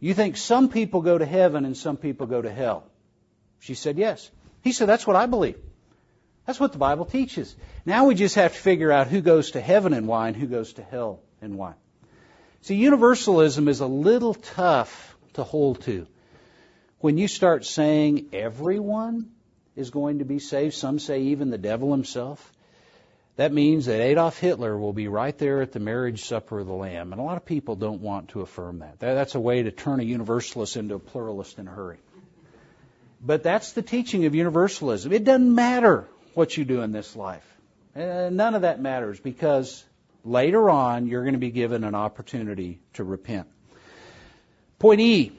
You 0.00 0.14
think 0.14 0.36
some 0.36 0.68
people 0.68 1.02
go 1.02 1.18
to 1.18 1.26
heaven 1.26 1.64
and 1.64 1.76
some 1.76 1.96
people 1.96 2.28
go 2.28 2.40
to 2.40 2.50
hell? 2.50 2.84
She 3.58 3.74
said, 3.74 3.98
Yes. 3.98 4.30
He 4.62 4.70
said, 4.70 4.88
That's 4.88 5.06
what 5.06 5.16
I 5.16 5.26
believe. 5.26 5.58
That's 6.46 6.60
what 6.60 6.72
the 6.72 6.78
Bible 6.78 7.04
teaches. 7.04 7.54
Now 7.84 8.06
we 8.06 8.14
just 8.14 8.36
have 8.36 8.54
to 8.54 8.58
figure 8.58 8.92
out 8.92 9.08
who 9.08 9.20
goes 9.20 9.50
to 9.50 9.60
heaven 9.60 9.92
and 9.92 10.06
why 10.06 10.28
and 10.28 10.36
who 10.36 10.46
goes 10.46 10.72
to 10.74 10.82
hell 10.82 11.20
and 11.42 11.58
why. 11.58 11.74
See, 12.62 12.74
universalism 12.74 13.68
is 13.68 13.80
a 13.80 13.86
little 13.86 14.34
tough 14.34 15.16
to 15.34 15.44
hold 15.44 15.82
to. 15.82 16.06
When 17.00 17.16
you 17.16 17.28
start 17.28 17.64
saying 17.64 18.30
everyone 18.32 19.30
is 19.76 19.90
going 19.90 20.18
to 20.18 20.24
be 20.24 20.40
saved, 20.40 20.74
some 20.74 20.98
say 20.98 21.22
even 21.22 21.50
the 21.50 21.58
devil 21.58 21.92
himself, 21.92 22.52
that 23.36 23.52
means 23.52 23.86
that 23.86 24.00
Adolf 24.00 24.36
Hitler 24.40 24.76
will 24.76 24.92
be 24.92 25.06
right 25.06 25.38
there 25.38 25.62
at 25.62 25.70
the 25.70 25.78
marriage 25.78 26.24
supper 26.24 26.58
of 26.58 26.66
the 26.66 26.72
Lamb. 26.72 27.12
And 27.12 27.20
a 27.20 27.24
lot 27.24 27.36
of 27.36 27.44
people 27.44 27.76
don't 27.76 28.00
want 28.00 28.30
to 28.30 28.40
affirm 28.40 28.80
that. 28.80 28.98
That's 28.98 29.36
a 29.36 29.40
way 29.40 29.62
to 29.62 29.70
turn 29.70 30.00
a 30.00 30.02
universalist 30.02 30.76
into 30.76 30.96
a 30.96 30.98
pluralist 30.98 31.60
in 31.60 31.68
a 31.68 31.70
hurry. 31.70 31.98
But 33.24 33.44
that's 33.44 33.72
the 33.72 33.82
teaching 33.82 34.24
of 34.26 34.34
universalism. 34.34 35.12
It 35.12 35.22
doesn't 35.22 35.54
matter 35.54 36.08
what 36.34 36.56
you 36.56 36.64
do 36.64 36.82
in 36.82 36.90
this 36.90 37.14
life. 37.14 37.44
Uh, 37.94 38.28
none 38.32 38.56
of 38.56 38.62
that 38.62 38.80
matters 38.80 39.20
because 39.20 39.84
later 40.28 40.70
on 40.70 41.06
you're 41.06 41.22
going 41.22 41.34
to 41.34 41.38
be 41.38 41.50
given 41.50 41.84
an 41.84 41.94
opportunity 41.94 42.80
to 42.94 43.04
repent. 43.04 43.48
Point 44.78 45.00
E, 45.00 45.32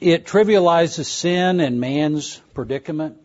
it 0.00 0.24
trivializes 0.24 1.06
sin 1.06 1.60
and 1.60 1.80
man's 1.80 2.40
predicament 2.54 3.18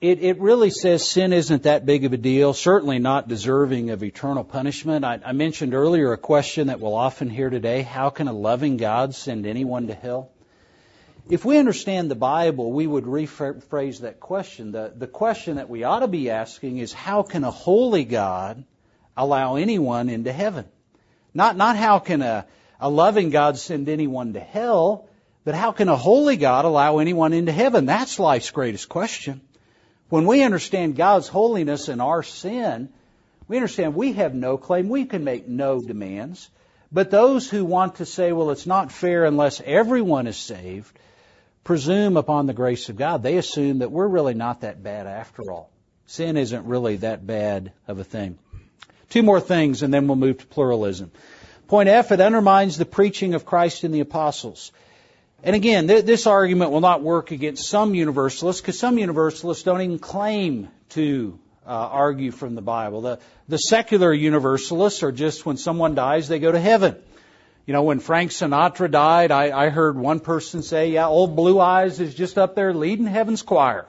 it, 0.00 0.22
it 0.22 0.40
really 0.40 0.70
says 0.70 1.06
sin 1.06 1.32
isn't 1.32 1.62
that 1.62 1.86
big 1.86 2.04
of 2.04 2.12
a 2.12 2.18
deal, 2.18 2.52
certainly 2.52 2.98
not 2.98 3.28
deserving 3.28 3.90
of 3.90 4.02
eternal 4.02 4.44
punishment. 4.44 5.04
I, 5.04 5.18
I 5.24 5.32
mentioned 5.32 5.74
earlier 5.74 6.12
a 6.12 6.18
question 6.18 6.66
that 6.66 6.80
we'll 6.80 6.94
often 6.94 7.30
hear 7.30 7.48
today 7.48 7.82
how 7.82 8.10
can 8.10 8.28
a 8.28 8.32
loving 8.32 8.76
God 8.76 9.14
send 9.14 9.46
anyone 9.46 9.86
to 9.86 9.94
hell? 9.94 10.30
If 11.28 11.44
we 11.44 11.58
understand 11.58 12.10
the 12.10 12.14
Bible, 12.14 12.70
we 12.72 12.86
would 12.86 13.04
rephrase 13.04 14.00
that 14.00 14.20
question. 14.20 14.70
The, 14.70 14.92
the 14.94 15.08
question 15.08 15.56
that 15.56 15.68
we 15.68 15.82
ought 15.82 16.00
to 16.00 16.08
be 16.08 16.30
asking 16.30 16.78
is 16.78 16.92
how 16.92 17.22
can 17.22 17.42
a 17.42 17.50
holy 17.50 18.04
God 18.04 18.64
allow 19.16 19.56
anyone 19.56 20.08
into 20.08 20.32
heaven? 20.32 20.66
Not, 21.34 21.56
not 21.56 21.76
how 21.76 21.98
can 21.98 22.22
a, 22.22 22.46
a 22.80 22.90
loving 22.90 23.30
God 23.30 23.58
send 23.58 23.88
anyone 23.88 24.32
to 24.34 24.40
hell, 24.40 25.08
but 25.44 25.54
how 25.54 25.72
can 25.72 25.88
a 25.88 25.96
holy 25.96 26.36
God 26.36 26.64
allow 26.64 26.98
anyone 26.98 27.32
into 27.32 27.52
heaven? 27.52 27.86
That's 27.86 28.18
life's 28.18 28.50
greatest 28.50 28.88
question. 28.88 29.40
When 30.08 30.26
we 30.26 30.42
understand 30.42 30.96
God's 30.96 31.28
holiness 31.28 31.88
and 31.88 32.00
our 32.00 32.22
sin, 32.22 32.88
we 33.48 33.56
understand 33.56 33.94
we 33.94 34.12
have 34.14 34.34
no 34.34 34.56
claim. 34.56 34.88
We 34.88 35.04
can 35.04 35.24
make 35.24 35.48
no 35.48 35.80
demands. 35.80 36.48
But 36.92 37.10
those 37.10 37.50
who 37.50 37.64
want 37.64 37.96
to 37.96 38.06
say, 38.06 38.32
well, 38.32 38.50
it's 38.50 38.66
not 38.66 38.92
fair 38.92 39.24
unless 39.24 39.60
everyone 39.64 40.26
is 40.26 40.36
saved, 40.36 40.96
presume 41.64 42.16
upon 42.16 42.46
the 42.46 42.52
grace 42.52 42.88
of 42.88 42.96
God. 42.96 43.22
They 43.22 43.36
assume 43.36 43.80
that 43.80 43.90
we're 43.90 44.06
really 44.06 44.34
not 44.34 44.60
that 44.60 44.82
bad 44.82 45.06
after 45.06 45.50
all. 45.50 45.70
Sin 46.06 46.36
isn't 46.36 46.66
really 46.66 46.96
that 46.96 47.26
bad 47.26 47.72
of 47.88 47.98
a 47.98 48.04
thing. 48.04 48.38
Two 49.10 49.22
more 49.22 49.40
things 49.40 49.82
and 49.82 49.92
then 49.92 50.06
we'll 50.06 50.16
move 50.16 50.38
to 50.38 50.46
pluralism. 50.46 51.10
Point 51.68 51.88
F, 51.88 52.12
it 52.12 52.20
undermines 52.20 52.78
the 52.78 52.84
preaching 52.84 53.34
of 53.34 53.44
Christ 53.44 53.84
and 53.84 53.92
the 53.92 54.00
apostles. 54.00 54.72
And 55.42 55.54
again, 55.54 55.88
th- 55.88 56.04
this 56.04 56.26
argument 56.26 56.70
will 56.70 56.80
not 56.80 57.02
work 57.02 57.30
against 57.30 57.68
some 57.68 57.94
universalists 57.94 58.60
because 58.60 58.78
some 58.78 58.98
universalists 58.98 59.64
don't 59.64 59.80
even 59.80 59.98
claim 59.98 60.68
to 60.90 61.38
uh, 61.66 61.70
argue 61.70 62.30
from 62.30 62.54
the 62.54 62.62
Bible. 62.62 63.00
The, 63.00 63.18
the 63.48 63.58
secular 63.58 64.12
universalists 64.12 65.02
are 65.02 65.12
just 65.12 65.44
when 65.44 65.56
someone 65.56 65.94
dies, 65.94 66.28
they 66.28 66.38
go 66.38 66.52
to 66.52 66.60
heaven. 66.60 66.96
You 67.66 67.72
know, 67.72 67.82
when 67.82 67.98
Frank 67.98 68.30
Sinatra 68.30 68.88
died, 68.88 69.32
I, 69.32 69.66
I 69.66 69.70
heard 69.70 69.96
one 69.96 70.20
person 70.20 70.62
say, 70.62 70.90
yeah, 70.90 71.08
old 71.08 71.34
Blue 71.34 71.58
Eyes 71.58 71.98
is 71.98 72.14
just 72.14 72.38
up 72.38 72.54
there 72.54 72.72
leading 72.72 73.06
heaven's 73.06 73.42
choir. 73.42 73.88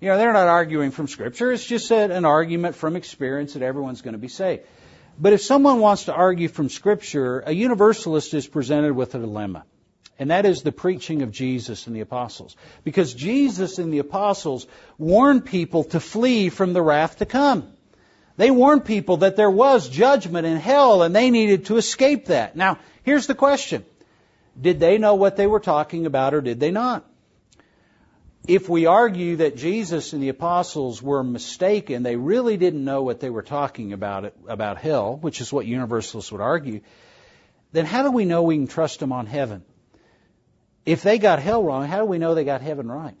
You 0.00 0.08
know, 0.08 0.16
they're 0.16 0.32
not 0.32 0.48
arguing 0.48 0.92
from 0.92 1.08
Scripture. 1.08 1.52
It's 1.52 1.64
just 1.64 1.90
an 1.90 2.24
argument 2.24 2.74
from 2.74 2.96
experience 2.96 3.52
that 3.52 3.62
everyone's 3.62 4.00
going 4.00 4.14
to 4.14 4.18
be 4.18 4.28
saved. 4.28 4.62
But 5.18 5.34
if 5.34 5.42
someone 5.42 5.80
wants 5.80 6.04
to 6.04 6.14
argue 6.14 6.48
from 6.48 6.70
Scripture, 6.70 7.40
a 7.40 7.52
universalist 7.52 8.32
is 8.32 8.46
presented 8.46 8.94
with 8.94 9.14
a 9.14 9.18
dilemma. 9.18 9.64
And 10.18 10.30
that 10.30 10.46
is 10.46 10.62
the 10.62 10.72
preaching 10.72 11.22
of 11.22 11.32
Jesus 11.32 11.86
and 11.86 11.94
the 11.94 12.00
apostles. 12.00 12.56
Because 12.84 13.12
Jesus 13.12 13.78
and 13.78 13.92
the 13.92 13.98
apostles 13.98 14.66
warned 14.96 15.44
people 15.44 15.84
to 15.84 16.00
flee 16.00 16.48
from 16.48 16.72
the 16.72 16.82
wrath 16.82 17.18
to 17.18 17.26
come. 17.26 17.70
They 18.36 18.50
warned 18.50 18.86
people 18.86 19.18
that 19.18 19.36
there 19.36 19.50
was 19.50 19.88
judgment 19.88 20.46
in 20.46 20.56
hell 20.56 21.02
and 21.02 21.14
they 21.14 21.30
needed 21.30 21.66
to 21.66 21.76
escape 21.76 22.26
that. 22.26 22.56
Now, 22.56 22.78
here's 23.02 23.26
the 23.26 23.34
question. 23.34 23.84
Did 24.58 24.80
they 24.80 24.96
know 24.96 25.14
what 25.14 25.36
they 25.36 25.46
were 25.46 25.60
talking 25.60 26.06
about 26.06 26.32
or 26.32 26.40
did 26.40 26.60
they 26.60 26.70
not? 26.70 27.04
If 28.50 28.68
we 28.68 28.86
argue 28.86 29.36
that 29.36 29.56
Jesus 29.56 30.12
and 30.12 30.22
the 30.22 30.28
apostles 30.28 31.02
were 31.02 31.22
mistaken, 31.22 32.02
they 32.02 32.16
really 32.16 32.56
didn't 32.56 32.84
know 32.84 33.02
what 33.02 33.20
they 33.20 33.30
were 33.30 33.42
talking 33.42 33.92
about 33.92 34.32
about 34.48 34.78
hell, 34.78 35.16
which 35.16 35.40
is 35.40 35.52
what 35.52 35.66
universalists 35.66 36.32
would 36.32 36.40
argue, 36.40 36.80
then 37.72 37.86
how 37.86 38.02
do 38.02 38.10
we 38.10 38.24
know 38.24 38.42
we 38.42 38.56
can 38.56 38.66
trust 38.66 39.00
them 39.00 39.12
on 39.12 39.26
heaven? 39.26 39.62
if 40.86 41.02
they 41.02 41.18
got 41.18 41.40
hell 41.40 41.62
wrong, 41.62 41.86
how 41.86 41.98
do 41.98 42.04
we 42.04 42.18
know 42.18 42.34
they 42.34 42.44
got 42.44 42.62
heaven 42.62 42.90
right? 42.90 43.16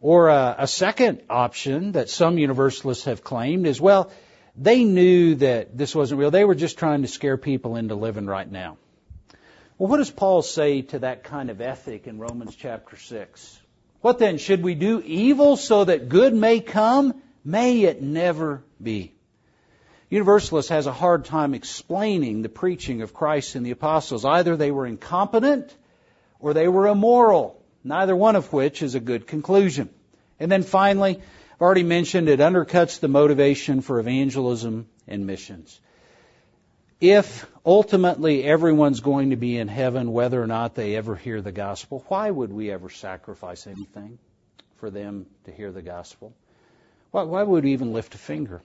Or 0.00 0.30
uh, 0.30 0.54
a 0.58 0.66
second 0.66 1.22
option 1.30 1.92
that 1.92 2.10
some 2.10 2.38
universalists 2.38 3.06
have 3.06 3.24
claimed 3.24 3.66
is, 3.66 3.80
well, 3.80 4.10
they 4.56 4.84
knew 4.84 5.36
that 5.36 5.76
this 5.76 5.94
wasn't 5.94 6.20
real. 6.20 6.30
They 6.30 6.44
were 6.44 6.54
just 6.54 6.78
trying 6.78 7.02
to 7.02 7.08
scare 7.08 7.36
people 7.36 7.76
into 7.76 7.94
living 7.94 8.26
right 8.26 8.50
now. 8.50 8.76
Well, 9.78 9.88
what 9.88 9.98
does 9.98 10.10
Paul 10.10 10.42
say 10.42 10.82
to 10.82 11.00
that 11.00 11.24
kind 11.24 11.50
of 11.50 11.60
ethic 11.60 12.06
in 12.06 12.18
Romans 12.18 12.54
chapter 12.54 12.96
6? 12.96 13.60
What 14.06 14.20
then? 14.20 14.38
Should 14.38 14.62
we 14.62 14.76
do 14.76 15.02
evil 15.04 15.56
so 15.56 15.82
that 15.82 16.08
good 16.08 16.32
may 16.32 16.60
come? 16.60 17.20
May 17.44 17.80
it 17.82 18.00
never 18.00 18.62
be. 18.80 19.12
Universalist 20.10 20.68
has 20.68 20.86
a 20.86 20.92
hard 20.92 21.24
time 21.24 21.54
explaining 21.54 22.42
the 22.42 22.48
preaching 22.48 23.02
of 23.02 23.12
Christ 23.12 23.56
and 23.56 23.66
the 23.66 23.72
apostles. 23.72 24.24
Either 24.24 24.56
they 24.56 24.70
were 24.70 24.86
incompetent 24.86 25.74
or 26.38 26.54
they 26.54 26.68
were 26.68 26.86
immoral, 26.86 27.60
neither 27.82 28.14
one 28.14 28.36
of 28.36 28.52
which 28.52 28.80
is 28.80 28.94
a 28.94 29.00
good 29.00 29.26
conclusion. 29.26 29.88
And 30.38 30.52
then 30.52 30.62
finally, 30.62 31.16
I've 31.54 31.60
already 31.60 31.82
mentioned 31.82 32.28
it 32.28 32.38
undercuts 32.38 33.00
the 33.00 33.08
motivation 33.08 33.80
for 33.80 33.98
evangelism 33.98 34.86
and 35.08 35.26
missions. 35.26 35.80
If 37.00 37.46
ultimately 37.64 38.42
everyone's 38.44 39.00
going 39.00 39.30
to 39.30 39.36
be 39.36 39.58
in 39.58 39.68
heaven, 39.68 40.12
whether 40.12 40.42
or 40.42 40.46
not 40.46 40.74
they 40.74 40.96
ever 40.96 41.14
hear 41.14 41.42
the 41.42 41.52
gospel, 41.52 42.04
why 42.08 42.30
would 42.30 42.50
we 42.50 42.70
ever 42.70 42.88
sacrifice 42.88 43.66
anything 43.66 44.18
for 44.76 44.90
them 44.90 45.26
to 45.44 45.52
hear 45.52 45.72
the 45.72 45.82
gospel? 45.82 46.32
Why, 47.10 47.24
why 47.24 47.42
would 47.42 47.64
we 47.64 47.72
even 47.74 47.92
lift 47.92 48.14
a 48.14 48.18
finger? 48.18 48.62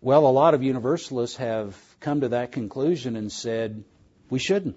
Well, 0.00 0.28
a 0.28 0.30
lot 0.30 0.54
of 0.54 0.62
universalists 0.62 1.38
have 1.38 1.76
come 1.98 2.20
to 2.20 2.28
that 2.28 2.52
conclusion 2.52 3.16
and 3.16 3.32
said 3.32 3.82
we 4.30 4.38
shouldn't. 4.38 4.76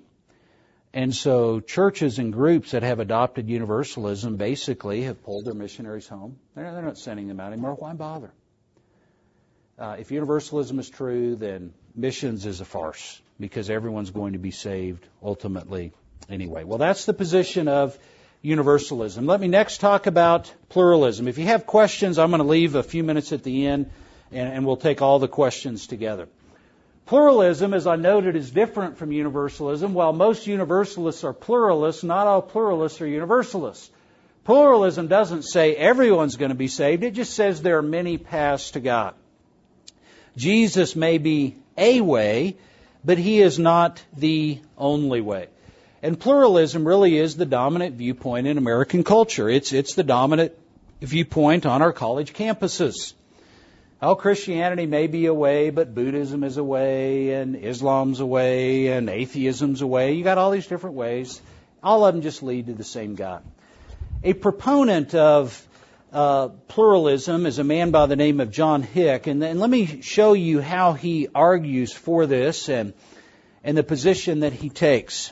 And 0.93 1.15
so 1.15 1.59
churches 1.59 2.17
and 2.17 2.33
groups 2.33 2.71
that 2.71 2.81
have 2.81 2.99
adopted 2.99 3.49
universalism 3.49 4.37
basically 4.37 5.03
have 5.03 5.23
pulled 5.23 5.45
their 5.45 5.53
missionaries 5.53 6.07
home. 6.07 6.37
They're, 6.55 6.81
not 6.81 6.97
sending 6.97 7.27
them 7.27 7.39
out 7.39 7.53
anymore. 7.53 7.75
Why 7.75 7.93
bother? 7.93 8.33
Uh, 9.77 9.97
if 9.99 10.11
universalism 10.11 10.79
is 10.79 10.89
true, 10.89 11.35
then 11.35 11.73
missions 11.95 12.45
is 12.45 12.61
a 12.61 12.65
farce 12.65 13.21
because 13.39 13.69
everyone's 13.69 14.11
going 14.11 14.33
to 14.33 14.39
be 14.39 14.51
saved 14.51 15.05
ultimately 15.23 15.93
anyway. 16.29 16.63
Well, 16.63 16.77
that's 16.77 17.05
the 17.05 17.13
position 17.13 17.67
of 17.67 17.97
universalism. 18.41 19.25
Let 19.25 19.39
me 19.39 19.47
next 19.47 19.79
talk 19.79 20.07
about 20.07 20.53
pluralism. 20.69 21.27
If 21.27 21.37
you 21.37 21.45
have 21.45 21.65
questions, 21.65 22.17
I'm 22.17 22.29
going 22.29 22.41
to 22.41 22.47
leave 22.47 22.75
a 22.75 22.83
few 22.83 23.03
minutes 23.03 23.31
at 23.33 23.43
the 23.43 23.67
end 23.67 23.91
and, 24.31 24.53
and 24.53 24.65
we'll 24.65 24.77
take 24.77 25.01
all 25.01 25.19
the 25.19 25.27
questions 25.27 25.87
together. 25.87 26.27
Pluralism, 27.05 27.73
as 27.73 27.87
I 27.87 27.97
noted, 27.97 28.35
is 28.35 28.51
different 28.51 28.97
from 28.97 29.11
universalism. 29.11 29.93
While 29.93 30.13
most 30.13 30.47
universalists 30.47 31.23
are 31.23 31.33
pluralists, 31.33 32.03
not 32.03 32.27
all 32.27 32.41
pluralists 32.41 33.01
are 33.01 33.07
universalists. 33.07 33.89
Pluralism 34.43 35.07
doesn't 35.07 35.43
say 35.43 35.75
everyone's 35.75 36.37
going 36.37 36.49
to 36.49 36.55
be 36.55 36.67
saved, 36.67 37.03
it 37.03 37.13
just 37.13 37.33
says 37.33 37.61
there 37.61 37.77
are 37.77 37.83
many 37.83 38.17
paths 38.17 38.71
to 38.71 38.79
God. 38.79 39.13
Jesus 40.37 40.95
may 40.95 41.17
be 41.17 41.57
a 41.77 42.01
way, 42.01 42.57
but 43.03 43.17
he 43.17 43.41
is 43.41 43.57
not 43.59 44.03
the 44.15 44.59
only 44.77 45.21
way. 45.21 45.47
And 46.03 46.19
pluralism 46.19 46.87
really 46.87 47.17
is 47.17 47.35
the 47.35 47.45
dominant 47.45 47.95
viewpoint 47.95 48.47
in 48.47 48.57
American 48.57 49.03
culture. 49.03 49.49
It's, 49.49 49.71
it's 49.71 49.93
the 49.93 50.03
dominant 50.03 50.53
viewpoint 51.01 51.65
on 51.65 51.81
our 51.81 51.93
college 51.93 52.33
campuses. 52.33 53.13
Oh, 54.01 54.15
Christianity 54.15 54.87
may 54.87 55.05
be 55.05 55.27
a 55.27 55.33
way, 55.33 55.69
but 55.69 55.93
Buddhism 55.93 56.43
is 56.43 56.57
a 56.57 56.63
way, 56.63 57.33
and 57.33 57.55
Islam's 57.55 58.19
a 58.19 58.25
way, 58.25 58.87
and 58.87 59.07
atheism's 59.07 59.83
a 59.83 59.87
way. 59.87 60.13
You 60.13 60.23
got 60.23 60.39
all 60.39 60.49
these 60.49 60.65
different 60.65 60.95
ways. 60.95 61.39
All 61.83 62.03
of 62.03 62.15
them 62.15 62.23
just 62.23 62.41
lead 62.41 62.65
to 62.65 62.73
the 62.73 62.83
same 62.83 63.13
God. 63.13 63.43
A 64.23 64.33
proponent 64.33 65.13
of 65.13 65.67
uh, 66.11 66.49
pluralism 66.67 67.45
is 67.45 67.59
a 67.59 67.63
man 67.63 67.91
by 67.91 68.05
the 68.05 68.15
name 68.15 68.39
of 68.39 68.51
John 68.51 68.83
Hick, 68.83 69.27
and, 69.27 69.43
and 69.43 69.59
let 69.59 69.69
me 69.69 70.01
show 70.01 70.33
you 70.33 70.61
how 70.61 70.93
he 70.93 71.29
argues 71.33 71.93
for 71.93 72.25
this 72.25 72.69
and 72.69 72.93
and 73.63 73.77
the 73.77 73.83
position 73.83 74.41
that 74.41 74.53
he 74.53 74.69
takes. 74.69 75.31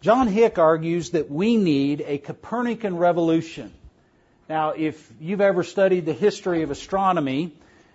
John 0.00 0.28
Hick 0.28 0.58
argues 0.58 1.10
that 1.10 1.30
we 1.30 1.56
need 1.56 2.02
a 2.06 2.18
Copernican 2.18 2.96
revolution. 2.96 3.72
Now, 4.48 4.70
if 4.70 5.10
you've 5.20 5.40
ever 5.40 5.62
studied 5.62 6.04
the 6.04 6.12
history 6.12 6.62
of 6.62 6.70
astronomy, 6.70 7.54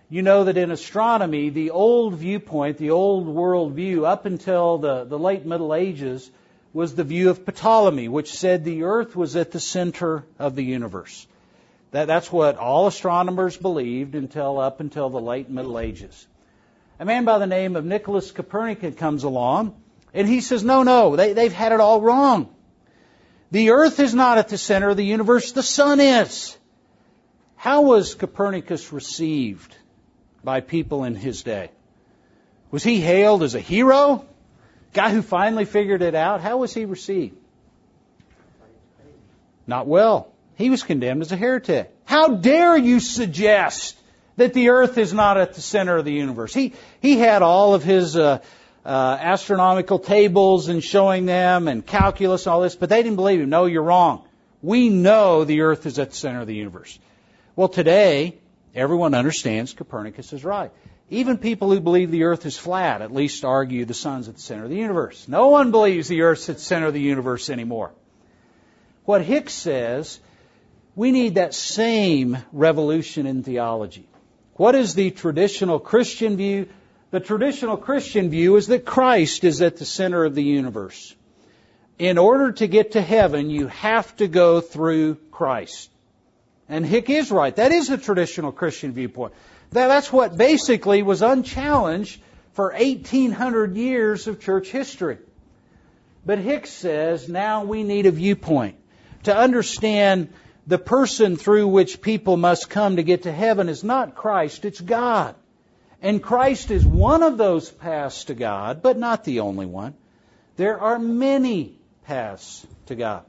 you 0.09 0.21
know 0.21 0.45
that 0.45 0.57
in 0.57 0.71
astronomy, 0.71 1.49
the 1.49 1.71
old 1.71 2.15
viewpoint, 2.15 2.77
the 2.77 2.91
old 2.91 3.27
world 3.27 3.73
view, 3.73 4.05
up 4.05 4.25
until 4.25 4.77
the, 4.77 5.03
the 5.03 5.19
late 5.19 5.45
Middle 5.45 5.75
Ages, 5.75 6.31
was 6.73 6.95
the 6.95 7.03
view 7.03 7.29
of 7.29 7.45
Ptolemy, 7.45 8.07
which 8.07 8.33
said 8.33 8.63
the 8.63 8.83
Earth 8.83 9.15
was 9.15 9.35
at 9.35 9.51
the 9.51 9.59
center 9.59 10.23
of 10.39 10.55
the 10.55 10.63
universe. 10.63 11.27
That, 11.91 12.07
that's 12.07 12.31
what 12.31 12.57
all 12.57 12.88
astronomers 12.88 13.55
believed 13.57 14.15
until 14.15 14.59
up 14.59 14.79
until 14.79 15.09
the 15.09 15.21
late 15.21 15.49
Middle 15.49 15.79
Ages. 15.79 16.27
A 16.99 17.05
man 17.05 17.25
by 17.25 17.38
the 17.39 17.47
name 17.47 17.75
of 17.75 17.85
Nicholas 17.85 18.31
Copernicus 18.31 18.95
comes 18.95 19.23
along, 19.23 19.79
and 20.13 20.27
he 20.27 20.41
says, 20.41 20.63
no, 20.63 20.83
no, 20.83 21.15
they, 21.15 21.33
they've 21.33 21.53
had 21.53 21.71
it 21.71 21.79
all 21.79 22.01
wrong. 22.01 22.53
The 23.51 23.69
Earth 23.71 23.99
is 23.99 24.13
not 24.13 24.38
at 24.38 24.49
the 24.49 24.57
center 24.57 24.89
of 24.89 24.97
the 24.97 25.05
universe, 25.05 25.51
the 25.51 25.63
Sun 25.63 25.99
is. 25.99 26.57
How 27.55 27.81
was 27.81 28.15
Copernicus 28.15 28.91
received? 28.91 29.75
by 30.47 30.61
people 30.61 31.03
in 31.03 31.13
his 31.13 31.43
day. 31.43 31.69
Was 32.71 32.81
he 32.81 33.01
hailed 33.01 33.43
as 33.43 33.53
a 33.53 33.59
hero? 33.59 34.25
Guy 34.93 35.11
who 35.11 35.21
finally 35.21 35.65
figured 35.65 36.01
it 36.01 36.15
out? 36.15 36.39
How 36.39 36.57
was 36.57 36.73
he 36.73 36.85
received? 36.85 37.35
Not 39.67 39.88
well. 39.88 40.31
He 40.58 40.70
was 40.70 40.84
condemned 40.84 41.22
as 41.22 41.32
a 41.32 41.38
heretic. 41.38 41.93
How 42.05 42.36
dare 42.36 42.78
you 42.78 42.99
suggest 42.99 43.95
that 44.38 44.53
the 44.53 44.70
earth 44.70 44.97
is 44.97 45.14
not 45.14 45.38
at 45.38 45.53
the 45.53 45.62
center 45.62 45.97
of 45.97 46.05
the 46.05 46.14
universe? 46.14 46.53
He, 46.53 46.74
he 47.01 47.18
had 47.18 47.41
all 47.41 47.74
of 47.74 47.84
his 47.84 48.16
uh, 48.16 48.39
uh, 48.86 49.18
astronomical 49.20 49.99
tables 49.99 50.68
and 50.68 50.84
showing 50.84 51.26
them 51.26 51.68
and 51.68 51.86
calculus 51.86 52.45
and 52.45 52.53
all 52.53 52.62
this, 52.62 52.76
but 52.76 52.89
they 52.89 53.03
didn't 53.03 53.18
believe 53.18 53.39
him. 53.39 53.49
No, 53.49 53.66
you're 53.66 53.84
wrong. 53.84 54.28
We 54.62 54.89
know 54.89 55.43
the 55.43 55.62
earth 55.62 55.86
is 55.86 55.99
at 55.99 56.10
the 56.10 56.16
center 56.16 56.41
of 56.41 56.47
the 56.47 56.55
universe. 56.55 56.97
Well, 57.55 57.68
today, 57.70 58.39
Everyone 58.78 59.16
understands 59.16 59.74
Copernicus 59.74 60.34
is 60.34 60.45
right. 60.45 60.72
Even 61.10 61.39
people 61.39 61.72
who 61.72 61.80
believe 61.80 62.12
the 62.12 62.26
earth 62.26 62.45
is 62.45 62.55
flat 62.55 63.01
at 63.01 63.12
least 63.12 63.43
argue 63.43 63.86
the 63.86 63.95
sun's 63.95 64.30
at 64.30 64.36
the 64.36 64.41
center 64.41 64.66
of 64.66 64.70
the 64.70 64.76
universe. 64.76 65.28
No 65.28 65.47
one 65.47 65.72
believes 65.72 66.08
the 66.08 66.22
earth's 66.22 66.47
at 66.47 66.58
the 66.58 66.62
center 66.62 66.86
of 66.86 66.93
the 66.93 67.01
universe 67.01 67.49
anymore. 67.49 67.91
What 69.03 69.24
Hicks 69.24 69.53
says, 69.53 70.20
we 70.98 71.12
need 71.12 71.36
that 71.36 71.54
same 71.54 72.39
revolution 72.52 73.28
in 73.28 73.43
theology. 73.43 74.10
What 74.56 74.74
is 74.74 74.95
the 74.95 75.12
traditional 75.12 75.80
Christian 75.80 76.38
view? 76.38 76.68
The 77.12 77.20
traditional 77.20 77.78
Christian 77.78 78.32
view 78.32 78.56
is 78.56 78.66
that 78.68 78.84
Christ 78.84 79.43
is 79.43 79.62
at 79.62 79.78
the 79.78 79.86
center 79.86 80.26
of 80.26 80.34
the 80.34 80.43
universe. 80.43 81.16
In 82.00 82.18
order 82.18 82.52
to 82.54 82.68
get 82.68 82.93
to 82.93 83.02
heaven, 83.02 83.52
you 83.52 83.68
have 83.68 84.14
to 84.18 84.28
go 84.28 84.60
through 84.60 85.16
Christ. 85.30 85.91
And 86.68 86.84
Hick 86.84 87.12
is 87.12 87.30
right. 87.30 87.56
That 87.56 87.72
is 87.72 87.89
the 87.89 88.00
traditional 88.00 88.52
Christian 88.52 88.91
viewpoint. 88.91 89.34
That's 89.70 90.12
what 90.12 90.36
basically 90.36 91.04
was 91.04 91.22
unchallenged 91.22 92.20
for 92.54 92.72
1800 92.72 93.78
years 93.78 94.26
of 94.26 94.41
church 94.41 94.70
history. 94.70 95.20
But 96.26 96.39
Hicks 96.39 96.72
says 96.72 97.30
now 97.30 97.66
we 97.66 97.84
need 97.84 98.08
a 98.08 98.12
viewpoint 98.12 98.78
to 99.24 99.38
understand 99.38 100.30
the 100.68 100.78
person 100.78 101.38
through 101.38 101.68
which 101.68 102.01
people 102.01 102.36
must 102.36 102.70
come 102.70 102.97
to 102.97 103.03
get 103.03 103.24
to 103.24 103.32
heaven 103.32 103.70
is 103.70 103.86
not 103.86 104.15
Christ, 104.15 104.65
it's 104.65 104.82
God. 104.82 105.34
And 106.01 106.22
Christ 106.22 106.70
is 106.70 106.86
one 106.86 107.24
of 107.24 107.38
those 107.38 107.72
paths 107.72 108.26
to 108.26 108.36
God, 108.36 108.84
but 108.84 108.97
not 108.97 109.24
the 109.24 109.39
only 109.39 109.65
one. 109.65 109.95
There 110.57 110.80
are 110.80 110.99
many 110.99 111.80
paths 112.05 112.68
to 112.88 112.95
God. 112.95 113.24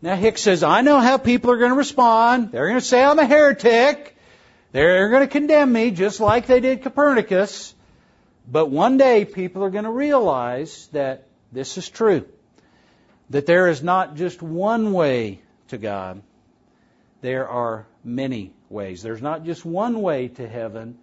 Now 0.00 0.16
Hicks 0.16 0.42
says, 0.42 0.62
I 0.62 0.80
know 0.80 0.98
how 1.00 1.18
people 1.18 1.50
are 1.50 1.58
going 1.58 1.70
to 1.70 1.76
respond. 1.76 2.50
They're 2.50 2.68
going 2.68 2.80
to 2.80 2.86
say 2.86 3.02
I'm 3.04 3.18
a 3.18 3.26
heretic. 3.26 4.16
They're 4.72 5.10
going 5.10 5.22
to 5.22 5.32
condemn 5.32 5.72
me 5.72 5.90
just 5.90 6.18
like 6.18 6.46
they 6.46 6.60
did 6.60 6.82
Copernicus. 6.82 7.74
But 8.50 8.70
one 8.70 8.96
day 8.96 9.24
people 9.24 9.64
are 9.64 9.70
going 9.70 9.84
to 9.84 9.90
realize 9.90 10.88
that 10.92 11.26
this 11.52 11.76
is 11.76 11.88
true. 11.88 12.26
That 13.30 13.46
there 13.46 13.68
is 13.68 13.82
not 13.82 14.16
just 14.16 14.40
one 14.40 14.92
way 14.92 15.42
to 15.68 15.78
God. 15.78 16.22
There 17.20 17.48
are 17.48 17.86
many 18.04 18.52
ways. 18.70 19.02
There's 19.02 19.22
not 19.22 19.44
just 19.44 19.64
one 19.64 20.02
way 20.02 20.28
to 20.28 20.48
heaven. 20.48 20.98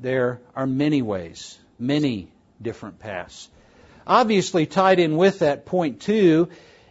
There 0.00 0.40
are 0.54 0.66
many 0.66 1.02
ways. 1.02 1.58
Many 1.78 2.28
different 2.60 2.98
paths. 2.98 3.48
Obviously 4.06 4.66
tied 4.66 4.98
in 4.98 5.16
with 5.16 5.40
that 5.40 5.66
point 5.66 6.00
too 6.00 6.48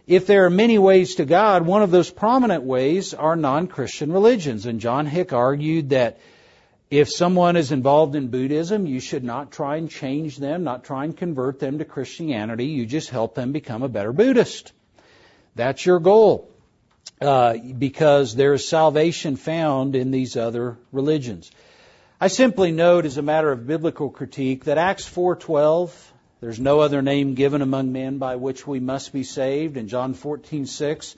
if 0.08 0.26
there 0.26 0.46
are 0.46 0.50
many 0.50 0.78
ways 0.78 1.16
to 1.16 1.26
God, 1.26 1.66
one 1.66 1.82
of 1.82 1.90
those 1.90 2.10
prominent 2.10 2.62
ways 2.62 3.12
are 3.12 3.36
non-Christian 3.36 4.10
religions. 4.10 4.64
And 4.64 4.80
John 4.80 5.04
Hick 5.04 5.34
argued 5.34 5.90
that 5.90 6.18
if 6.90 7.10
someone 7.10 7.56
is 7.56 7.72
involved 7.72 8.14
in 8.14 8.28
Buddhism, 8.28 8.86
you 8.86 9.00
should 9.00 9.22
not 9.22 9.52
try 9.52 9.76
and 9.76 9.90
change 9.90 10.38
them, 10.38 10.64
not 10.64 10.84
try 10.84 11.04
and 11.04 11.14
convert 11.14 11.58
them 11.60 11.78
to 11.78 11.84
Christianity. 11.84 12.64
You 12.64 12.86
just 12.86 13.10
help 13.10 13.34
them 13.34 13.52
become 13.52 13.82
a 13.82 13.88
better 13.90 14.14
Buddhist. 14.14 14.72
That's 15.54 15.84
your 15.84 16.00
goal. 16.00 16.50
Uh, 17.20 17.56
because 17.76 18.36
there 18.36 18.54
is 18.54 18.68
salvation 18.68 19.34
found 19.34 19.96
in 19.96 20.12
these 20.12 20.36
other 20.36 20.78
religions. 20.92 21.50
I 22.20 22.28
simply 22.28 22.70
note 22.70 23.06
as 23.06 23.18
a 23.18 23.22
matter 23.22 23.50
of 23.50 23.66
biblical 23.66 24.08
critique 24.08 24.64
that 24.64 24.78
Acts 24.78 25.08
4:12 25.08 25.90
there's 26.40 26.60
no 26.60 26.78
other 26.78 27.02
name 27.02 27.34
given 27.34 27.60
among 27.60 27.90
men 27.90 28.18
by 28.18 28.36
which 28.36 28.68
we 28.68 28.78
must 28.78 29.12
be 29.12 29.24
saved. 29.24 29.76
In 29.76 29.88
John 29.88 30.14
14:6, 30.14 31.16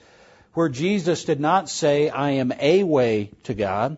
where 0.55 0.69
Jesus 0.69 1.25
did 1.25 1.39
not 1.39 1.69
say, 1.69 2.09
"I 2.09 2.31
am 2.31 2.51
a 2.59 2.83
way 2.83 3.29
to 3.43 3.53
God," 3.53 3.97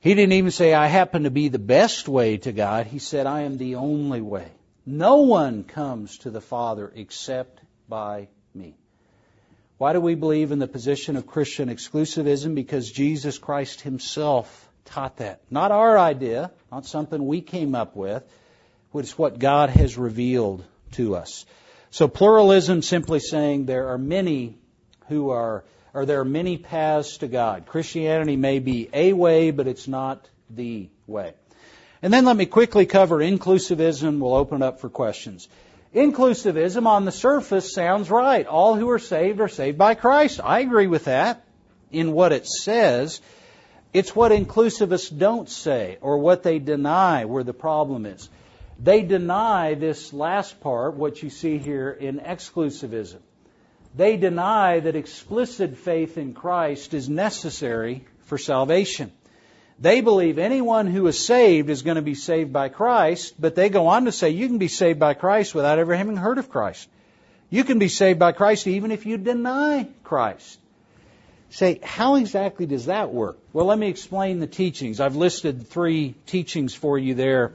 he 0.00 0.14
didn't 0.14 0.34
even 0.34 0.50
say, 0.50 0.74
"I 0.74 0.88
happen 0.88 1.22
to 1.22 1.30
be 1.30 1.48
the 1.48 1.58
best 1.58 2.06
way 2.06 2.36
to 2.36 2.52
God." 2.52 2.86
He 2.86 2.98
said, 2.98 3.26
"I 3.26 3.42
am 3.42 3.56
the 3.56 3.76
only 3.76 4.20
way. 4.20 4.48
No 4.84 5.22
one 5.22 5.64
comes 5.64 6.18
to 6.18 6.30
the 6.30 6.42
Father 6.42 6.92
except 6.94 7.60
by 7.88 8.20
me." 8.20 8.28
Why 9.80 9.94
do 9.94 10.00
we 10.02 10.14
believe 10.14 10.52
in 10.52 10.58
the 10.58 10.68
position 10.68 11.16
of 11.16 11.26
Christian 11.26 11.70
exclusivism? 11.70 12.54
Because 12.54 12.92
Jesus 12.92 13.38
Christ 13.38 13.80
Himself 13.80 14.68
taught 14.84 15.16
that. 15.16 15.40
Not 15.50 15.72
our 15.72 15.98
idea, 15.98 16.50
not 16.70 16.84
something 16.84 17.26
we 17.26 17.40
came 17.40 17.74
up 17.74 17.96
with 17.96 18.22
it's 18.94 19.16
what 19.16 19.38
God 19.38 19.70
has 19.70 19.96
revealed 19.96 20.62
to 20.92 21.16
us. 21.16 21.46
So 21.90 22.08
pluralism 22.08 22.82
simply 22.82 23.20
saying 23.20 23.64
there 23.64 23.88
are 23.88 23.96
many 23.96 24.58
who 25.08 25.30
are, 25.30 25.64
or 25.94 26.04
there 26.04 26.20
are 26.20 26.26
many 26.26 26.58
paths 26.58 27.16
to 27.18 27.26
God. 27.26 27.64
Christianity 27.64 28.36
may 28.36 28.58
be 28.58 28.90
a 28.92 29.14
way, 29.14 29.50
but 29.50 29.66
it's 29.66 29.88
not 29.88 30.28
the 30.50 30.90
way. 31.06 31.32
And 32.02 32.12
then 32.12 32.26
let 32.26 32.36
me 32.36 32.44
quickly 32.44 32.84
cover 32.84 33.20
inclusivism. 33.20 34.18
We'll 34.18 34.34
open 34.34 34.60
up 34.60 34.80
for 34.80 34.90
questions. 34.90 35.48
Inclusivism 35.94 36.86
on 36.86 37.04
the 37.04 37.12
surface 37.12 37.74
sounds 37.74 38.10
right. 38.10 38.46
All 38.46 38.76
who 38.76 38.88
are 38.90 39.00
saved 39.00 39.40
are 39.40 39.48
saved 39.48 39.76
by 39.76 39.94
Christ. 39.94 40.40
I 40.42 40.60
agree 40.60 40.86
with 40.86 41.06
that 41.06 41.44
in 41.90 42.12
what 42.12 42.32
it 42.32 42.46
says. 42.46 43.20
It's 43.92 44.14
what 44.14 44.30
inclusivists 44.30 45.16
don't 45.16 45.48
say 45.48 45.98
or 46.00 46.18
what 46.18 46.44
they 46.44 46.60
deny 46.60 47.24
where 47.24 47.42
the 47.42 47.52
problem 47.52 48.06
is. 48.06 48.28
They 48.78 49.02
deny 49.02 49.74
this 49.74 50.12
last 50.12 50.60
part, 50.60 50.94
what 50.94 51.22
you 51.22 51.28
see 51.28 51.58
here 51.58 51.90
in 51.90 52.20
exclusivism. 52.20 53.18
They 53.96 54.16
deny 54.16 54.78
that 54.78 54.94
explicit 54.94 55.76
faith 55.76 56.16
in 56.16 56.34
Christ 56.34 56.94
is 56.94 57.08
necessary 57.08 58.04
for 58.26 58.38
salvation. 58.38 59.10
They 59.80 60.02
believe 60.02 60.38
anyone 60.38 60.86
who 60.86 61.06
is 61.06 61.18
saved 61.18 61.70
is 61.70 61.82
going 61.82 61.96
to 61.96 62.02
be 62.02 62.14
saved 62.14 62.52
by 62.52 62.68
Christ, 62.68 63.34
but 63.40 63.54
they 63.54 63.70
go 63.70 63.86
on 63.86 64.04
to 64.04 64.12
say 64.12 64.30
you 64.30 64.46
can 64.46 64.58
be 64.58 64.68
saved 64.68 64.98
by 64.98 65.14
Christ 65.14 65.54
without 65.54 65.78
ever 65.78 65.96
having 65.96 66.16
heard 66.16 66.36
of 66.36 66.50
Christ. 66.50 66.86
You 67.48 67.64
can 67.64 67.78
be 67.78 67.88
saved 67.88 68.18
by 68.18 68.32
Christ 68.32 68.66
even 68.66 68.90
if 68.90 69.06
you 69.06 69.16
deny 69.16 69.88
Christ. 70.04 70.58
Say, 71.48 71.80
how 71.82 72.16
exactly 72.16 72.66
does 72.66 72.86
that 72.86 73.12
work? 73.12 73.38
Well, 73.52 73.66
let 73.66 73.78
me 73.78 73.88
explain 73.88 74.38
the 74.38 74.46
teachings. 74.46 75.00
I've 75.00 75.16
listed 75.16 75.66
three 75.66 76.14
teachings 76.26 76.74
for 76.74 76.98
you 76.98 77.14
there 77.14 77.52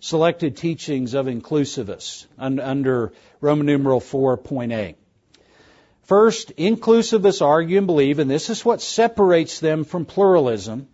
selected 0.00 0.56
teachings 0.56 1.14
of 1.14 1.26
inclusivists 1.26 2.26
under 2.38 3.12
Roman 3.40 3.66
numeral 3.66 4.00
4.a. 4.00 4.94
First, 6.04 6.56
inclusivists 6.56 7.42
argue 7.42 7.78
and 7.78 7.86
believe, 7.86 8.18
and 8.18 8.30
this 8.30 8.50
is 8.50 8.64
what 8.64 8.80
separates 8.80 9.60
them 9.60 9.84
from 9.84 10.04
pluralism. 10.04 10.88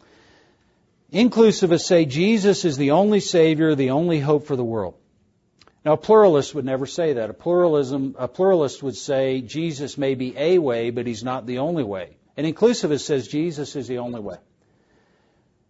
Inclusivists 1.13 1.87
say 1.87 2.05
Jesus 2.05 2.65
is 2.65 2.77
the 2.77 2.93
only 2.93 3.21
Savior, 3.21 3.75
the 3.75 3.91
only 3.91 4.21
hope 4.21 4.47
for 4.47 4.57
the 4.57 4.65
world. 4.65 4.95
Now, 5.85 5.93
a 5.93 5.99
pluralist 5.99 6.55
would 6.55 6.65
never 6.65 6.87
say 6.87 7.15
that. 7.15 7.31
A 7.31 7.35
pluralism, 7.35 8.17
a 8.19 8.27
pluralist 8.27 8.83
would 8.83 8.97
say 8.97 9.43
Jesus 9.43 9.99
may 9.99 10.15
be 10.15 10.35
a 10.37 10.59
way, 10.59 10.91
but 10.91 11.07
he's 11.07 11.23
not 11.23 11.47
the 11.47 11.59
only 11.59 11.85
way. 11.85 12.17
An 12.37 12.47
inclusivist 12.47 13.05
says 13.05 13.29
Jesus 13.29 13.77
is 13.77 13.87
the 13.87 13.99
only 13.99 14.21
way. 14.21 14.39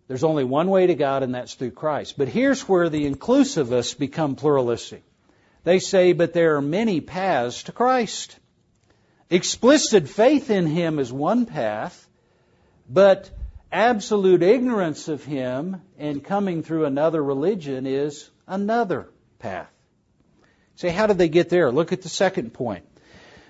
There's 0.07 0.25
only 0.25 0.45
one 0.45 0.69
way 0.69 0.87
to 0.87 0.95
God, 0.95 1.23
and 1.23 1.35
that's 1.35 1.55
through 1.55 1.73
Christ. 1.73 2.17
But 2.17 2.29
here's 2.29 2.69
where 2.69 2.89
the 2.89 3.11
inclusivists 3.11 3.99
become 3.99 4.37
pluralistic. 4.37 5.03
They 5.65 5.79
say, 5.79 6.13
but 6.13 6.33
there 6.33 6.57
are 6.57 6.63
many 6.63 7.01
paths 7.01 7.65
to 7.65 7.73
Christ. 7.73 8.39
Explicit 9.31 10.09
faith 10.09 10.51
in 10.51 10.67
Him 10.67 10.99
is 10.99 11.13
one 11.13 11.47
path, 11.47 12.07
but 12.89 13.31
Absolute 13.75 14.45
ignorance 14.45 15.09
of 15.09 15.25
Him 15.25 15.83
and 15.99 16.23
coming 16.23 16.63
through 16.63 16.85
another 16.85 17.21
religion 17.21 17.89
is 17.89 18.31
another 18.47 19.09
path. 19.41 19.69
Say, 20.77 20.91
how 20.91 21.09
did 21.09 21.19
they 21.19 21.29
get 21.29 21.49
there? 21.49 21.73
Look 21.73 21.93
at 21.93 22.01
the 22.01 22.09
second 22.09 22.55
point. 22.55 22.85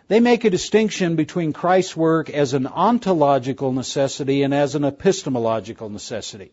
They 0.09 0.21
make 0.21 0.45
a 0.45 0.51
distinction 0.51 1.17
between 1.17 1.53
Christ's 1.53 1.95
work 1.95 2.31
as 2.31 2.55
an 2.55 2.67
ontological 2.67 3.73
necessity 3.73 4.45
and 4.45 4.55
as 4.55 4.75
an 4.75 4.87
epistemological 4.87 5.91
necessity. 5.91 6.53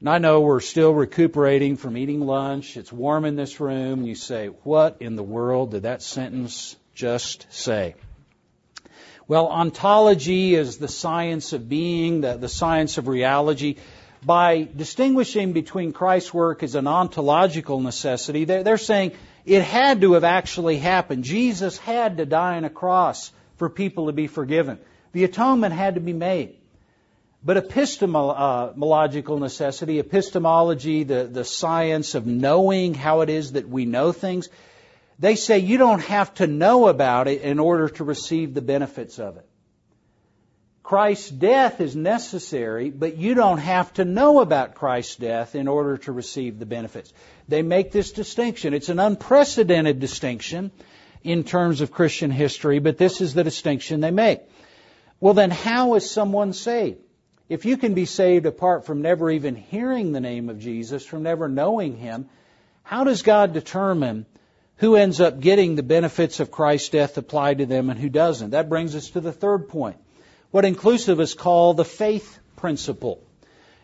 And 0.00 0.10
I 0.10 0.18
know 0.18 0.40
we're 0.40 0.58
still 0.58 0.92
recuperating 0.92 1.76
from 1.76 1.96
eating 1.96 2.22
lunch. 2.22 2.76
It's 2.76 2.92
warm 2.92 3.24
in 3.24 3.36
this 3.36 3.60
room. 3.60 4.02
You 4.02 4.16
say, 4.16 4.48
what 4.48 4.96
in 4.98 5.14
the 5.14 5.22
world 5.22 5.70
did 5.70 5.84
that 5.84 6.02
sentence 6.02 6.74
just 6.92 7.46
say? 7.50 7.94
Well, 9.28 9.48
ontology 9.48 10.54
is 10.54 10.78
the 10.78 10.88
science 10.88 11.52
of 11.52 11.68
being, 11.68 12.20
the, 12.20 12.36
the 12.36 12.48
science 12.48 12.96
of 12.96 13.08
reality. 13.08 13.76
By 14.24 14.68
distinguishing 14.74 15.52
between 15.52 15.92
Christ's 15.92 16.32
work 16.32 16.62
as 16.62 16.76
an 16.76 16.86
ontological 16.86 17.80
necessity, 17.80 18.44
they're, 18.44 18.62
they're 18.62 18.78
saying 18.78 19.12
it 19.44 19.62
had 19.62 20.00
to 20.02 20.12
have 20.12 20.22
actually 20.22 20.78
happened. 20.78 21.24
Jesus 21.24 21.76
had 21.76 22.18
to 22.18 22.26
die 22.26 22.56
on 22.56 22.64
a 22.64 22.70
cross 22.70 23.32
for 23.56 23.68
people 23.68 24.06
to 24.06 24.12
be 24.12 24.28
forgiven. 24.28 24.78
The 25.12 25.24
atonement 25.24 25.74
had 25.74 25.96
to 25.96 26.00
be 26.00 26.12
made. 26.12 26.56
But 27.44 27.56
epistemological 27.56 29.36
uh, 29.36 29.40
necessity, 29.40 29.98
epistemology, 29.98 31.04
the, 31.04 31.24
the 31.24 31.44
science 31.44 32.14
of 32.14 32.26
knowing 32.26 32.94
how 32.94 33.22
it 33.22 33.30
is 33.30 33.52
that 33.52 33.68
we 33.68 33.86
know 33.86 34.12
things, 34.12 34.48
they 35.18 35.36
say 35.36 35.58
you 35.58 35.78
don't 35.78 36.02
have 36.02 36.32
to 36.34 36.46
know 36.46 36.88
about 36.88 37.28
it 37.28 37.42
in 37.42 37.58
order 37.58 37.88
to 37.88 38.04
receive 38.04 38.54
the 38.54 38.62
benefits 38.62 39.18
of 39.18 39.36
it. 39.36 39.46
Christ's 40.82 41.30
death 41.30 41.80
is 41.80 41.96
necessary, 41.96 42.90
but 42.90 43.16
you 43.16 43.34
don't 43.34 43.58
have 43.58 43.92
to 43.94 44.04
know 44.04 44.40
about 44.40 44.76
Christ's 44.76 45.16
death 45.16 45.56
in 45.56 45.66
order 45.66 45.96
to 45.98 46.12
receive 46.12 46.60
the 46.60 46.66
benefits. 46.66 47.12
They 47.48 47.62
make 47.62 47.90
this 47.90 48.12
distinction. 48.12 48.72
It's 48.72 48.88
an 48.88 49.00
unprecedented 49.00 49.98
distinction 49.98 50.70
in 51.24 51.42
terms 51.42 51.80
of 51.80 51.90
Christian 51.90 52.30
history, 52.30 52.78
but 52.78 52.98
this 52.98 53.20
is 53.20 53.34
the 53.34 53.42
distinction 53.42 54.00
they 54.00 54.12
make. 54.12 54.42
Well, 55.18 55.34
then 55.34 55.50
how 55.50 55.94
is 55.94 56.08
someone 56.08 56.52
saved? 56.52 57.00
If 57.48 57.64
you 57.64 57.76
can 57.76 57.94
be 57.94 58.04
saved 58.04 58.46
apart 58.46 58.86
from 58.86 59.02
never 59.02 59.30
even 59.30 59.56
hearing 59.56 60.12
the 60.12 60.20
name 60.20 60.48
of 60.48 60.60
Jesus, 60.60 61.04
from 61.04 61.24
never 61.24 61.48
knowing 61.48 61.96
Him, 61.96 62.28
how 62.84 63.02
does 63.02 63.22
God 63.22 63.52
determine 63.52 64.26
who 64.76 64.96
ends 64.96 65.20
up 65.20 65.40
getting 65.40 65.74
the 65.74 65.82
benefits 65.82 66.40
of 66.40 66.50
Christ's 66.50 66.90
death 66.90 67.16
applied 67.16 67.58
to 67.58 67.66
them 67.66 67.90
and 67.90 67.98
who 67.98 68.08
doesn't? 68.08 68.50
That 68.50 68.68
brings 68.68 68.94
us 68.94 69.10
to 69.10 69.20
the 69.20 69.32
third 69.32 69.68
point. 69.68 69.96
What 70.50 70.64
inclusivists 70.64 71.36
call 71.36 71.74
the 71.74 71.84
faith 71.84 72.38
principle. 72.56 73.22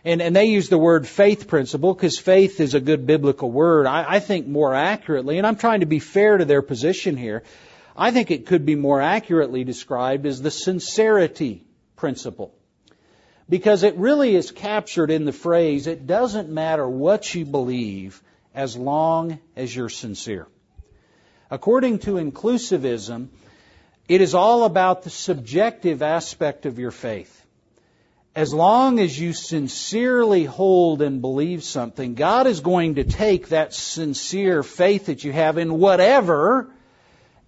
And, 0.05 0.21
and 0.21 0.35
they 0.35 0.47
use 0.47 0.69
the 0.69 0.79
word 0.79 1.07
faith 1.07 1.47
principle 1.47 1.95
because 1.95 2.19
faith 2.19 2.61
is 2.61 2.75
a 2.75 2.81
good 2.81 3.07
biblical 3.07 3.51
word. 3.51 3.87
I, 3.87 4.05
I 4.15 4.19
think 4.21 4.47
more 4.47 4.75
accurately, 4.75 5.39
and 5.39 5.47
I'm 5.47 5.57
trying 5.57 5.81
to 5.81 5.87
be 5.87 6.01
fair 6.01 6.39
to 6.39 6.45
their 6.45 6.63
position 6.63 7.17
here, 7.17 7.43
I 7.97 8.11
think 8.11 8.31
it 8.31 8.47
could 8.47 8.67
be 8.67 8.75
more 8.75 9.01
accurately 9.01 9.65
described 9.65 10.27
as 10.27 10.43
the 10.43 10.51
sincerity 10.51 11.65
principle 11.97 12.55
because 13.49 13.83
it 13.83 13.97
really 13.97 14.35
is 14.35 14.51
captured 14.51 15.11
in 15.11 15.25
the 15.25 15.33
phrase, 15.33 15.87
it 15.87 16.07
doesn't 16.07 16.49
matter 16.49 16.89
what 16.89 17.35
you 17.35 17.45
believe 17.45 18.23
as 18.55 18.77
long 18.77 19.39
as 19.57 19.75
you're 19.75 19.91
sincere. 19.91 20.47
According 21.53 21.99
to 22.01 22.13
inclusivism, 22.13 23.29
it 24.09 24.23
is 24.23 24.35
all 24.35 24.65
about 24.65 25.03
the 25.03 25.11
subjective 25.11 26.01
aspect 26.01 26.65
of 26.65 26.79
your 26.79 26.91
faith. 26.91 27.45
As 28.35 28.55
long 28.55 28.99
as 28.99 29.21
you 29.21 29.35
sincerely 29.35 30.47
hold 30.47 31.03
and 31.03 31.21
believe 31.21 31.63
something, 31.63 32.15
God 32.15 32.47
is 32.47 32.61
going 32.61 32.95
to 32.95 33.05
take 33.05 33.51
that 33.51 33.75
sincere 33.75 34.63
faith 34.63 35.07
that 35.07 35.25
you 35.25 35.33
have 35.33 35.59
in 35.59 35.79
whatever 35.79 36.71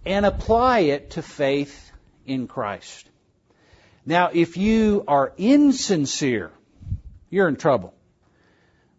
and 0.04 0.26
apply 0.26 0.80
it 0.80 1.12
to 1.12 1.22
faith 1.22 1.90
in 2.26 2.46
Christ. 2.46 3.08
Now, 4.04 4.28
if 4.34 4.58
you 4.58 5.04
are 5.08 5.32
insincere, 5.38 6.52
you're 7.30 7.48
in 7.48 7.56
trouble. 7.56 7.94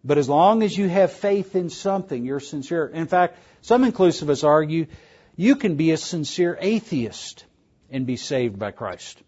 But 0.02 0.18
as 0.18 0.28
long 0.28 0.64
as 0.64 0.76
you 0.76 0.88
have 0.88 1.12
faith 1.12 1.54
in 1.54 1.70
something, 1.70 2.24
you're 2.24 2.40
sincere. 2.40 2.88
In 2.88 3.06
fact, 3.06 3.38
some 3.66 3.84
inclusivists 3.84 4.44
argue 4.44 4.86
you 5.34 5.56
can 5.56 5.74
be 5.74 5.90
a 5.90 5.96
sincere 5.96 6.56
atheist 6.60 7.44
and 7.90 8.06
be 8.06 8.16
saved 8.16 8.60
by 8.60 8.70
Christ. 8.70 9.20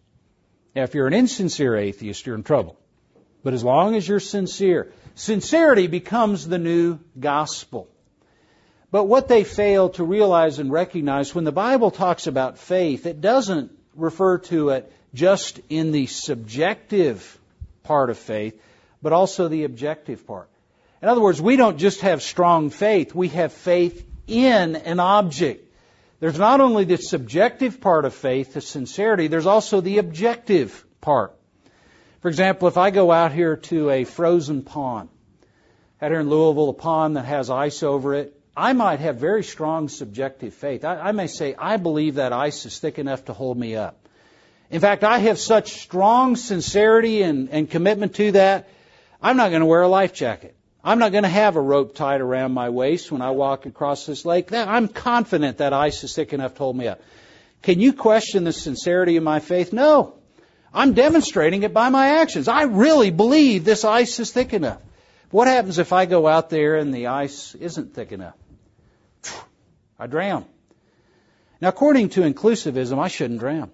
Now, 0.76 0.84
if 0.84 0.94
you're 0.94 1.08
an 1.08 1.12
insincere 1.12 1.76
atheist, 1.76 2.24
you're 2.24 2.36
in 2.36 2.44
trouble. 2.44 2.78
But 3.42 3.52
as 3.52 3.64
long 3.64 3.96
as 3.96 4.06
you're 4.06 4.20
sincere, 4.20 4.92
sincerity 5.16 5.88
becomes 5.88 6.46
the 6.46 6.58
new 6.58 7.00
gospel. 7.18 7.88
But 8.92 9.06
what 9.06 9.26
they 9.26 9.42
fail 9.42 9.88
to 9.90 10.04
realize 10.04 10.60
and 10.60 10.70
recognize 10.70 11.34
when 11.34 11.42
the 11.42 11.50
Bible 11.50 11.90
talks 11.90 12.28
about 12.28 12.58
faith, 12.58 13.06
it 13.06 13.20
doesn't 13.20 13.72
refer 13.96 14.38
to 14.38 14.68
it 14.68 14.92
just 15.14 15.58
in 15.68 15.90
the 15.90 16.06
subjective 16.06 17.40
part 17.82 18.08
of 18.08 18.16
faith, 18.16 18.62
but 19.02 19.12
also 19.12 19.48
the 19.48 19.64
objective 19.64 20.28
part. 20.28 20.48
In 21.02 21.08
other 21.08 21.20
words, 21.20 21.42
we 21.42 21.56
don't 21.56 21.78
just 21.78 22.02
have 22.02 22.22
strong 22.22 22.70
faith, 22.70 23.16
we 23.16 23.28
have 23.30 23.52
faith 23.52 24.07
in 24.28 24.76
an 24.76 25.00
object. 25.00 25.64
There's 26.20 26.38
not 26.38 26.60
only 26.60 26.84
the 26.84 26.96
subjective 26.96 27.80
part 27.80 28.04
of 28.04 28.14
faith, 28.14 28.54
the 28.54 28.60
sincerity, 28.60 29.28
there's 29.28 29.46
also 29.46 29.80
the 29.80 29.98
objective 29.98 30.84
part. 31.00 31.34
For 32.20 32.28
example, 32.28 32.68
if 32.68 32.76
I 32.76 32.90
go 32.90 33.12
out 33.12 33.32
here 33.32 33.56
to 33.56 33.90
a 33.90 34.04
frozen 34.04 34.62
pond, 34.62 35.08
out 36.02 36.10
here 36.10 36.20
in 36.20 36.28
Louisville, 36.28 36.70
a 36.70 36.74
pond 36.74 37.16
that 37.16 37.24
has 37.24 37.50
ice 37.50 37.82
over 37.82 38.14
it, 38.14 38.38
I 38.56 38.72
might 38.72 38.98
have 38.98 39.18
very 39.18 39.44
strong 39.44 39.88
subjective 39.88 40.52
faith. 40.52 40.84
I, 40.84 40.98
I 40.98 41.12
may 41.12 41.28
say, 41.28 41.54
I 41.56 41.76
believe 41.76 42.16
that 42.16 42.32
ice 42.32 42.66
is 42.66 42.78
thick 42.78 42.98
enough 42.98 43.26
to 43.26 43.32
hold 43.32 43.56
me 43.56 43.76
up. 43.76 44.08
In 44.70 44.80
fact, 44.80 45.04
I 45.04 45.18
have 45.18 45.38
such 45.38 45.74
strong 45.80 46.34
sincerity 46.34 47.22
and, 47.22 47.48
and 47.50 47.70
commitment 47.70 48.16
to 48.16 48.32
that, 48.32 48.68
I'm 49.22 49.36
not 49.36 49.50
going 49.50 49.60
to 49.60 49.66
wear 49.66 49.82
a 49.82 49.88
life 49.88 50.12
jacket. 50.12 50.56
I'm 50.84 50.98
not 50.98 51.12
going 51.12 51.24
to 51.24 51.28
have 51.28 51.56
a 51.56 51.60
rope 51.60 51.94
tied 51.94 52.20
around 52.20 52.52
my 52.52 52.70
waist 52.70 53.10
when 53.10 53.20
I 53.20 53.30
walk 53.30 53.66
across 53.66 54.06
this 54.06 54.24
lake. 54.24 54.52
I'm 54.52 54.88
confident 54.88 55.58
that 55.58 55.72
ice 55.72 56.04
is 56.04 56.14
thick 56.14 56.32
enough 56.32 56.54
to 56.54 56.58
hold 56.58 56.76
me 56.76 56.88
up. 56.88 57.00
Can 57.62 57.80
you 57.80 57.92
question 57.92 58.44
the 58.44 58.52
sincerity 58.52 59.16
of 59.16 59.24
my 59.24 59.40
faith? 59.40 59.72
No. 59.72 60.14
I'm 60.72 60.94
demonstrating 60.94 61.62
it 61.62 61.74
by 61.74 61.88
my 61.88 62.20
actions. 62.20 62.46
I 62.46 62.62
really 62.62 63.10
believe 63.10 63.64
this 63.64 63.84
ice 63.84 64.20
is 64.20 64.30
thick 64.30 64.52
enough. 64.52 64.80
What 65.30 65.48
happens 65.48 65.78
if 65.78 65.92
I 65.92 66.06
go 66.06 66.26
out 66.26 66.50
there 66.50 66.76
and 66.76 66.94
the 66.94 67.08
ice 67.08 67.54
isn't 67.54 67.94
thick 67.94 68.12
enough? 68.12 68.36
I 69.98 70.06
drown. 70.06 70.44
Now, 71.60 71.68
according 71.68 72.10
to 72.10 72.20
inclusivism, 72.20 72.98
I 72.98 73.08
shouldn't 73.08 73.40
drown 73.40 73.70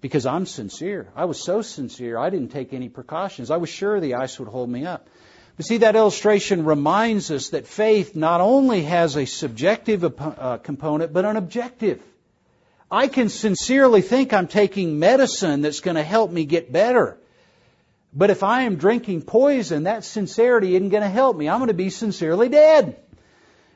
because 0.00 0.24
I'm 0.24 0.46
sincere. 0.46 1.08
I 1.14 1.26
was 1.26 1.42
so 1.44 1.60
sincere, 1.62 2.16
I 2.16 2.30
didn't 2.30 2.48
take 2.48 2.72
any 2.72 2.88
precautions. 2.88 3.50
I 3.50 3.58
was 3.58 3.68
sure 3.68 4.00
the 4.00 4.14
ice 4.14 4.38
would 4.38 4.48
hold 4.48 4.70
me 4.70 4.86
up. 4.86 5.08
But 5.56 5.66
see, 5.66 5.78
that 5.78 5.94
illustration 5.94 6.64
reminds 6.64 7.30
us 7.30 7.50
that 7.50 7.66
faith 7.66 8.16
not 8.16 8.40
only 8.40 8.82
has 8.82 9.16
a 9.16 9.24
subjective 9.24 10.04
uh, 10.04 10.58
component, 10.58 11.12
but 11.12 11.24
an 11.24 11.36
objective. 11.36 12.02
I 12.90 13.08
can 13.08 13.28
sincerely 13.28 14.02
think 14.02 14.32
I'm 14.32 14.48
taking 14.48 14.98
medicine 14.98 15.62
that's 15.62 15.80
going 15.80 15.96
to 15.96 16.02
help 16.02 16.30
me 16.30 16.44
get 16.44 16.72
better. 16.72 17.18
But 18.12 18.30
if 18.30 18.42
I 18.42 18.62
am 18.62 18.76
drinking 18.76 19.22
poison, 19.22 19.84
that 19.84 20.04
sincerity 20.04 20.76
isn't 20.76 20.90
going 20.90 21.02
to 21.02 21.08
help 21.08 21.36
me. 21.36 21.48
I'm 21.48 21.58
going 21.58 21.68
to 21.68 21.74
be 21.74 21.90
sincerely 21.90 22.48
dead. 22.48 22.96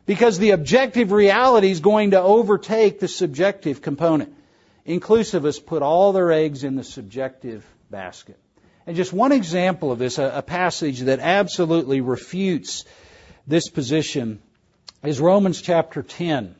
Because 0.07 0.39
the 0.39 0.51
objective 0.51 1.13
reality 1.13 1.71
is 1.71 1.81
going 1.81 2.13
to 2.13 2.21
overtake 2.21 2.99
the 2.99 3.09
subjective 3.09 3.83
component. 3.83 4.35
Inclusivists 4.87 5.65
put 5.65 5.83
all 5.83 6.13
their 6.13 6.33
eggs 6.33 6.65
in 6.65 6.77
the 6.77 6.85
subjective 6.85 7.67
basket. 7.91 8.39
And 8.89 8.97
just 8.97 9.13
one 9.13 9.33
example 9.33 9.93
of 9.93 9.99
this, 9.99 10.17
a, 10.17 10.37
a 10.37 10.43
passage 10.43 11.01
that 11.01 11.19
absolutely 11.19 12.01
refutes 12.01 12.87
this 13.47 13.69
position, 13.69 14.41
is 15.05 15.21
Romans 15.21 15.61
chapter 15.61 16.03
10, 16.03 16.57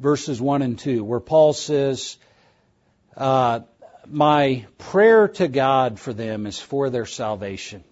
verses 0.00 0.40
1 0.40 0.62
and 0.62 0.76
2, 0.76 1.04
where 1.04 1.20
Paul 1.20 1.52
says, 1.52 2.16
uh, 3.16 3.60
My 4.08 4.66
prayer 4.78 5.28
to 5.28 5.46
God 5.46 6.00
for 6.00 6.12
them 6.12 6.48
is 6.48 6.58
for 6.58 6.90
their 6.90 7.06
salvation. 7.06 7.84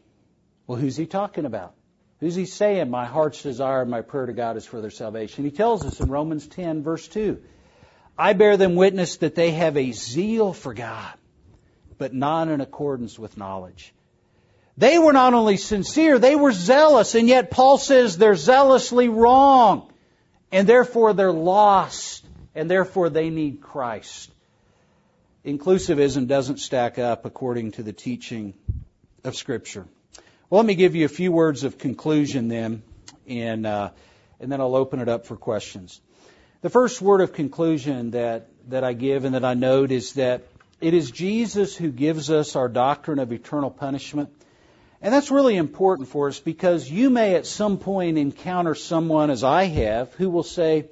Well, 0.66 0.76
who's 0.76 0.96
he 0.96 1.06
talking 1.06 1.44
about? 1.44 1.72
Who's 2.18 2.34
he 2.34 2.46
saying, 2.46 2.90
My 2.90 3.04
heart's 3.04 3.44
desire, 3.44 3.84
my 3.84 4.00
prayer 4.00 4.26
to 4.26 4.32
God 4.32 4.56
is 4.56 4.66
for 4.66 4.80
their 4.80 4.90
salvation? 4.90 5.44
He 5.44 5.52
tells 5.52 5.86
us 5.86 6.00
in 6.00 6.10
Romans 6.10 6.48
10, 6.48 6.82
verse 6.82 7.06
2. 7.06 7.40
I 8.18 8.32
bear 8.32 8.56
them 8.56 8.74
witness 8.74 9.18
that 9.18 9.36
they 9.36 9.52
have 9.52 9.76
a 9.76 9.92
zeal 9.92 10.52
for 10.52 10.74
God, 10.74 11.14
but 11.98 12.14
not 12.14 12.48
in 12.48 12.60
accordance 12.60 13.18
with 13.18 13.36
knowledge. 13.36 13.92
They 14.76 14.98
were 14.98 15.12
not 15.12 15.34
only 15.34 15.58
sincere, 15.58 16.18
they 16.18 16.34
were 16.34 16.52
zealous, 16.52 17.14
and 17.14 17.28
yet 17.28 17.50
Paul 17.50 17.78
says 17.78 18.16
they're 18.16 18.34
zealously 18.34 19.08
wrong, 19.08 19.92
and 20.50 20.66
therefore 20.66 21.12
they're 21.12 21.32
lost, 21.32 22.24
and 22.54 22.70
therefore 22.70 23.10
they 23.10 23.28
need 23.28 23.60
Christ. 23.60 24.30
Inclusivism 25.44 26.26
doesn't 26.26 26.58
stack 26.58 26.98
up 26.98 27.24
according 27.26 27.72
to 27.72 27.82
the 27.82 27.92
teaching 27.92 28.54
of 29.24 29.36
Scripture. 29.36 29.86
Well, 30.48 30.60
let 30.60 30.66
me 30.66 30.74
give 30.74 30.94
you 30.94 31.04
a 31.04 31.08
few 31.08 31.32
words 31.32 31.64
of 31.64 31.78
conclusion 31.78 32.48
then, 32.48 32.82
and, 33.26 33.66
uh, 33.66 33.90
and 34.40 34.50
then 34.50 34.60
I'll 34.60 34.76
open 34.76 35.00
it 35.00 35.08
up 35.08 35.26
for 35.26 35.36
questions. 35.36 36.00
The 36.62 36.70
first 36.70 37.02
word 37.02 37.20
of 37.20 37.32
conclusion 37.32 38.12
that, 38.12 38.48
that 38.68 38.84
I 38.84 38.92
give 38.92 39.24
and 39.24 39.34
that 39.34 39.44
I 39.44 39.54
note 39.54 39.90
is 39.90 40.12
that 40.12 40.44
it 40.82 40.94
is 40.94 41.10
Jesus 41.10 41.76
who 41.76 41.90
gives 41.90 42.30
us 42.30 42.56
our 42.56 42.68
doctrine 42.68 43.20
of 43.20 43.32
eternal 43.32 43.70
punishment. 43.70 44.30
And 45.00 45.14
that's 45.14 45.30
really 45.30 45.56
important 45.56 46.08
for 46.08 46.28
us 46.28 46.40
because 46.40 46.90
you 46.90 47.08
may 47.08 47.36
at 47.36 47.46
some 47.46 47.78
point 47.78 48.18
encounter 48.18 48.74
someone, 48.74 49.30
as 49.30 49.44
I 49.44 49.64
have, 49.64 50.12
who 50.14 50.28
will 50.28 50.42
say, 50.42 50.86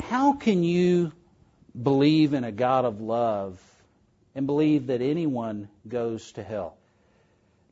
How 0.00 0.34
can 0.34 0.62
you 0.62 1.12
believe 1.80 2.34
in 2.34 2.44
a 2.44 2.52
God 2.52 2.84
of 2.84 3.00
love 3.00 3.60
and 4.34 4.46
believe 4.46 4.86
that 4.88 5.00
anyone 5.00 5.68
goes 5.86 6.32
to 6.32 6.42
hell? 6.42 6.76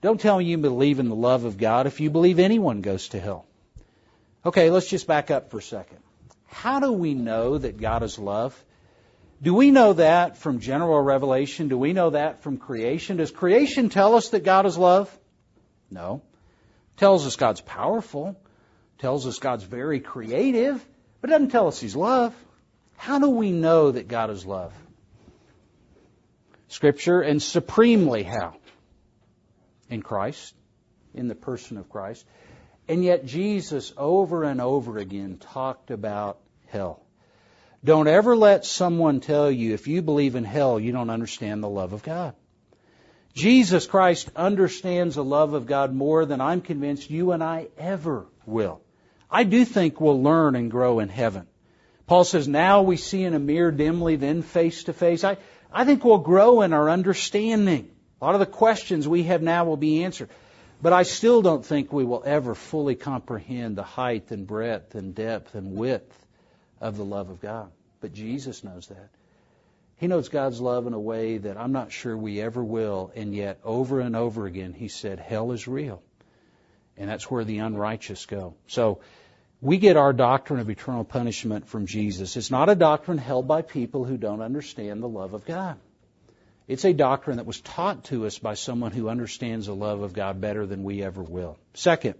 Don't 0.00 0.20
tell 0.20 0.38
me 0.38 0.46
you 0.46 0.58
believe 0.58 0.98
in 0.98 1.08
the 1.08 1.14
love 1.14 1.44
of 1.44 1.56
God 1.56 1.86
if 1.86 2.00
you 2.00 2.10
believe 2.10 2.40
anyone 2.40 2.80
goes 2.80 3.08
to 3.10 3.20
hell. 3.20 3.46
Okay, 4.44 4.70
let's 4.70 4.88
just 4.88 5.06
back 5.06 5.30
up 5.30 5.50
for 5.50 5.58
a 5.58 5.62
second. 5.62 5.98
How 6.46 6.80
do 6.80 6.92
we 6.92 7.14
know 7.14 7.58
that 7.58 7.80
God 7.80 8.02
is 8.02 8.18
love? 8.18 8.60
Do 9.42 9.54
we 9.54 9.72
know 9.72 9.94
that 9.94 10.38
from 10.38 10.60
general 10.60 11.00
revelation? 11.00 11.66
Do 11.66 11.76
we 11.76 11.92
know 11.92 12.10
that 12.10 12.42
from 12.42 12.58
creation? 12.58 13.16
Does 13.16 13.32
creation 13.32 13.88
tell 13.88 14.14
us 14.14 14.28
that 14.28 14.44
God 14.44 14.66
is 14.66 14.78
love? 14.78 15.10
No. 15.90 16.22
Tells 16.96 17.26
us 17.26 17.34
God's 17.34 17.60
powerful. 17.60 18.40
Tells 18.98 19.26
us 19.26 19.40
God's 19.40 19.64
very 19.64 19.98
creative, 19.98 20.84
but 21.20 21.30
doesn't 21.30 21.50
tell 21.50 21.66
us 21.66 21.80
He's 21.80 21.96
love. 21.96 22.32
How 22.96 23.18
do 23.18 23.30
we 23.30 23.50
know 23.50 23.90
that 23.90 24.06
God 24.06 24.30
is 24.30 24.46
love? 24.46 24.72
Scripture, 26.68 27.20
and 27.20 27.42
supremely 27.42 28.22
how? 28.22 28.54
In 29.90 30.02
Christ, 30.02 30.54
in 31.14 31.26
the 31.26 31.34
person 31.34 31.78
of 31.78 31.90
Christ. 31.90 32.24
And 32.86 33.02
yet 33.02 33.26
Jesus 33.26 33.92
over 33.96 34.44
and 34.44 34.60
over 34.60 34.98
again 34.98 35.38
talked 35.38 35.90
about 35.90 36.38
hell. 36.66 37.02
Don't 37.84 38.06
ever 38.06 38.36
let 38.36 38.64
someone 38.64 39.18
tell 39.18 39.50
you 39.50 39.74
if 39.74 39.88
you 39.88 40.02
believe 40.02 40.36
in 40.36 40.44
hell, 40.44 40.78
you 40.78 40.92
don't 40.92 41.10
understand 41.10 41.62
the 41.62 41.68
love 41.68 41.92
of 41.92 42.04
God. 42.04 42.34
Jesus 43.34 43.86
Christ 43.86 44.30
understands 44.36 45.16
the 45.16 45.24
love 45.24 45.54
of 45.54 45.66
God 45.66 45.92
more 45.92 46.24
than 46.24 46.40
I'm 46.40 46.60
convinced 46.60 47.10
you 47.10 47.32
and 47.32 47.42
I 47.42 47.68
ever 47.76 48.26
will. 48.46 48.82
I 49.28 49.42
do 49.42 49.64
think 49.64 50.00
we'll 50.00 50.22
learn 50.22 50.54
and 50.54 50.70
grow 50.70 51.00
in 51.00 51.08
heaven. 51.08 51.46
Paul 52.06 52.22
says, 52.24 52.46
now 52.46 52.82
we 52.82 52.96
see 52.96 53.24
in 53.24 53.34
a 53.34 53.40
mirror 53.40 53.72
dimly, 53.72 54.14
then 54.16 54.42
face 54.42 54.84
to 54.84 54.92
face. 54.92 55.24
I, 55.24 55.38
I 55.72 55.84
think 55.84 56.04
we'll 56.04 56.18
grow 56.18 56.60
in 56.60 56.72
our 56.72 56.88
understanding. 56.88 57.90
A 58.20 58.24
lot 58.24 58.34
of 58.34 58.40
the 58.40 58.46
questions 58.46 59.08
we 59.08 59.24
have 59.24 59.42
now 59.42 59.64
will 59.64 59.76
be 59.76 60.04
answered. 60.04 60.28
But 60.80 60.92
I 60.92 61.02
still 61.02 61.42
don't 61.42 61.64
think 61.64 61.92
we 61.92 62.04
will 62.04 62.22
ever 62.24 62.54
fully 62.54 62.94
comprehend 62.94 63.76
the 63.76 63.82
height 63.82 64.30
and 64.30 64.46
breadth 64.46 64.94
and 64.94 65.14
depth 65.14 65.54
and 65.54 65.74
width 65.74 66.21
of 66.82 66.98
the 66.98 67.04
love 67.04 67.30
of 67.30 67.40
God. 67.40 67.70
But 68.00 68.12
Jesus 68.12 68.62
knows 68.64 68.88
that. 68.88 69.08
He 69.96 70.08
knows 70.08 70.28
God's 70.28 70.60
love 70.60 70.88
in 70.88 70.94
a 70.94 71.00
way 71.00 71.38
that 71.38 71.56
I'm 71.56 71.70
not 71.70 71.92
sure 71.92 72.16
we 72.16 72.40
ever 72.40 72.62
will, 72.62 73.12
and 73.14 73.32
yet 73.34 73.60
over 73.62 74.00
and 74.00 74.16
over 74.16 74.46
again 74.46 74.72
he 74.72 74.88
said, 74.88 75.20
Hell 75.20 75.52
is 75.52 75.68
real. 75.68 76.02
And 76.96 77.08
that's 77.08 77.30
where 77.30 77.44
the 77.44 77.58
unrighteous 77.58 78.26
go. 78.26 78.54
So 78.66 79.00
we 79.60 79.78
get 79.78 79.96
our 79.96 80.12
doctrine 80.12 80.58
of 80.58 80.68
eternal 80.68 81.04
punishment 81.04 81.68
from 81.68 81.86
Jesus. 81.86 82.36
It's 82.36 82.50
not 82.50 82.68
a 82.68 82.74
doctrine 82.74 83.16
held 83.16 83.46
by 83.46 83.62
people 83.62 84.04
who 84.04 84.16
don't 84.16 84.42
understand 84.42 85.00
the 85.02 85.08
love 85.08 85.34
of 85.34 85.46
God. 85.46 85.78
It's 86.66 86.84
a 86.84 86.92
doctrine 86.92 87.36
that 87.36 87.46
was 87.46 87.60
taught 87.60 88.04
to 88.04 88.26
us 88.26 88.38
by 88.38 88.54
someone 88.54 88.90
who 88.90 89.08
understands 89.08 89.66
the 89.66 89.74
love 89.74 90.02
of 90.02 90.14
God 90.14 90.40
better 90.40 90.66
than 90.66 90.82
we 90.82 91.02
ever 91.02 91.22
will. 91.22 91.58
Second, 91.74 92.16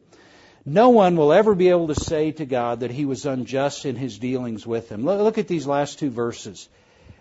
no 0.64 0.90
one 0.90 1.16
will 1.16 1.32
ever 1.32 1.54
be 1.54 1.68
able 1.68 1.88
to 1.88 1.94
say 1.94 2.32
to 2.32 2.46
God 2.46 2.80
that 2.80 2.90
he 2.90 3.04
was 3.04 3.26
unjust 3.26 3.84
in 3.84 3.96
his 3.96 4.18
dealings 4.18 4.66
with 4.66 4.90
him. 4.90 5.04
Look 5.04 5.38
at 5.38 5.48
these 5.48 5.66
last 5.66 5.98
two 5.98 6.10
verses. 6.10 6.68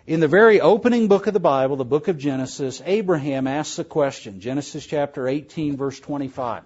In 0.06 0.20
the 0.20 0.28
very 0.28 0.60
opening 0.60 1.08
book 1.08 1.26
of 1.26 1.34
the 1.34 1.40
Bible, 1.40 1.76
the 1.76 1.84
book 1.84 2.08
of 2.08 2.18
Genesis, 2.18 2.82
Abraham 2.84 3.46
asks 3.46 3.78
a 3.78 3.84
question. 3.84 4.40
Genesis 4.40 4.84
chapter 4.84 5.28
18, 5.28 5.76
verse 5.76 5.98
25. 6.00 6.64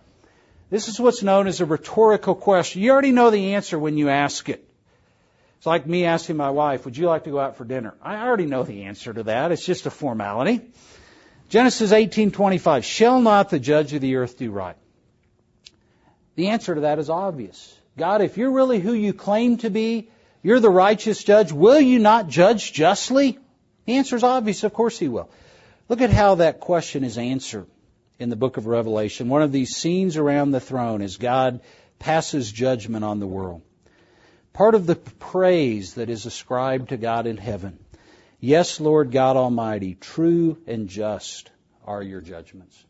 This 0.68 0.88
is 0.88 0.98
what's 0.98 1.22
known 1.22 1.46
as 1.46 1.60
a 1.60 1.66
rhetorical 1.66 2.34
question. 2.34 2.82
You 2.82 2.92
already 2.92 3.12
know 3.12 3.30
the 3.30 3.54
answer 3.54 3.78
when 3.78 3.96
you 3.96 4.08
ask 4.08 4.48
it. 4.48 4.66
It's 5.58 5.66
like 5.66 5.86
me 5.86 6.04
asking 6.04 6.36
my 6.36 6.50
wife, 6.50 6.84
Would 6.84 6.96
you 6.96 7.06
like 7.06 7.24
to 7.24 7.30
go 7.30 7.38
out 7.38 7.56
for 7.56 7.64
dinner? 7.64 7.94
I 8.02 8.26
already 8.26 8.46
know 8.46 8.62
the 8.62 8.84
answer 8.84 9.12
to 9.12 9.22
that. 9.24 9.52
It's 9.52 9.64
just 9.64 9.86
a 9.86 9.90
formality. 9.90 10.60
Genesis 11.48 11.92
18:25 11.92 12.84
Shall 12.84 13.20
not 13.20 13.50
the 13.50 13.58
judge 13.58 13.92
of 13.92 14.00
the 14.00 14.16
earth 14.16 14.38
do 14.38 14.50
right? 14.50 14.76
The 16.36 16.48
answer 16.48 16.74
to 16.74 16.82
that 16.82 16.98
is 16.98 17.10
obvious. 17.10 17.74
God, 17.96 18.20
if 18.20 18.36
you're 18.36 18.52
really 18.52 18.78
who 18.78 18.92
you 18.92 19.12
claim 19.12 19.56
to 19.58 19.70
be, 19.70 20.10
you're 20.42 20.60
the 20.60 20.70
righteous 20.70 21.24
judge, 21.24 21.50
will 21.50 21.80
you 21.80 21.98
not 21.98 22.28
judge 22.28 22.72
justly? 22.72 23.38
The 23.86 23.96
answer 23.96 24.16
is 24.16 24.22
obvious. 24.22 24.62
Of 24.62 24.74
course 24.74 24.98
he 24.98 25.08
will. 25.08 25.30
Look 25.88 26.00
at 26.00 26.10
how 26.10 26.36
that 26.36 26.60
question 26.60 27.04
is 27.04 27.16
answered 27.16 27.66
in 28.18 28.28
the 28.28 28.36
book 28.36 28.56
of 28.56 28.66
Revelation. 28.66 29.28
One 29.28 29.42
of 29.42 29.52
these 29.52 29.76
scenes 29.76 30.16
around 30.16 30.50
the 30.50 30.60
throne 30.60 31.02
as 31.02 31.16
God 31.16 31.60
passes 31.98 32.52
judgment 32.52 33.04
on 33.04 33.18
the 33.18 33.26
world. 33.26 33.62
Part 34.52 34.74
of 34.74 34.86
the 34.86 34.96
praise 34.96 35.94
that 35.94 36.10
is 36.10 36.26
ascribed 36.26 36.90
to 36.90 36.96
God 36.96 37.26
in 37.26 37.36
heaven. 37.36 37.78
Yes, 38.40 38.80
Lord 38.80 39.12
God 39.12 39.36
Almighty, 39.36 39.94
true 39.94 40.58
and 40.66 40.88
just 40.88 41.50
are 41.84 42.02
your 42.02 42.20
judgments. 42.20 42.84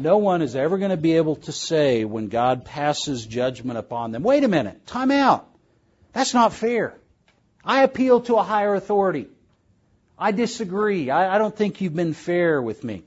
No 0.00 0.16
one 0.16 0.40
is 0.40 0.56
ever 0.56 0.78
going 0.78 0.92
to 0.92 0.96
be 0.96 1.16
able 1.16 1.36
to 1.36 1.52
say 1.52 2.06
when 2.06 2.28
God 2.28 2.64
passes 2.64 3.26
judgment 3.26 3.78
upon 3.78 4.12
them, 4.12 4.22
wait 4.22 4.44
a 4.44 4.48
minute, 4.48 4.86
time 4.86 5.10
out. 5.10 5.46
That's 6.14 6.32
not 6.32 6.54
fair. 6.54 6.96
I 7.62 7.82
appeal 7.82 8.22
to 8.22 8.36
a 8.36 8.42
higher 8.42 8.74
authority. 8.74 9.28
I 10.18 10.32
disagree. 10.32 11.10
I, 11.10 11.34
I 11.34 11.38
don't 11.38 11.54
think 11.54 11.82
you've 11.82 11.94
been 11.94 12.14
fair 12.14 12.62
with 12.62 12.82
me. 12.82 13.02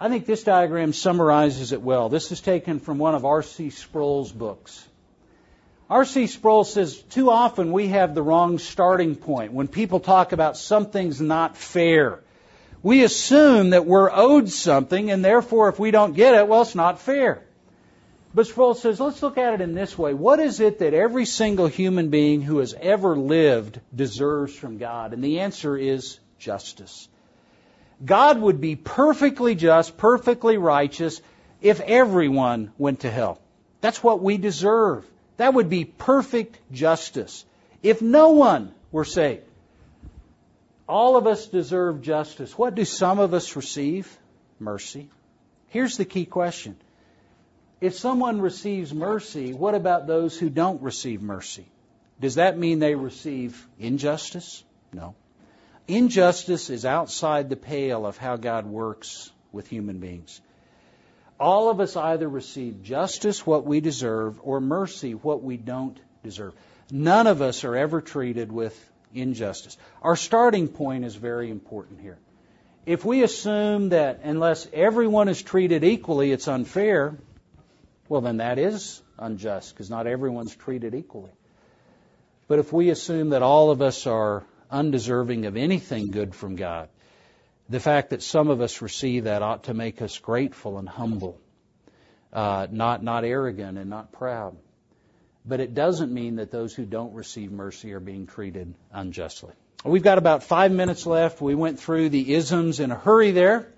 I 0.00 0.08
think 0.08 0.26
this 0.26 0.44
diagram 0.44 0.92
summarizes 0.92 1.72
it 1.72 1.82
well. 1.82 2.08
This 2.08 2.30
is 2.30 2.40
taken 2.40 2.78
from 2.78 2.98
one 2.98 3.16
of 3.16 3.24
R.C. 3.24 3.70
Sproul's 3.70 4.30
books. 4.30 4.86
R.C. 5.90 6.28
Sproul 6.28 6.62
says 6.62 7.02
too 7.02 7.32
often 7.32 7.72
we 7.72 7.88
have 7.88 8.14
the 8.14 8.22
wrong 8.22 8.58
starting 8.58 9.16
point 9.16 9.52
when 9.52 9.66
people 9.66 9.98
talk 9.98 10.30
about 10.30 10.56
something's 10.56 11.20
not 11.20 11.56
fair 11.56 12.20
we 12.88 13.04
assume 13.04 13.70
that 13.70 13.84
we're 13.84 14.10
owed 14.10 14.48
something, 14.48 15.10
and 15.10 15.22
therefore, 15.22 15.68
if 15.68 15.78
we 15.78 15.90
don't 15.90 16.14
get 16.14 16.34
it, 16.34 16.48
well, 16.48 16.62
it's 16.62 16.74
not 16.74 16.98
fair. 16.98 17.42
But 18.34 18.46
Sproul 18.46 18.72
says, 18.72 18.98
let's 18.98 19.22
look 19.22 19.36
at 19.36 19.52
it 19.52 19.60
in 19.60 19.74
this 19.74 19.98
way. 19.98 20.14
What 20.14 20.40
is 20.40 20.58
it 20.60 20.78
that 20.78 20.94
every 20.94 21.26
single 21.26 21.66
human 21.66 22.08
being 22.08 22.40
who 22.40 22.60
has 22.60 22.74
ever 22.80 23.14
lived 23.14 23.78
deserves 23.94 24.54
from 24.54 24.78
God? 24.78 25.12
And 25.12 25.22
the 25.22 25.40
answer 25.40 25.76
is 25.76 26.18
justice. 26.38 27.10
God 28.02 28.40
would 28.40 28.58
be 28.58 28.74
perfectly 28.74 29.54
just, 29.54 29.98
perfectly 29.98 30.56
righteous 30.56 31.20
if 31.60 31.80
everyone 31.80 32.72
went 32.78 33.00
to 33.00 33.10
hell. 33.10 33.38
That's 33.82 34.02
what 34.02 34.22
we 34.22 34.38
deserve. 34.38 35.04
That 35.36 35.52
would 35.52 35.68
be 35.68 35.84
perfect 35.84 36.56
justice. 36.72 37.44
If 37.82 38.00
no 38.00 38.30
one 38.30 38.72
were 38.90 39.04
saved, 39.04 39.42
all 40.88 41.16
of 41.16 41.26
us 41.26 41.46
deserve 41.46 42.02
justice. 42.02 42.56
What 42.56 42.74
do 42.74 42.84
some 42.84 43.18
of 43.18 43.34
us 43.34 43.54
receive? 43.54 44.18
Mercy. 44.58 45.08
Here's 45.68 45.98
the 45.98 46.04
key 46.04 46.24
question. 46.24 46.76
If 47.80 47.94
someone 47.94 48.40
receives 48.40 48.92
mercy, 48.92 49.52
what 49.52 49.74
about 49.74 50.06
those 50.06 50.36
who 50.36 50.48
don't 50.48 50.82
receive 50.82 51.22
mercy? 51.22 51.66
Does 52.20 52.36
that 52.36 52.58
mean 52.58 52.78
they 52.78 52.94
receive 52.94 53.64
injustice? 53.78 54.64
No. 54.92 55.14
Injustice 55.86 56.70
is 56.70 56.84
outside 56.84 57.48
the 57.48 57.56
pale 57.56 58.04
of 58.04 58.16
how 58.16 58.36
God 58.36 58.66
works 58.66 59.30
with 59.52 59.68
human 59.68 59.98
beings. 59.98 60.40
All 61.38 61.70
of 61.70 61.78
us 61.78 61.96
either 61.96 62.28
receive 62.28 62.82
justice, 62.82 63.46
what 63.46 63.64
we 63.64 63.80
deserve, 63.80 64.40
or 64.42 64.60
mercy, 64.60 65.14
what 65.14 65.42
we 65.42 65.56
don't 65.56 65.98
deserve. 66.24 66.54
None 66.90 67.26
of 67.28 67.42
us 67.42 67.62
are 67.62 67.76
ever 67.76 68.00
treated 68.00 68.50
with 68.50 68.87
injustice. 69.14 69.76
Our 70.02 70.16
starting 70.16 70.68
point 70.68 71.04
is 71.04 71.14
very 71.14 71.50
important 71.50 72.00
here. 72.00 72.18
If 72.86 73.04
we 73.04 73.22
assume 73.22 73.90
that 73.90 74.20
unless 74.22 74.66
everyone 74.72 75.28
is 75.28 75.42
treated 75.42 75.84
equally, 75.84 76.32
it's 76.32 76.48
unfair, 76.48 77.18
well, 78.08 78.22
then 78.22 78.38
that 78.38 78.58
is 78.58 79.02
unjust 79.18 79.74
because 79.74 79.90
not 79.90 80.06
everyone's 80.06 80.56
treated 80.56 80.94
equally. 80.94 81.30
But 82.46 82.58
if 82.58 82.72
we 82.72 82.88
assume 82.88 83.30
that 83.30 83.42
all 83.42 83.70
of 83.70 83.82
us 83.82 84.06
are 84.06 84.44
undeserving 84.70 85.44
of 85.44 85.56
anything 85.56 86.10
good 86.10 86.34
from 86.34 86.56
God, 86.56 86.88
the 87.68 87.80
fact 87.80 88.10
that 88.10 88.22
some 88.22 88.48
of 88.48 88.62
us 88.62 88.80
receive 88.80 89.24
that 89.24 89.42
ought 89.42 89.64
to 89.64 89.74
make 89.74 90.00
us 90.00 90.18
grateful 90.18 90.78
and 90.78 90.88
humble, 90.88 91.38
uh, 92.32 92.66
not 92.70 93.02
not 93.02 93.24
arrogant 93.24 93.76
and 93.76 93.90
not 93.90 94.12
proud. 94.12 94.56
But 95.44 95.60
it 95.60 95.74
doesn't 95.74 96.12
mean 96.12 96.36
that 96.36 96.50
those 96.50 96.74
who 96.74 96.84
don't 96.84 97.14
receive 97.14 97.50
mercy 97.50 97.92
are 97.92 98.00
being 98.00 98.26
treated 98.26 98.74
unjustly. 98.92 99.52
We've 99.84 100.02
got 100.02 100.18
about 100.18 100.42
five 100.42 100.72
minutes 100.72 101.06
left. 101.06 101.40
We 101.40 101.54
went 101.54 101.78
through 101.78 102.08
the 102.08 102.34
isms 102.34 102.80
in 102.80 102.90
a 102.90 102.96
hurry 102.96 103.30
there. 103.30 103.68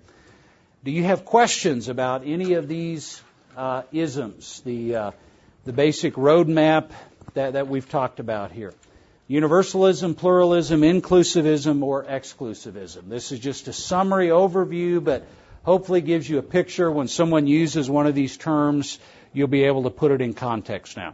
Do 0.83 0.89
you 0.89 1.03
have 1.03 1.25
questions 1.25 1.89
about 1.89 2.25
any 2.25 2.53
of 2.53 2.67
these 2.67 3.21
uh, 3.55 3.83
isms, 3.91 4.61
the, 4.65 4.95
uh, 4.95 5.11
the 5.63 5.73
basic 5.73 6.15
roadmap 6.15 6.89
that, 7.35 7.53
that 7.53 7.67
we've 7.67 7.87
talked 7.87 8.19
about 8.19 8.51
here? 8.51 8.73
Universalism, 9.27 10.15
pluralism, 10.15 10.81
inclusivism, 10.81 11.83
or 11.83 12.03
exclusivism. 12.03 13.07
This 13.07 13.31
is 13.31 13.39
just 13.39 13.67
a 13.67 13.73
summary 13.73 14.29
overview, 14.29 15.03
but 15.03 15.27
hopefully 15.63 16.01
gives 16.01 16.27
you 16.27 16.39
a 16.39 16.43
picture. 16.43 16.91
When 16.91 17.07
someone 17.07 17.45
uses 17.45 17.89
one 17.89 18.07
of 18.07 18.15
these 18.15 18.35
terms, 18.35 18.97
you'll 19.33 19.47
be 19.47 19.65
able 19.65 19.83
to 19.83 19.91
put 19.91 20.11
it 20.11 20.19
in 20.19 20.33
context 20.33 20.97
now. 20.97 21.13